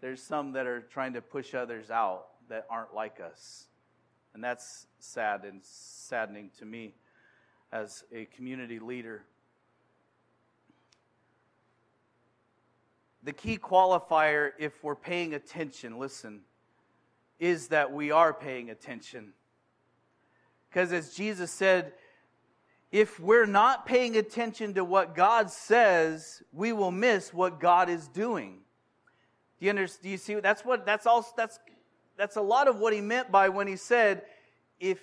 there's 0.02 0.22
some 0.22 0.54
that 0.54 0.68
are 0.68 0.82
trying 0.82 1.14
to 1.14 1.22
push 1.22 1.54
others 1.54 1.90
out 1.90 2.28
that 2.50 2.66
aren't 2.70 2.94
like 2.94 3.20
us. 3.20 3.68
And 4.34 4.44
that's 4.44 4.86
sad 5.00 5.44
and 5.44 5.62
saddening 5.64 6.52
to 6.60 6.66
me 6.66 6.94
as 7.72 8.04
a 8.14 8.26
community 8.26 8.80
leader. 8.80 9.24
The 13.24 13.34
key 13.34 13.58
qualifier, 13.58 14.52
if 14.60 14.84
we're 14.84 14.96
paying 14.96 15.34
attention, 15.34 16.00
listen, 16.00 16.42
is 17.40 17.68
that 17.70 17.92
we 17.92 18.12
are 18.12 18.34
paying 18.34 18.70
attention. 18.70 19.34
Because 20.70 20.94
as 20.94 21.14
Jesus 21.14 21.52
said, 21.52 21.94
if 22.92 23.20
we're 23.20 23.46
not 23.46 23.86
paying 23.86 24.18
attention 24.18 24.74
to 24.76 24.84
what 24.84 25.16
God 25.16 25.52
says, 25.52 26.42
we 26.52 26.74
will 26.74 26.92
miss 26.92 27.34
what 27.34 27.60
God 27.60 27.90
is 27.90 28.08
doing. 28.08 28.60
Do 29.60 29.66
you 29.66 29.70
understand? 29.70 30.04
Do 30.04 30.10
you 30.10 30.18
see? 30.18 30.36
That's 30.36 30.64
what. 30.64 30.86
That's 30.86 31.06
all. 31.06 31.26
That's 31.36 31.60
that's 32.18 32.38
a 32.38 32.42
lot 32.42 32.68
of 32.68 32.80
what 32.80 32.94
he 32.94 33.02
meant 33.02 33.32
by 33.32 33.50
when 33.50 33.68
he 33.68 33.76
said, 33.76 34.24
"If 34.80 35.00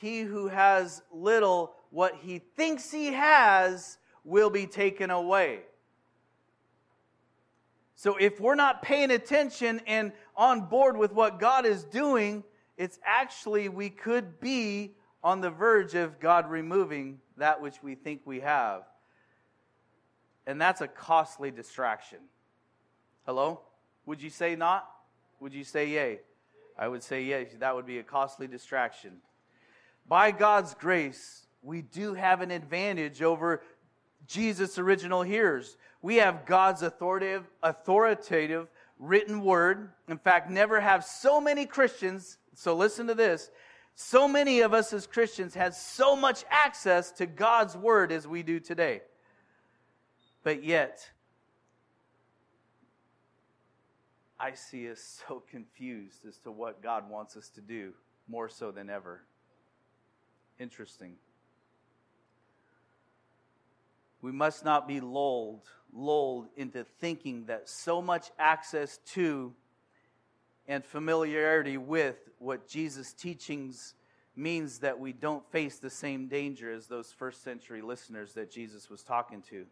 he 0.00 0.22
who 0.22 0.48
has 0.48 1.02
little, 1.12 1.72
what 1.90 2.16
he 2.16 2.40
thinks 2.56 2.90
he 2.90 3.06
has, 3.06 3.98
will 4.24 4.50
be 4.50 4.66
taken 4.66 5.10
away." 5.10 5.60
So 8.00 8.16
if 8.16 8.40
we're 8.40 8.54
not 8.54 8.80
paying 8.80 9.10
attention 9.10 9.82
and 9.86 10.12
on 10.34 10.62
board 10.62 10.96
with 10.96 11.12
what 11.12 11.38
God 11.38 11.66
is 11.66 11.84
doing, 11.84 12.44
it's 12.78 12.98
actually 13.04 13.68
we 13.68 13.90
could 13.90 14.40
be 14.40 14.94
on 15.22 15.42
the 15.42 15.50
verge 15.50 15.94
of 15.94 16.18
God 16.18 16.50
removing 16.50 17.20
that 17.36 17.60
which 17.60 17.82
we 17.82 17.94
think 17.94 18.22
we 18.24 18.40
have. 18.40 18.84
And 20.46 20.58
that's 20.58 20.80
a 20.80 20.88
costly 20.88 21.50
distraction. 21.50 22.20
Hello? 23.26 23.60
Would 24.06 24.22
you 24.22 24.30
say 24.30 24.56
not? 24.56 24.88
Would 25.40 25.52
you 25.52 25.62
say 25.62 25.90
yay? 25.90 26.20
I 26.78 26.88
would 26.88 27.02
say 27.02 27.22
yes. 27.24 27.48
That 27.58 27.76
would 27.76 27.84
be 27.84 27.98
a 27.98 28.02
costly 28.02 28.46
distraction. 28.46 29.18
By 30.08 30.30
God's 30.30 30.72
grace, 30.72 31.44
we 31.62 31.82
do 31.82 32.14
have 32.14 32.40
an 32.40 32.50
advantage 32.50 33.20
over 33.20 33.60
Jesus' 34.26 34.78
original 34.78 35.20
hearers. 35.20 35.76
We 36.02 36.16
have 36.16 36.46
God's 36.46 36.82
authoritative, 36.82 37.46
authoritative 37.62 38.68
written 38.98 39.42
word. 39.42 39.90
In 40.08 40.18
fact, 40.18 40.50
never 40.50 40.80
have 40.80 41.04
so 41.04 41.40
many 41.40 41.66
Christians 41.66 42.38
So 42.54 42.74
listen 42.76 43.06
to 43.06 43.14
this. 43.14 43.50
So 43.94 44.28
many 44.28 44.60
of 44.60 44.74
us 44.74 44.92
as 44.92 45.06
Christians 45.06 45.54
have 45.54 45.74
so 45.74 46.14
much 46.14 46.44
access 46.50 47.10
to 47.12 47.26
God's 47.26 47.76
word 47.76 48.12
as 48.12 48.26
we 48.26 48.42
do 48.42 48.60
today. 48.60 49.02
But 50.42 50.64
yet, 50.64 51.10
I 54.38 54.52
see 54.52 54.90
us 54.90 55.22
so 55.28 55.42
confused 55.50 56.26
as 56.26 56.38
to 56.38 56.50
what 56.50 56.82
God 56.82 57.08
wants 57.10 57.36
us 57.36 57.48
to 57.50 57.60
do 57.60 57.92
more 58.28 58.48
so 58.48 58.70
than 58.70 58.88
ever. 58.88 59.22
Interesting. 60.58 61.14
We 64.22 64.32
must 64.32 64.64
not 64.64 64.86
be 64.86 65.00
lulled, 65.00 65.66
lulled 65.92 66.48
into 66.56 66.84
thinking 67.00 67.46
that 67.46 67.68
so 67.68 68.00
much 68.00 68.30
access 68.38 68.98
to 69.12 69.52
and 70.66 70.84
familiarity 70.84 71.76
with 71.76 72.16
what 72.38 72.68
Jesus' 72.68 73.12
teachings 73.12 73.94
means 74.36 74.78
that 74.78 74.98
we 74.98 75.12
don't 75.12 75.44
face 75.50 75.78
the 75.78 75.90
same 75.90 76.28
danger 76.28 76.72
as 76.72 76.86
those 76.86 77.12
first 77.12 77.42
century 77.42 77.82
listeners 77.82 78.34
that 78.34 78.50
Jesus 78.50 78.88
was 78.88 79.02
talking 79.02 79.42
to. 79.42 79.66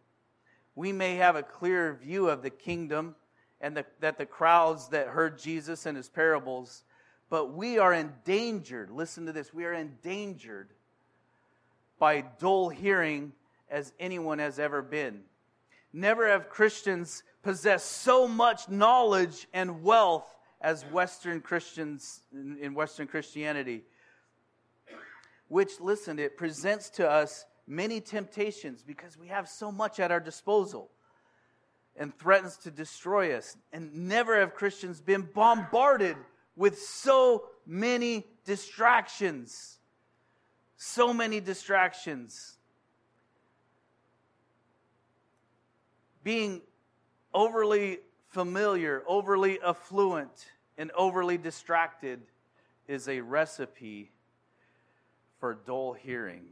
We 0.75 0.91
may 0.91 1.15
have 1.15 1.35
a 1.35 1.43
clear 1.43 1.93
view 1.93 2.29
of 2.29 2.41
the 2.41 2.49
kingdom 2.49 3.15
and 3.61 3.75
the, 3.75 3.85
that 3.99 4.17
the 4.17 4.25
crowds 4.25 4.89
that 4.89 5.07
heard 5.07 5.39
Jesus 5.39 5.85
and 5.85 5.97
his 5.97 6.09
parables, 6.09 6.83
but 7.29 7.53
we 7.53 7.77
are 7.77 7.93
endangered. 7.93 8.89
Listen 8.89 9.25
to 9.25 9.31
this 9.31 9.53
we 9.53 9.65
are 9.65 9.73
endangered 9.73 10.69
by 11.97 12.21
dull 12.39 12.69
hearing 12.69 13.33
as 13.69 13.93
anyone 13.99 14.39
has 14.39 14.59
ever 14.59 14.81
been. 14.81 15.21
Never 15.91 16.27
have 16.27 16.49
Christians 16.49 17.23
possessed 17.41 17.89
so 17.89 18.27
much 18.27 18.69
knowledge 18.69 19.47
and 19.53 19.83
wealth 19.83 20.35
as 20.61 20.83
Western 20.85 21.41
Christians 21.41 22.21
in 22.31 22.73
Western 22.73 23.07
Christianity. 23.07 23.83
Which, 25.47 25.79
listen, 25.79 26.19
it 26.19 26.37
presents 26.37 26.89
to 26.91 27.09
us 27.09 27.45
many 27.65 28.01
temptations 28.01 28.83
because 28.83 29.17
we 29.17 29.27
have 29.27 29.47
so 29.47 29.71
much 29.71 29.99
at 29.99 30.11
our 30.11 30.19
disposal 30.19 30.89
and 31.95 32.15
threatens 32.17 32.57
to 32.57 32.71
destroy 32.71 33.35
us. 33.35 33.57
And 33.73 34.07
never 34.07 34.39
have 34.39 34.53
Christians 34.53 35.01
been 35.01 35.23
bombarded 35.33 36.17
with 36.55 36.79
so 36.79 37.45
many 37.65 38.27
distractions. 38.45 39.79
So 40.77 41.13
many 41.13 41.39
distractions. 41.39 42.58
Being 46.29 46.61
overly 47.33 48.01
familiar, 48.27 49.01
overly 49.07 49.59
affluent, 49.65 50.29
and 50.77 50.91
overly 50.91 51.39
distracted 51.39 52.21
is 52.87 53.09
a 53.09 53.21
recipe 53.21 54.11
for 55.39 55.55
dull 55.55 55.93
hearing 55.93 56.43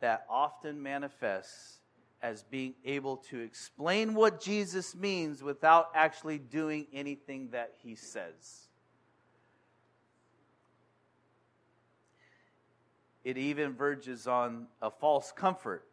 that 0.00 0.26
often 0.28 0.82
manifests 0.82 1.78
as 2.20 2.42
being 2.42 2.74
able 2.84 3.16
to 3.30 3.40
explain 3.40 4.12
what 4.12 4.42
Jesus 4.42 4.94
means 4.94 5.42
without 5.42 5.88
actually 5.94 6.36
doing 6.36 6.86
anything 6.92 7.48
that 7.52 7.76
he 7.82 7.94
says. 7.94 8.68
It 13.24 13.38
even 13.38 13.72
verges 13.72 14.26
on 14.26 14.66
a 14.82 14.90
false 14.90 15.32
comfort 15.32 15.87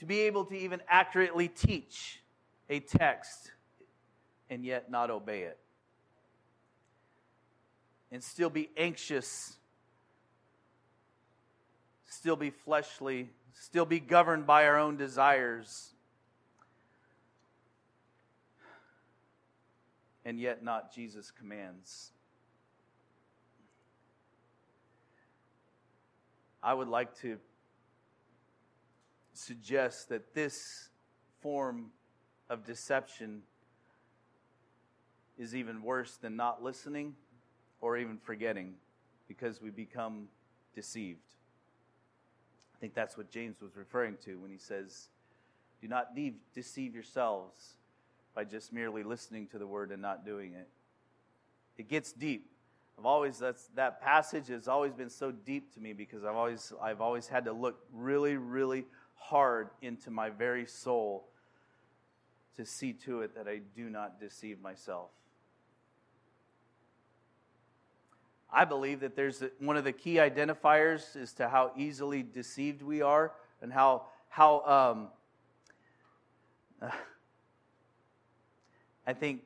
to 0.00 0.06
be 0.06 0.22
able 0.22 0.44
to 0.46 0.54
even 0.56 0.82
accurately 0.88 1.48
teach 1.48 2.20
a 2.68 2.80
text 2.80 3.52
and 4.50 4.64
yet 4.64 4.90
not 4.90 5.10
obey 5.10 5.42
it, 5.42 5.58
and 8.10 8.22
still 8.22 8.50
be 8.50 8.68
anxious, 8.76 9.56
still 12.06 12.36
be 12.36 12.50
fleshly. 12.50 13.30
Still 13.52 13.84
be 13.84 14.00
governed 14.00 14.46
by 14.46 14.64
our 14.64 14.78
own 14.78 14.96
desires, 14.96 15.90
and 20.24 20.40
yet 20.40 20.64
not 20.64 20.94
Jesus' 20.94 21.30
commands. 21.30 22.12
I 26.62 26.72
would 26.72 26.88
like 26.88 27.14
to 27.18 27.36
suggest 29.40 30.08
that 30.10 30.34
this 30.34 30.90
form 31.40 31.90
of 32.48 32.64
deception 32.64 33.42
is 35.38 35.54
even 35.54 35.82
worse 35.82 36.16
than 36.16 36.36
not 36.36 36.62
listening 36.62 37.14
or 37.80 37.96
even 37.96 38.18
forgetting 38.18 38.74
because 39.26 39.62
we 39.62 39.70
become 39.70 40.28
deceived. 40.74 41.34
I 42.74 42.78
think 42.80 42.94
that's 42.94 43.16
what 43.16 43.30
James 43.30 43.60
was 43.62 43.76
referring 43.76 44.16
to 44.24 44.38
when 44.38 44.50
he 44.50 44.58
says, 44.58 45.08
Do 45.80 45.88
not 45.88 46.14
de- 46.14 46.36
deceive 46.54 46.94
yourselves 46.94 47.74
by 48.34 48.44
just 48.44 48.72
merely 48.72 49.02
listening 49.02 49.46
to 49.48 49.58
the 49.58 49.66
word 49.66 49.90
and 49.90 50.02
not 50.02 50.24
doing 50.24 50.52
it. 50.52 50.68
It 51.78 51.88
gets 51.88 52.12
deep. 52.12 52.50
I've 52.98 53.06
always 53.06 53.38
that's 53.38 53.68
that 53.76 54.02
passage 54.02 54.48
has 54.48 54.68
always 54.68 54.92
been 54.92 55.08
so 55.08 55.30
deep 55.30 55.72
to 55.74 55.80
me 55.80 55.94
because 55.94 56.22
I've 56.24 56.36
always 56.36 56.72
I've 56.82 57.00
always 57.00 57.26
had 57.26 57.46
to 57.46 57.52
look 57.52 57.78
really 57.94 58.36
really 58.36 58.84
hard 59.20 59.68
into 59.82 60.10
my 60.10 60.30
very 60.30 60.66
soul 60.66 61.28
to 62.56 62.64
see 62.64 62.92
to 62.92 63.20
it 63.20 63.36
that 63.36 63.46
I 63.46 63.60
do 63.76 63.88
not 63.88 64.18
deceive 64.18 64.60
myself. 64.60 65.10
I 68.52 68.64
believe 68.64 69.00
that 69.00 69.14
there's 69.14 69.44
one 69.60 69.76
of 69.76 69.84
the 69.84 69.92
key 69.92 70.14
identifiers 70.14 71.14
as 71.14 71.32
to 71.34 71.48
how 71.48 71.70
easily 71.76 72.24
deceived 72.24 72.82
we 72.82 73.00
are 73.02 73.32
and 73.62 73.72
how, 73.72 74.06
how 74.28 75.08
um, 76.82 76.90
I 79.06 79.12
think 79.12 79.42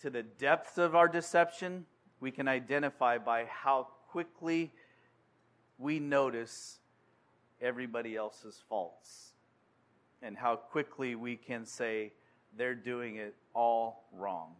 to 0.00 0.08
the 0.08 0.22
depths 0.22 0.78
of 0.78 0.94
our 0.94 1.08
deception, 1.08 1.84
we 2.20 2.30
can 2.30 2.48
identify 2.48 3.18
by 3.18 3.44
how 3.44 3.88
quickly 4.08 4.72
we 5.78 5.98
notice 5.98 6.78
everybody 7.64 8.14
else's 8.14 8.62
faults 8.68 9.32
and 10.22 10.36
how 10.36 10.54
quickly 10.54 11.14
we 11.14 11.36
can 11.36 11.66
say 11.66 12.12
they're 12.56 12.74
doing 12.74 13.16
it 13.16 13.34
all 13.54 14.04
wrong. 14.12 14.54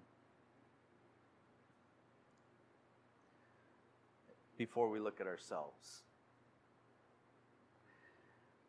before 4.56 4.88
we 4.88 4.98
look 5.00 5.20
at 5.20 5.26
ourselves. 5.26 6.02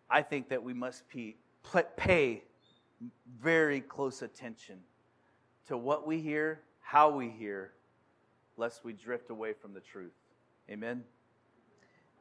I 0.09 0.21
think 0.21 0.49
that 0.49 0.63
we 0.63 0.73
must 0.73 1.03
pay 1.97 2.43
very 3.41 3.81
close 3.81 4.21
attention 4.21 4.79
to 5.67 5.77
what 5.77 6.07
we 6.07 6.19
hear, 6.19 6.61
how 6.81 7.09
we 7.09 7.29
hear, 7.29 7.71
lest 8.57 8.83
we 8.83 8.93
drift 8.93 9.29
away 9.29 9.53
from 9.53 9.73
the 9.73 9.79
truth. 9.79 10.13
Amen? 10.69 11.03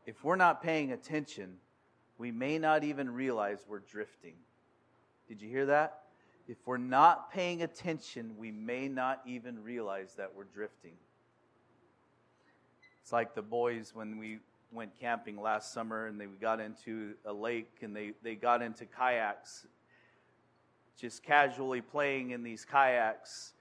If 0.06 0.24
we're 0.24 0.36
not 0.36 0.62
paying 0.62 0.92
attention, 0.92 1.56
we 2.18 2.30
may 2.30 2.58
not 2.58 2.84
even 2.84 3.10
realize 3.10 3.64
we're 3.68 3.80
drifting. 3.80 4.34
Did 5.28 5.42
you 5.42 5.48
hear 5.48 5.66
that? 5.66 6.00
If 6.46 6.58
we're 6.66 6.76
not 6.76 7.32
paying 7.32 7.62
attention, 7.62 8.34
we 8.38 8.50
may 8.50 8.88
not 8.88 9.22
even 9.26 9.62
realize 9.62 10.14
that 10.16 10.30
we're 10.36 10.44
drifting. 10.44 10.92
It's 13.02 13.12
like 13.12 13.34
the 13.34 13.42
boys 13.42 13.92
when 13.94 14.18
we 14.18 14.38
went 14.72 14.98
camping 14.98 15.40
last 15.40 15.72
summer 15.72 16.06
and 16.06 16.20
they 16.20 16.26
got 16.26 16.60
into 16.60 17.14
a 17.24 17.32
lake 17.32 17.70
and 17.82 17.94
they, 17.94 18.12
they 18.22 18.34
got 18.34 18.60
into 18.60 18.84
kayaks, 18.84 19.66
just 20.98 21.22
casually 21.22 21.80
playing 21.80 22.30
in 22.30 22.42
these 22.42 22.64
kayaks. 22.64 23.52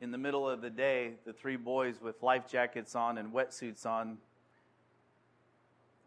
In 0.00 0.10
the 0.10 0.18
middle 0.18 0.48
of 0.48 0.60
the 0.60 0.70
day, 0.70 1.14
the 1.26 1.32
three 1.32 1.56
boys 1.56 2.00
with 2.00 2.22
life 2.22 2.48
jackets 2.48 2.94
on 2.94 3.18
and 3.18 3.32
wetsuits 3.32 3.84
on, 3.84 4.18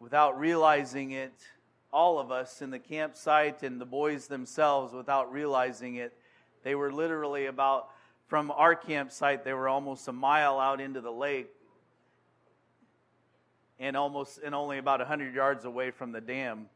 without 0.01 0.39
realizing 0.39 1.11
it, 1.11 1.33
all 1.93 2.17
of 2.17 2.31
us 2.31 2.61
in 2.61 2.71
the 2.71 2.79
campsite 2.79 3.61
and 3.61 3.79
the 3.79 3.85
boys 3.85 4.25
themselves, 4.27 4.93
without 4.93 5.31
realizing 5.31 5.95
it, 5.95 6.11
they 6.63 6.73
were 6.73 6.91
literally 6.91 7.45
about 7.45 7.87
from 8.27 8.49
our 8.49 8.75
campsite, 8.75 9.43
they 9.43 9.53
were 9.53 9.67
almost 9.67 10.07
a 10.07 10.11
mile 10.11 10.59
out 10.59 10.81
into 10.81 11.01
the 11.01 11.11
lake 11.11 11.49
and 13.79 13.95
almost 13.95 14.39
and 14.43 14.55
only 14.55 14.77
about 14.77 14.99
100 14.99 15.35
yards 15.35 15.65
away 15.65 15.91
from 15.91 16.13
the 16.13 16.21
dam. 16.21 16.67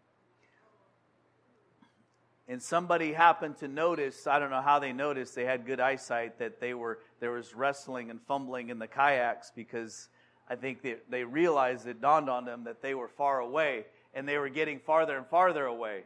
And 2.47 2.61
somebody 2.61 3.13
happened 3.13 3.57
to 3.59 3.67
notice, 3.67 4.27
I 4.27 4.37
don't 4.37 4.51
know 4.51 4.61
how 4.61 4.77
they 4.77 4.93
noticed, 4.93 5.33
they 5.33 5.45
had 5.45 5.65
good 5.65 5.79
eyesight 5.79 6.37
that 6.39 6.59
they 6.59 6.75
were 6.75 6.99
there 7.19 7.31
was 7.31 7.55
wrestling 7.55 8.11
and 8.11 8.21
fumbling 8.21 8.69
in 8.69 8.77
the 8.77 8.87
kayaks 8.87 9.51
because 9.55 10.09
I 10.47 10.55
think 10.55 10.81
they, 10.81 10.95
they 11.09 11.23
realized 11.23 11.87
it 11.87 12.01
dawned 12.01 12.29
on 12.29 12.45
them 12.45 12.65
that 12.65 12.81
they 12.81 12.93
were 12.93 13.07
far 13.07 13.39
away 13.39 13.85
and 14.13 14.27
they 14.27 14.37
were 14.37 14.49
getting 14.49 14.79
farther 14.79 15.17
and 15.17 15.25
farther 15.27 15.65
away. 15.65 16.03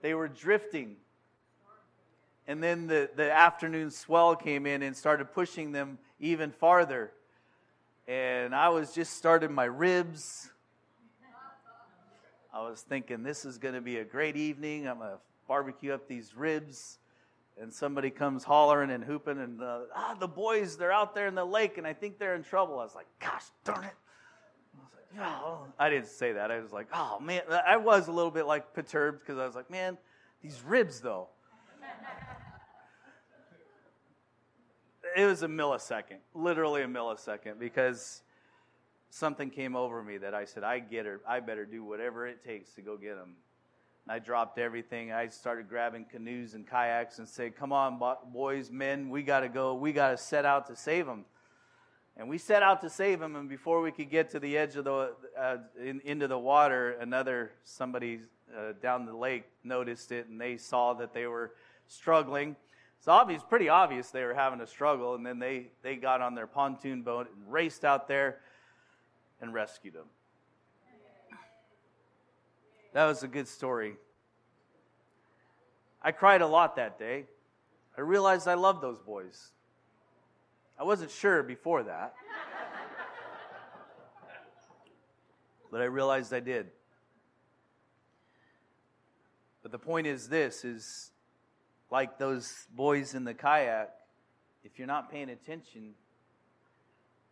They 0.00 0.14
were 0.14 0.28
drifting. 0.28 0.96
And 2.46 2.62
then 2.62 2.86
the, 2.86 3.10
the 3.16 3.32
afternoon 3.32 3.90
swell 3.90 4.36
came 4.36 4.66
in 4.66 4.82
and 4.82 4.96
started 4.96 5.32
pushing 5.32 5.72
them 5.72 5.98
even 6.20 6.52
farther. 6.52 7.10
And 8.06 8.54
I 8.54 8.68
was 8.68 8.92
just 8.92 9.16
starting 9.16 9.52
my 9.52 9.64
ribs. 9.64 10.50
I 12.52 12.60
was 12.62 12.82
thinking, 12.82 13.22
this 13.22 13.44
is 13.44 13.58
going 13.58 13.74
to 13.74 13.80
be 13.80 13.96
a 13.98 14.04
great 14.04 14.36
evening. 14.36 14.86
I'm 14.86 14.98
going 14.98 15.10
to 15.10 15.18
barbecue 15.48 15.92
up 15.92 16.06
these 16.06 16.36
ribs. 16.36 16.98
And 17.60 17.72
somebody 17.72 18.10
comes 18.10 18.42
hollering 18.42 18.90
and 18.90 19.04
hooping, 19.04 19.38
and 19.38 19.62
uh, 19.62 19.80
ah, 19.94 20.16
the 20.18 20.26
boys, 20.26 20.76
they're 20.76 20.92
out 20.92 21.14
there 21.14 21.28
in 21.28 21.36
the 21.36 21.44
lake, 21.44 21.78
and 21.78 21.86
I 21.86 21.92
think 21.92 22.18
they're 22.18 22.34
in 22.34 22.42
trouble. 22.42 22.80
I 22.80 22.84
was 22.84 22.96
like, 22.96 23.06
gosh 23.20 23.44
darn 23.64 23.84
it. 23.84 23.92
I 24.76 24.82
was 24.82 24.90
like. 24.92 25.04
I 25.78 25.88
didn't 25.88 26.08
say 26.08 26.32
that. 26.32 26.50
I 26.50 26.58
was 26.58 26.72
like, 26.72 26.88
oh, 26.92 27.20
man. 27.20 27.42
I 27.66 27.76
was 27.76 28.08
a 28.08 28.12
little 28.12 28.32
bit 28.32 28.46
like 28.46 28.74
perturbed 28.74 29.20
because 29.20 29.38
I 29.38 29.46
was 29.46 29.54
like, 29.54 29.70
man, 29.70 29.96
these 30.42 30.60
ribs, 30.66 31.00
though. 31.00 31.28
it 35.16 35.24
was 35.24 35.44
a 35.44 35.48
millisecond, 35.48 36.18
literally 36.34 36.82
a 36.82 36.88
millisecond, 36.88 37.60
because 37.60 38.22
something 39.10 39.48
came 39.48 39.76
over 39.76 40.02
me 40.02 40.18
that 40.18 40.34
I 40.34 40.44
said, 40.44 40.64
I 40.64 40.80
get 40.80 41.06
her. 41.06 41.20
I 41.26 41.38
better 41.38 41.64
do 41.64 41.84
whatever 41.84 42.26
it 42.26 42.44
takes 42.44 42.74
to 42.74 42.82
go 42.82 42.96
get 42.96 43.16
them. 43.16 43.36
And 44.06 44.14
I 44.14 44.18
dropped 44.18 44.58
everything. 44.58 45.12
I 45.12 45.28
started 45.28 45.68
grabbing 45.68 46.04
canoes 46.04 46.54
and 46.54 46.68
kayaks 46.68 47.18
and 47.18 47.28
said, 47.28 47.56
Come 47.56 47.72
on, 47.72 48.00
boys, 48.32 48.70
men, 48.70 49.08
we 49.08 49.22
got 49.22 49.40
to 49.40 49.48
go. 49.48 49.74
We 49.74 49.92
got 49.92 50.10
to 50.10 50.16
set 50.16 50.44
out 50.44 50.66
to 50.66 50.76
save 50.76 51.06
them. 51.06 51.24
And 52.16 52.28
we 52.28 52.38
set 52.38 52.62
out 52.62 52.80
to 52.82 52.90
save 52.90 53.18
them, 53.18 53.34
and 53.34 53.48
before 53.48 53.80
we 53.80 53.90
could 53.90 54.08
get 54.08 54.30
to 54.30 54.38
the 54.38 54.56
edge 54.56 54.76
of 54.76 54.84
the 54.84 55.14
uh, 55.36 55.56
in, 55.82 56.00
into 56.04 56.28
the 56.28 56.38
water, 56.38 56.92
another 57.00 57.50
somebody 57.64 58.20
uh, 58.56 58.72
down 58.80 59.04
the 59.04 59.16
lake 59.16 59.44
noticed 59.64 60.12
it, 60.12 60.28
and 60.28 60.40
they 60.40 60.56
saw 60.56 60.94
that 60.94 61.12
they 61.12 61.26
were 61.26 61.54
struggling. 61.88 62.54
It's 62.98 63.08
obvious, 63.08 63.42
pretty 63.42 63.68
obvious 63.68 64.10
they 64.10 64.22
were 64.22 64.32
having 64.32 64.60
a 64.60 64.66
struggle, 64.66 65.16
and 65.16 65.26
then 65.26 65.40
they, 65.40 65.66
they 65.82 65.96
got 65.96 66.20
on 66.20 66.36
their 66.36 66.46
pontoon 66.46 67.02
boat 67.02 67.28
and 67.34 67.52
raced 67.52 67.84
out 67.84 68.06
there 68.06 68.38
and 69.40 69.52
rescued 69.52 69.94
them. 69.94 70.06
That 72.94 73.04
was 73.06 73.24
a 73.24 73.28
good 73.28 73.48
story. 73.48 73.96
I 76.00 76.12
cried 76.12 76.42
a 76.42 76.46
lot 76.46 76.76
that 76.76 76.96
day. 76.96 77.24
I 77.98 78.02
realized 78.02 78.46
I 78.46 78.54
loved 78.54 78.82
those 78.82 79.00
boys. 79.00 79.50
I 80.78 80.84
wasn't 80.84 81.10
sure 81.10 81.42
before 81.42 81.82
that. 81.82 82.14
but 85.72 85.80
I 85.80 85.86
realized 85.86 86.32
I 86.32 86.38
did. 86.38 86.68
But 89.62 89.72
the 89.72 89.78
point 89.78 90.06
is 90.06 90.28
this 90.28 90.64
is 90.64 91.10
like 91.90 92.16
those 92.16 92.68
boys 92.76 93.14
in 93.14 93.24
the 93.24 93.34
kayak, 93.34 93.90
if 94.62 94.78
you're 94.78 94.86
not 94.86 95.10
paying 95.10 95.30
attention, 95.30 95.94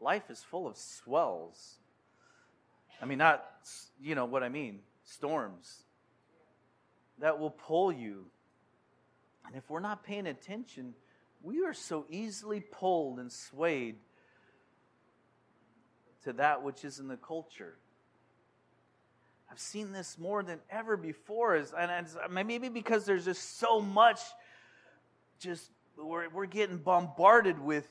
life 0.00 0.28
is 0.28 0.42
full 0.42 0.66
of 0.66 0.76
swells. 0.76 1.76
I 3.00 3.04
mean, 3.04 3.18
not, 3.18 3.44
you 4.00 4.16
know 4.16 4.24
what 4.24 4.42
I 4.42 4.48
mean, 4.48 4.80
storms 5.12 5.84
that 7.18 7.38
will 7.38 7.50
pull 7.50 7.92
you. 7.92 8.26
And 9.46 9.56
if 9.56 9.68
we're 9.70 9.80
not 9.80 10.04
paying 10.04 10.26
attention, 10.26 10.94
we 11.42 11.64
are 11.64 11.74
so 11.74 12.06
easily 12.08 12.60
pulled 12.60 13.18
and 13.18 13.30
swayed 13.30 13.96
to 16.24 16.32
that 16.34 16.62
which 16.62 16.84
is 16.84 16.98
in 16.98 17.08
the 17.08 17.16
culture. 17.16 17.76
I've 19.50 19.60
seen 19.60 19.92
this 19.92 20.18
more 20.18 20.42
than 20.42 20.60
ever 20.70 20.96
before, 20.96 21.56
and 21.56 22.06
maybe 22.30 22.70
because 22.70 23.04
there's 23.04 23.26
just 23.26 23.58
so 23.58 23.80
much 23.80 24.20
just 25.38 25.70
we're, 25.98 26.28
we're 26.30 26.46
getting 26.46 26.78
bombarded 26.78 27.58
with 27.58 27.86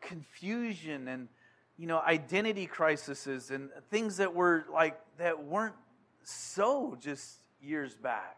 confusion 0.00 1.06
and 1.08 1.28
you 1.78 1.86
know 1.86 2.00
identity 2.00 2.66
crises 2.66 3.50
and 3.50 3.70
things 3.90 4.16
that 4.16 4.34
were 4.34 4.64
like 4.72 4.98
that 5.18 5.44
weren't 5.44 5.74
so 6.26 6.96
just 7.00 7.40
years 7.60 7.94
back 7.94 8.36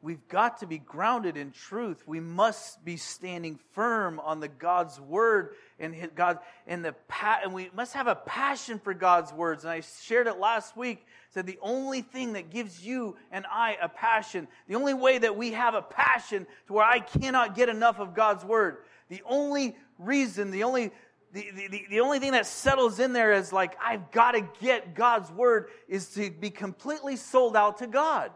We've 0.00 0.28
got 0.28 0.58
to 0.58 0.66
be 0.66 0.78
grounded 0.78 1.36
in 1.36 1.50
truth. 1.50 2.04
We 2.06 2.20
must 2.20 2.84
be 2.84 2.96
standing 2.96 3.58
firm 3.72 4.20
on 4.20 4.38
the 4.38 4.46
God's 4.46 5.00
word 5.00 5.56
and 5.80 6.10
God 6.14 6.38
and 6.68 6.84
the 6.84 6.94
and 7.42 7.52
we 7.52 7.68
must 7.74 7.94
have 7.94 8.06
a 8.06 8.14
passion 8.14 8.78
for 8.78 8.94
God's 8.94 9.32
words. 9.32 9.64
And 9.64 9.72
I 9.72 9.80
shared 9.80 10.28
it 10.28 10.38
last 10.38 10.76
week. 10.76 11.04
Said 11.30 11.46
the 11.46 11.58
only 11.60 12.02
thing 12.02 12.34
that 12.34 12.50
gives 12.50 12.84
you 12.84 13.16
and 13.32 13.44
I 13.50 13.76
a 13.82 13.88
passion, 13.88 14.46
the 14.68 14.76
only 14.76 14.94
way 14.94 15.18
that 15.18 15.36
we 15.36 15.50
have 15.52 15.74
a 15.74 15.82
passion 15.82 16.46
to 16.68 16.72
where 16.74 16.86
I 16.86 17.00
cannot 17.00 17.56
get 17.56 17.68
enough 17.68 17.98
of 17.98 18.14
God's 18.14 18.44
word, 18.44 18.78
the 19.08 19.22
only 19.26 19.76
reason, 19.98 20.52
the 20.52 20.62
only 20.62 20.92
the, 21.32 21.50
the, 21.54 21.86
the 21.90 22.00
only 22.00 22.18
thing 22.18 22.32
that 22.32 22.46
settles 22.46 22.98
in 22.98 23.12
there 23.12 23.32
is 23.32 23.52
like, 23.52 23.76
I've 23.84 24.10
got 24.10 24.32
to 24.32 24.48
get 24.60 24.94
God's 24.94 25.30
word, 25.30 25.68
is 25.86 26.08
to 26.10 26.30
be 26.30 26.50
completely 26.50 27.16
sold 27.16 27.56
out 27.56 27.78
to 27.78 27.86
God. 27.86 28.30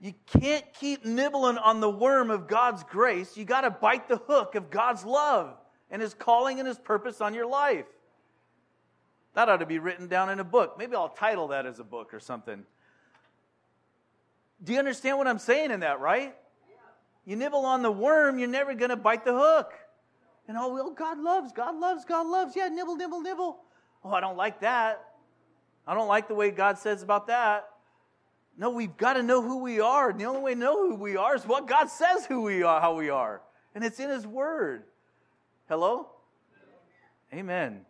You 0.00 0.14
can't 0.26 0.64
keep 0.74 1.04
nibbling 1.04 1.58
on 1.58 1.80
the 1.80 1.90
worm 1.90 2.30
of 2.30 2.46
God's 2.46 2.84
grace. 2.84 3.36
You 3.36 3.44
got 3.44 3.62
to 3.62 3.70
bite 3.70 4.08
the 4.08 4.16
hook 4.16 4.54
of 4.54 4.70
God's 4.70 5.04
love 5.04 5.56
and 5.90 6.00
His 6.02 6.14
calling 6.14 6.58
and 6.58 6.68
His 6.68 6.78
purpose 6.78 7.20
on 7.20 7.34
your 7.34 7.46
life. 7.46 7.86
That 9.34 9.48
ought 9.48 9.58
to 9.58 9.66
be 9.66 9.78
written 9.78 10.08
down 10.08 10.30
in 10.30 10.40
a 10.40 10.44
book. 10.44 10.76
Maybe 10.78 10.94
I'll 10.94 11.08
title 11.08 11.48
that 11.48 11.66
as 11.66 11.78
a 11.78 11.84
book 11.84 12.14
or 12.14 12.20
something. 12.20 12.64
Do 14.62 14.72
you 14.72 14.78
understand 14.78 15.18
what 15.18 15.28
I'm 15.28 15.38
saying 15.38 15.70
in 15.70 15.80
that, 15.80 16.00
right? 16.00 16.34
You 17.24 17.36
nibble 17.36 17.64
on 17.66 17.82
the 17.82 17.92
worm, 17.92 18.38
you're 18.38 18.48
never 18.48 18.74
going 18.74 18.90
to 18.90 18.96
bite 18.96 19.24
the 19.24 19.34
hook. 19.34 19.72
And 20.48 20.56
oh, 20.56 20.72
well, 20.72 20.90
God 20.90 21.18
loves, 21.18 21.52
God 21.52 21.76
loves, 21.76 22.06
God 22.06 22.26
loves. 22.26 22.56
Yeah, 22.56 22.68
nibble, 22.68 22.96
nibble, 22.96 23.20
nibble. 23.20 23.58
Oh, 24.02 24.10
I 24.10 24.20
don't 24.20 24.36
like 24.36 24.60
that. 24.60 25.04
I 25.86 25.94
don't 25.94 26.08
like 26.08 26.26
the 26.26 26.34
way 26.34 26.50
God 26.50 26.78
says 26.78 27.02
about 27.02 27.26
that. 27.26 27.68
No, 28.56 28.70
we've 28.70 28.96
got 28.96 29.12
to 29.12 29.22
know 29.22 29.42
who 29.42 29.58
we 29.58 29.78
are. 29.78 30.10
And 30.10 30.18
the 30.18 30.24
only 30.24 30.40
way 30.40 30.54
to 30.54 30.60
know 30.60 30.88
who 30.88 30.94
we 30.94 31.16
are 31.16 31.36
is 31.36 31.46
what 31.46 31.68
God 31.68 31.88
says 31.90 32.26
who 32.26 32.42
we 32.42 32.62
are, 32.62 32.80
how 32.80 32.96
we 32.96 33.10
are. 33.10 33.42
And 33.74 33.84
it's 33.84 34.00
in 34.00 34.08
His 34.08 34.26
Word. 34.26 34.84
Hello? 35.68 36.08
Amen. 37.32 37.84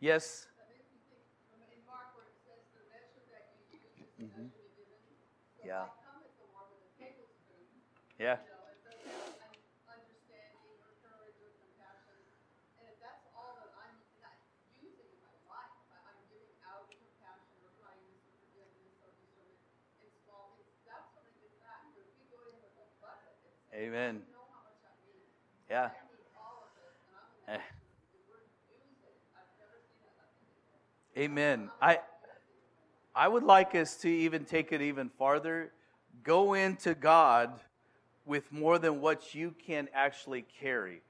Yes. 0.00 0.46
Mm-hmm. 4.22 4.46
Yeah. 5.66 5.84
Yeah. 8.18 8.36
Amen. 23.72 24.22
Yeah. 25.70 25.90
Amen. 31.16 31.70
I 31.80 32.00
I 33.14 33.28
would 33.28 33.42
like 33.44 33.74
us 33.74 33.96
to 33.98 34.08
even 34.08 34.44
take 34.44 34.72
it 34.72 34.80
even 34.82 35.08
farther. 35.08 35.72
Go 36.24 36.54
into 36.54 36.94
God 36.94 37.60
with 38.28 38.52
more 38.52 38.78
than 38.78 39.00
what 39.00 39.34
you 39.34 39.54
can 39.66 39.88
actually 39.94 40.44
carry. 40.60 41.02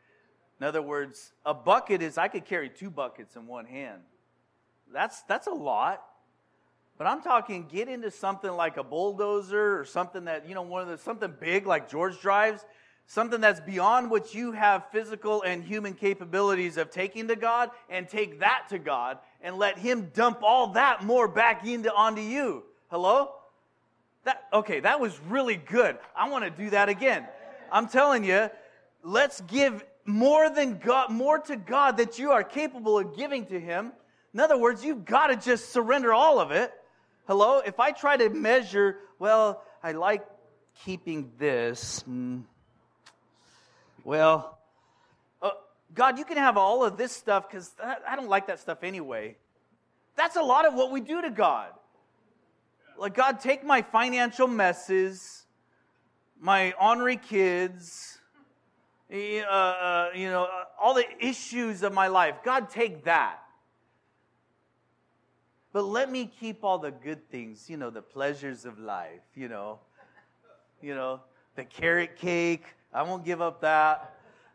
In 0.61 0.67
other 0.67 0.83
words, 0.83 1.33
a 1.45 1.53
bucket 1.53 2.01
is 2.03 2.17
I 2.17 2.29
could 2.29 2.45
carry 2.45 2.69
two 2.69 2.91
buckets 2.91 3.37
in 3.37 3.47
one 3.47 3.67
hand. 3.67 4.01
That's 4.93 5.23
that's 5.23 5.47
a 5.47 5.53
lot. 5.53 6.03
But 6.97 7.07
I'm 7.07 7.23
talking 7.23 7.69
get 7.69 7.89
into 7.89 8.11
something 8.11 8.51
like 8.51 8.77
a 8.77 8.83
bulldozer 8.83 9.79
or 9.79 9.85
something 9.85 10.25
that, 10.25 10.49
you 10.49 10.55
know, 10.55 10.63
one 10.63 10.83
of 10.83 10.89
the 10.89 10.99
something 10.99 11.33
big 11.39 11.67
like 11.67 11.89
George 11.89 12.21
drives, 12.21 12.65
something 13.07 13.41
that's 13.41 13.61
beyond 13.61 14.11
what 14.11 14.35
you 14.35 14.51
have 14.51 14.91
physical 14.91 15.43
and 15.43 15.63
human 15.63 15.95
capabilities 15.95 16.77
of 16.77 16.91
taking 16.91 17.29
to 17.29 17.37
God 17.37 17.71
and 17.89 18.09
take 18.09 18.41
that 18.41 18.67
to 18.71 18.81
God 18.81 19.19
and 19.41 19.59
let 19.59 19.79
him 19.79 20.11
dump 20.13 20.43
all 20.43 20.73
that 20.73 21.05
more 21.05 21.29
back 21.29 21.65
into 21.65 21.93
onto 21.95 22.21
you. 22.21 22.65
Hello? 22.91 23.31
That 24.25 24.43
okay, 24.53 24.81
that 24.81 25.01
was 25.01 25.19
really 25.29 25.57
good. 25.57 25.99
I 26.17 26.29
want 26.29 26.45
to 26.45 26.51
do 26.51 26.71
that 26.71 26.89
again. 26.89 27.27
I'm 27.71 27.89
telling 27.89 28.25
you, 28.25 28.51
let's 29.03 29.41
give 29.43 29.85
more 30.05 30.51
than 30.51 30.79
God, 30.79 31.11
more 31.11 31.39
to 31.39 31.57
God 31.57 31.99
that 31.99 32.19
you 32.19 32.33
are 32.33 32.43
capable 32.43 32.99
of 32.99 33.17
giving 33.17 33.47
to 33.47 33.61
him. 33.61 33.93
In 34.35 34.41
other 34.41 34.59
words, 34.59 34.85
you've 34.85 35.05
got 35.05 35.29
to 35.29 35.37
just 35.37 35.73
surrender 35.73 36.13
all 36.13 36.41
of 36.41 36.51
it 36.51 36.73
Hello? 37.29 37.59
If 37.59 37.79
I 37.79 37.91
try 37.93 38.17
to 38.17 38.31
measure, 38.31 39.01
well, 39.19 39.63
I 39.83 39.93
like 39.93 40.25
keeping 40.87 41.31
this. 41.37 42.03
Mm, 42.09 42.45
well, 44.03 44.59
uh, 45.43 45.51
God, 45.95 46.19
you 46.19 46.25
can 46.25 46.39
have 46.39 46.57
all 46.57 46.83
of 46.83 46.97
this 46.97 47.13
stuff 47.13 47.47
because 47.47 47.71
I 47.85 48.17
don't 48.17 48.31
like 48.31 48.47
that 48.47 48.61
stuff 48.61 48.83
anyway. 48.83 49.37
That's 50.17 50.37
a 50.37 50.43
lot 50.43 50.65
of 50.65 50.73
what 50.73 50.91
we 50.91 51.03
do 51.03 51.21
to 51.21 51.29
God. 51.29 51.69
Like, 52.99 53.15
God, 53.15 53.41
take 53.41 53.65
my 53.65 53.83
financial 53.83 54.49
messes, 54.49 55.45
my 56.41 56.73
ornery 56.81 57.17
kids, 57.17 58.19
uh, 59.11 59.17
uh, 59.17 60.11
you 60.15 60.29
know, 60.29 60.45
uh, 60.45 60.65
all 60.81 60.95
the 60.95 61.07
issues 61.25 61.83
of 61.83 61.93
my 61.93 62.09
life. 62.09 62.37
God, 62.45 62.71
take 62.71 63.05
that. 63.05 63.39
But 65.73 65.83
let 65.83 66.11
me 66.11 66.31
keep 66.41 66.65
all 66.65 66.79
the 66.79 66.91
good 66.91 67.31
things, 67.31 67.71
you 67.71 67.77
know, 67.77 67.91
the 67.91 68.03
pleasures 68.03 68.65
of 68.65 68.79
life, 68.79 69.21
you 69.35 69.49
know, 69.49 69.79
you 70.83 70.95
know, 70.95 71.21
the 71.57 71.65
carrot 71.65 72.17
cake. 72.17 72.65
I 72.93 73.03
won't 73.03 73.25
give 73.25 73.41
up 73.41 73.61
that, 73.61 74.15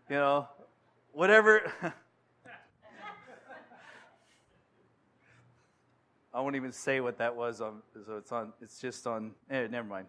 you 0.10 0.16
know, 0.16 0.48
whatever. 1.12 1.72
I 6.34 6.42
won't 6.42 6.56
even 6.56 6.72
say 6.72 7.00
what 7.00 7.20
that 7.20 7.36
was 7.36 7.62
on. 7.62 7.82
So 8.06 8.18
it's 8.18 8.32
on. 8.32 8.54
It's 8.62 8.80
just 8.80 9.06
on. 9.06 9.32
Eh, 9.52 9.68
never 9.70 9.88
mind. 9.88 10.08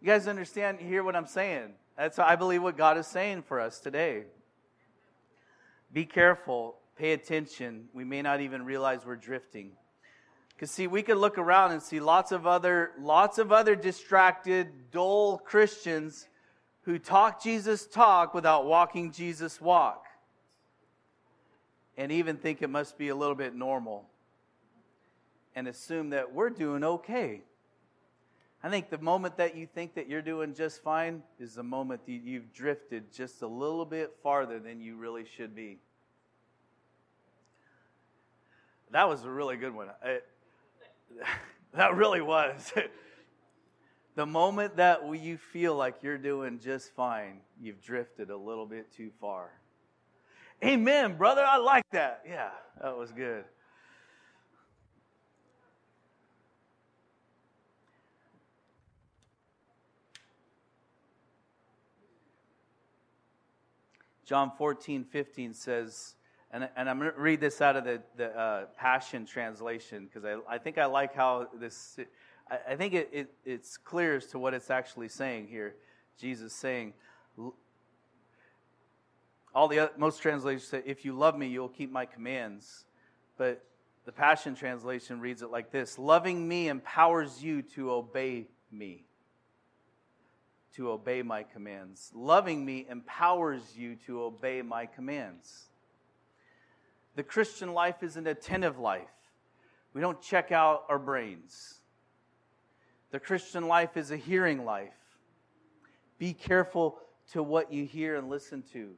You 0.00 0.06
guys 0.08 0.26
understand? 0.26 0.80
Hear 0.80 1.04
what 1.04 1.14
I'm 1.14 1.26
saying? 1.26 1.74
That's 1.96 2.18
I 2.18 2.34
believe 2.34 2.62
what 2.62 2.76
God 2.76 2.98
is 2.98 3.06
saying 3.06 3.42
for 3.42 3.60
us 3.60 3.78
today. 3.78 4.24
Be 5.92 6.04
careful. 6.04 6.76
Pay 6.98 7.12
attention. 7.12 7.84
We 7.92 8.04
may 8.04 8.20
not 8.20 8.40
even 8.40 8.64
realize 8.64 9.06
we're 9.06 9.16
drifting. 9.16 9.72
Because 10.54 10.70
see, 10.70 10.86
we 10.86 11.02
could 11.02 11.18
look 11.18 11.38
around 11.38 11.72
and 11.72 11.82
see 11.82 12.00
lots 12.00 12.32
of 12.32 12.46
other, 12.46 12.92
lots 12.98 13.38
of 13.38 13.52
other 13.52 13.76
distracted, 13.76 14.90
dull 14.90 15.38
Christians 15.38 16.28
who 16.82 16.98
talk 16.98 17.42
Jesus 17.42 17.86
talk 17.86 18.32
without 18.32 18.64
walking 18.64 19.12
Jesus 19.12 19.60
walk, 19.60 20.06
and 21.96 22.10
even 22.12 22.36
think 22.36 22.62
it 22.62 22.70
must 22.70 22.96
be 22.96 23.08
a 23.08 23.14
little 23.14 23.34
bit 23.34 23.54
normal 23.54 24.08
and 25.56 25.66
assume 25.66 26.10
that 26.10 26.32
we're 26.32 26.50
doing 26.50 26.84
okay. 26.84 27.40
I 28.62 28.68
think 28.68 28.90
the 28.90 28.98
moment 28.98 29.38
that 29.38 29.56
you 29.56 29.66
think 29.66 29.94
that 29.94 30.08
you're 30.08 30.22
doing 30.22 30.54
just 30.54 30.82
fine 30.82 31.22
is 31.40 31.54
the 31.54 31.62
moment 31.62 32.04
that 32.04 32.12
you've 32.12 32.52
drifted 32.52 33.12
just 33.12 33.42
a 33.42 33.46
little 33.46 33.86
bit 33.86 34.14
farther 34.22 34.58
than 34.58 34.80
you 34.80 34.96
really 34.96 35.24
should 35.24 35.54
be. 35.54 35.78
That 38.90 39.08
was 39.08 39.24
a 39.24 39.30
really 39.30 39.56
good 39.56 39.74
one. 39.74 39.88
I, 40.04 40.18
that 41.74 41.94
really 41.94 42.20
was. 42.20 42.72
the 44.14 44.26
moment 44.26 44.76
that 44.76 45.00
you 45.16 45.38
feel 45.38 45.74
like 45.74 46.02
you're 46.02 46.18
doing 46.18 46.58
just 46.62 46.94
fine, 46.94 47.40
you've 47.60 47.80
drifted 47.82 48.30
a 48.30 48.36
little 48.36 48.66
bit 48.66 48.92
too 48.92 49.10
far. 49.20 49.50
Amen, 50.64 51.16
brother. 51.16 51.44
I 51.44 51.58
like 51.58 51.84
that. 51.92 52.22
Yeah, 52.26 52.50
that 52.82 52.96
was 52.96 53.12
good. 53.12 53.44
John 64.26 64.50
14, 64.58 65.04
15 65.04 65.54
says, 65.54 66.16
and, 66.50 66.68
and 66.76 66.90
I'm 66.90 66.98
going 66.98 67.12
to 67.12 67.20
read 67.20 67.40
this 67.40 67.60
out 67.60 67.76
of 67.76 67.84
the, 67.84 68.02
the 68.16 68.36
uh, 68.36 68.64
Passion 68.76 69.24
Translation 69.24 70.06
because 70.06 70.24
I, 70.24 70.54
I 70.54 70.58
think 70.58 70.78
I 70.78 70.86
like 70.86 71.14
how 71.14 71.46
this, 71.54 71.98
I, 72.50 72.72
I 72.72 72.76
think 72.76 72.92
it, 72.92 73.08
it, 73.12 73.32
it's 73.44 73.76
clear 73.76 74.16
as 74.16 74.26
to 74.26 74.38
what 74.40 74.52
it's 74.52 74.68
actually 74.68 75.08
saying 75.08 75.46
here. 75.46 75.76
Jesus 76.18 76.52
saying, 76.52 76.92
all 79.54 79.68
the 79.68 79.90
most 79.96 80.20
translations 80.20 80.68
say, 80.68 80.82
if 80.84 81.04
you 81.04 81.12
love 81.12 81.38
me, 81.38 81.46
you'll 81.46 81.68
keep 81.68 81.92
my 81.92 82.04
commands. 82.04 82.84
But 83.38 83.64
the 84.06 84.12
Passion 84.12 84.56
Translation 84.56 85.20
reads 85.20 85.42
it 85.42 85.50
like 85.50 85.70
this 85.70 85.98
Loving 85.98 86.46
me 86.48 86.68
empowers 86.68 87.42
you 87.42 87.62
to 87.62 87.92
obey 87.92 88.48
me 88.72 89.05
to 90.76 90.90
obey 90.90 91.22
my 91.22 91.42
commands. 91.42 92.10
Loving 92.14 92.64
me 92.64 92.86
empowers 92.88 93.62
you 93.76 93.96
to 94.06 94.22
obey 94.22 94.62
my 94.62 94.86
commands. 94.86 95.64
The 97.14 97.22
Christian 97.22 97.72
life 97.72 98.02
is 98.02 98.16
an 98.16 98.26
attentive 98.26 98.78
life. 98.78 99.08
We 99.94 100.00
don't 100.00 100.20
check 100.20 100.52
out 100.52 100.84
our 100.88 100.98
brains. 100.98 101.80
The 103.10 103.20
Christian 103.20 103.66
life 103.66 103.96
is 103.96 104.10
a 104.10 104.16
hearing 104.16 104.64
life. 104.64 104.92
Be 106.18 106.34
careful 106.34 106.98
to 107.32 107.42
what 107.42 107.72
you 107.72 107.84
hear 107.84 108.16
and 108.16 108.28
listen 108.28 108.62
to. 108.72 108.90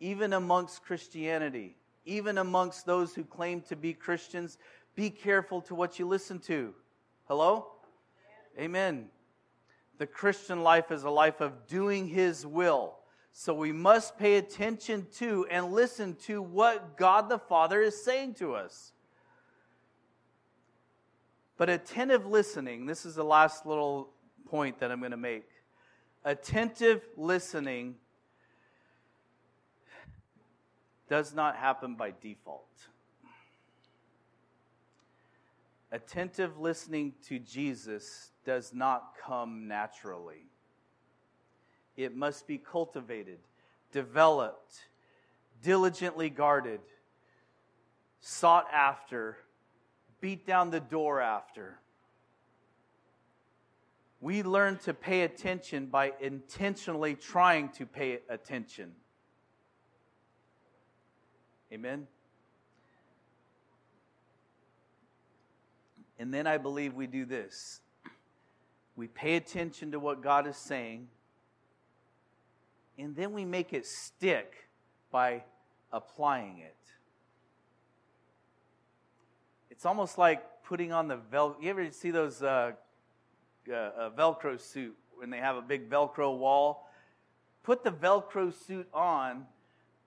Even 0.00 0.32
amongst 0.32 0.82
Christianity, 0.82 1.76
even 2.04 2.38
amongst 2.38 2.86
those 2.86 3.14
who 3.14 3.24
claim 3.24 3.60
to 3.62 3.76
be 3.76 3.92
Christians, 3.92 4.58
be 4.94 5.10
careful 5.10 5.60
to 5.62 5.74
what 5.74 5.98
you 5.98 6.08
listen 6.08 6.38
to. 6.40 6.74
Hello? 7.28 7.66
Amen. 8.58 9.08
The 10.02 10.08
Christian 10.08 10.64
life 10.64 10.90
is 10.90 11.04
a 11.04 11.10
life 11.10 11.40
of 11.40 11.68
doing 11.68 12.08
His 12.08 12.44
will. 12.44 12.96
So 13.30 13.54
we 13.54 13.70
must 13.70 14.18
pay 14.18 14.34
attention 14.34 15.06
to 15.18 15.46
and 15.48 15.72
listen 15.72 16.16
to 16.24 16.42
what 16.42 16.96
God 16.96 17.28
the 17.28 17.38
Father 17.38 17.80
is 17.80 18.02
saying 18.02 18.34
to 18.40 18.56
us. 18.56 18.90
But 21.56 21.70
attentive 21.70 22.26
listening, 22.26 22.84
this 22.84 23.06
is 23.06 23.14
the 23.14 23.22
last 23.22 23.64
little 23.64 24.10
point 24.46 24.80
that 24.80 24.90
I'm 24.90 24.98
going 24.98 25.12
to 25.12 25.16
make. 25.16 25.48
Attentive 26.24 27.06
listening 27.16 27.94
does 31.08 31.32
not 31.32 31.54
happen 31.54 31.94
by 31.94 32.12
default. 32.20 32.88
Attentive 35.94 36.58
listening 36.58 37.12
to 37.28 37.38
Jesus 37.38 38.30
does 38.46 38.72
not 38.72 39.12
come 39.22 39.68
naturally. 39.68 40.46
It 41.98 42.16
must 42.16 42.46
be 42.46 42.56
cultivated, 42.56 43.40
developed, 43.92 44.74
diligently 45.62 46.30
guarded, 46.30 46.80
sought 48.20 48.66
after, 48.72 49.36
beat 50.22 50.46
down 50.46 50.70
the 50.70 50.80
door 50.80 51.20
after. 51.20 51.78
We 54.22 54.42
learn 54.42 54.78
to 54.84 54.94
pay 54.94 55.22
attention 55.22 55.86
by 55.86 56.14
intentionally 56.20 57.16
trying 57.16 57.68
to 57.70 57.84
pay 57.84 58.20
attention. 58.30 58.92
Amen? 61.70 62.06
And 66.22 66.32
then 66.32 66.46
I 66.46 66.56
believe 66.56 66.94
we 66.94 67.08
do 67.08 67.24
this 67.24 67.80
we 68.94 69.08
pay 69.08 69.34
attention 69.34 69.90
to 69.90 69.98
what 69.98 70.22
God 70.22 70.46
is 70.46 70.56
saying, 70.56 71.08
and 72.96 73.16
then 73.16 73.32
we 73.32 73.44
make 73.44 73.72
it 73.72 73.86
stick 73.86 74.68
by 75.10 75.42
applying 75.92 76.58
it. 76.58 76.76
It's 79.68 79.84
almost 79.84 80.16
like 80.16 80.44
putting 80.62 80.92
on 80.92 81.08
the 81.08 81.16
Velcro. 81.16 81.56
You 81.60 81.70
ever 81.70 81.90
see 81.90 82.12
those 82.12 82.40
uh, 82.40 82.70
uh, 83.68 83.74
uh, 83.74 84.10
Velcro 84.10 84.60
suit 84.60 84.96
when 85.16 85.28
they 85.28 85.38
have 85.38 85.56
a 85.56 85.62
big 85.62 85.90
Velcro 85.90 86.38
wall? 86.38 86.88
Put 87.64 87.82
the 87.82 87.90
Velcro 87.90 88.54
suit 88.54 88.86
on 88.94 89.46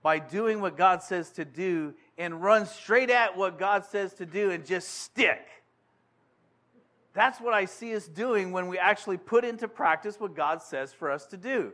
by 0.02 0.20
doing 0.20 0.62
what 0.62 0.78
God 0.78 1.04
says 1.04 1.32
to 1.32 1.44
do 1.44 1.94
and 2.18 2.42
run 2.42 2.66
straight 2.68 3.10
at 3.10 3.36
what 3.36 3.60
God 3.60 3.84
says 3.84 4.14
to 4.14 4.26
do 4.26 4.52
and 4.52 4.66
just 4.66 4.88
stick. 5.02 5.46
That's 7.16 7.40
what 7.40 7.54
I 7.54 7.64
see 7.64 7.96
us 7.96 8.08
doing 8.08 8.52
when 8.52 8.68
we 8.68 8.78
actually 8.78 9.18
put 9.18 9.46
into 9.46 9.70
practice 9.70 10.20
what 10.20 10.36
God 10.36 10.62
says 10.62 10.94
for 10.94 11.10
us 11.10 11.26
to 11.28 11.38
do. 11.38 11.72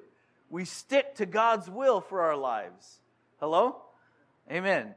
We 0.52 0.66
stick 0.66 1.16
to 1.16 1.26
God's 1.26 1.68
will 1.68 2.00
for 2.00 2.22
our 2.22 2.38
lives. 2.38 3.00
Hello? 3.40 3.82
Amen. 4.50 4.94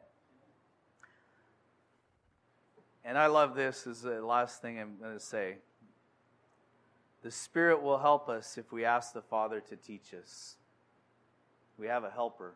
And 3.06 3.16
I 3.16 3.26
love 3.26 3.54
this 3.54 3.86
as 3.86 4.02
the 4.02 4.20
last 4.20 4.60
thing 4.60 4.78
I'm 4.78 4.98
going 5.00 5.14
to 5.14 5.24
say. 5.24 5.56
The 7.22 7.30
Spirit 7.30 7.82
will 7.82 7.98
help 7.98 8.28
us 8.28 8.58
if 8.58 8.70
we 8.70 8.84
ask 8.84 9.14
the 9.14 9.22
Father 9.22 9.60
to 9.60 9.76
teach 9.76 10.12
us. 10.12 10.56
We 11.78 11.86
have 11.86 12.04
a 12.04 12.10
helper. 12.10 12.52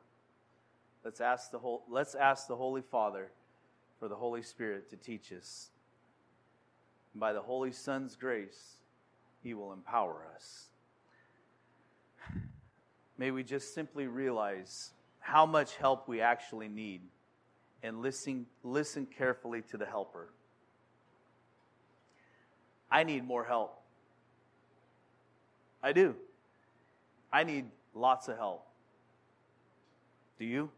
Let's 1.04 1.22
ask 1.22 1.50
the, 1.50 1.58
whole, 1.58 1.84
let's 1.88 2.14
ask 2.14 2.48
the 2.48 2.56
Holy 2.56 2.82
Father 2.82 3.30
for 3.98 4.08
the 4.08 4.16
Holy 4.16 4.42
Spirit 4.42 4.90
to 4.90 4.96
teach 4.96 5.32
us. 5.32 5.70
And 7.12 7.20
by 7.20 7.32
the 7.32 7.40
Holy 7.40 7.72
Son's 7.72 8.16
grace, 8.16 8.76
He 9.42 9.54
will 9.54 9.72
empower 9.72 10.26
us. 10.34 10.66
May 13.16 13.30
we 13.30 13.42
just 13.42 13.74
simply 13.74 14.06
realize 14.06 14.92
how 15.18 15.44
much 15.44 15.76
help 15.76 16.08
we 16.08 16.20
actually 16.20 16.68
need 16.68 17.02
and 17.82 18.00
listen, 18.00 18.46
listen 18.62 19.06
carefully 19.06 19.62
to 19.70 19.76
the 19.76 19.86
helper. 19.86 20.28
I 22.90 23.04
need 23.04 23.26
more 23.26 23.44
help. 23.44 23.80
I 25.82 25.92
do. 25.92 26.14
I 27.32 27.44
need 27.44 27.66
lots 27.94 28.28
of 28.28 28.36
help. 28.36 28.66
Do 30.38 30.44
you? 30.44 30.70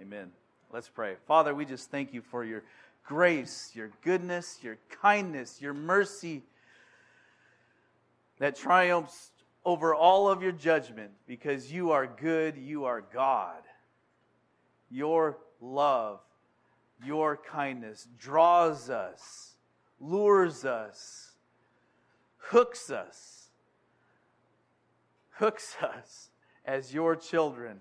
Amen. 0.00 0.30
Let's 0.72 0.88
pray. 0.88 1.16
Father, 1.26 1.54
we 1.54 1.64
just 1.64 1.90
thank 1.90 2.14
you 2.14 2.22
for 2.22 2.44
your 2.44 2.62
grace, 3.10 3.72
your 3.74 3.90
goodness, 4.04 4.60
your 4.62 4.78
kindness, 5.02 5.60
your 5.60 5.74
mercy 5.74 6.44
that 8.38 8.54
triumphs 8.54 9.32
over 9.64 9.92
all 9.96 10.30
of 10.30 10.44
your 10.44 10.52
judgment 10.52 11.10
because 11.26 11.72
you 11.72 11.90
are 11.90 12.06
good, 12.06 12.56
you 12.56 12.84
are 12.84 13.00
God. 13.00 13.62
Your 14.92 15.38
love, 15.60 16.20
your 17.04 17.36
kindness 17.36 18.06
draws 18.16 18.88
us, 18.88 19.56
lures 19.98 20.64
us, 20.64 21.32
hooks 22.36 22.92
us, 22.92 23.48
hooks 25.30 25.76
us 25.82 26.30
as 26.64 26.94
your 26.94 27.16
children. 27.16 27.80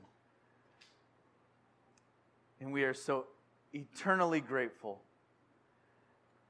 And 2.59 2.73
we 2.73 2.83
are 2.83 2.95
so 2.95 3.27
eternally 3.75 4.41
grateful. 4.41 5.03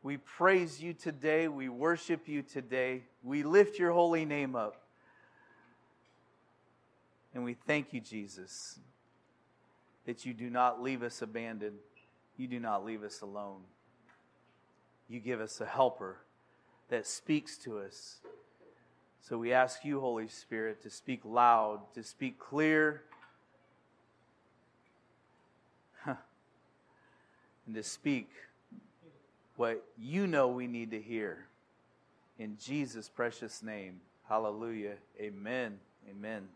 We 0.02 0.18
praise 0.18 0.82
you 0.82 0.94
today. 0.94 1.48
We 1.50 1.68
worship 1.68 2.28
you 2.28 2.42
today. 2.42 3.04
We 3.22 3.44
lift 3.44 3.78
your 3.78 3.92
holy 3.92 4.26
name 4.26 4.56
up. 4.56 4.82
And 7.34 7.44
we 7.44 7.54
thank 7.54 7.94
you, 7.94 8.00
Jesus, 8.00 8.80
that 10.06 10.26
you 10.26 10.34
do 10.34 10.50
not 10.50 10.82
leave 10.82 11.04
us 11.04 11.22
abandoned. 11.22 11.80
You 12.38 12.48
do 12.48 12.60
not 12.60 12.86
leave 12.86 13.04
us 13.04 13.22
alone. 13.22 13.62
You 15.10 15.20
give 15.20 15.42
us 15.42 15.60
a 15.60 15.66
helper 15.66 16.18
that 16.90 17.06
speaks 17.06 17.58
to 17.60 17.80
us. 17.80 18.20
So 19.22 19.38
we 19.38 19.52
ask 19.52 19.84
you, 19.84 20.00
Holy 20.00 20.30
Spirit, 20.30 20.82
to 20.84 20.90
speak 20.90 21.22
loud, 21.26 21.82
to 21.94 22.04
speak 22.04 22.40
clear, 22.40 23.04
and 26.06 26.16
to 27.76 27.84
speak 27.84 28.30
what 29.60 29.84
you 29.98 30.26
know 30.26 30.48
we 30.48 30.68
need 30.68 30.92
to 30.92 31.02
hear. 31.02 31.46
In 32.38 32.56
Jesus' 32.58 33.10
precious 33.10 33.62
name. 33.62 34.00
Hallelujah. 34.30 34.96
Amen. 35.20 35.80
Amen. 36.10 36.48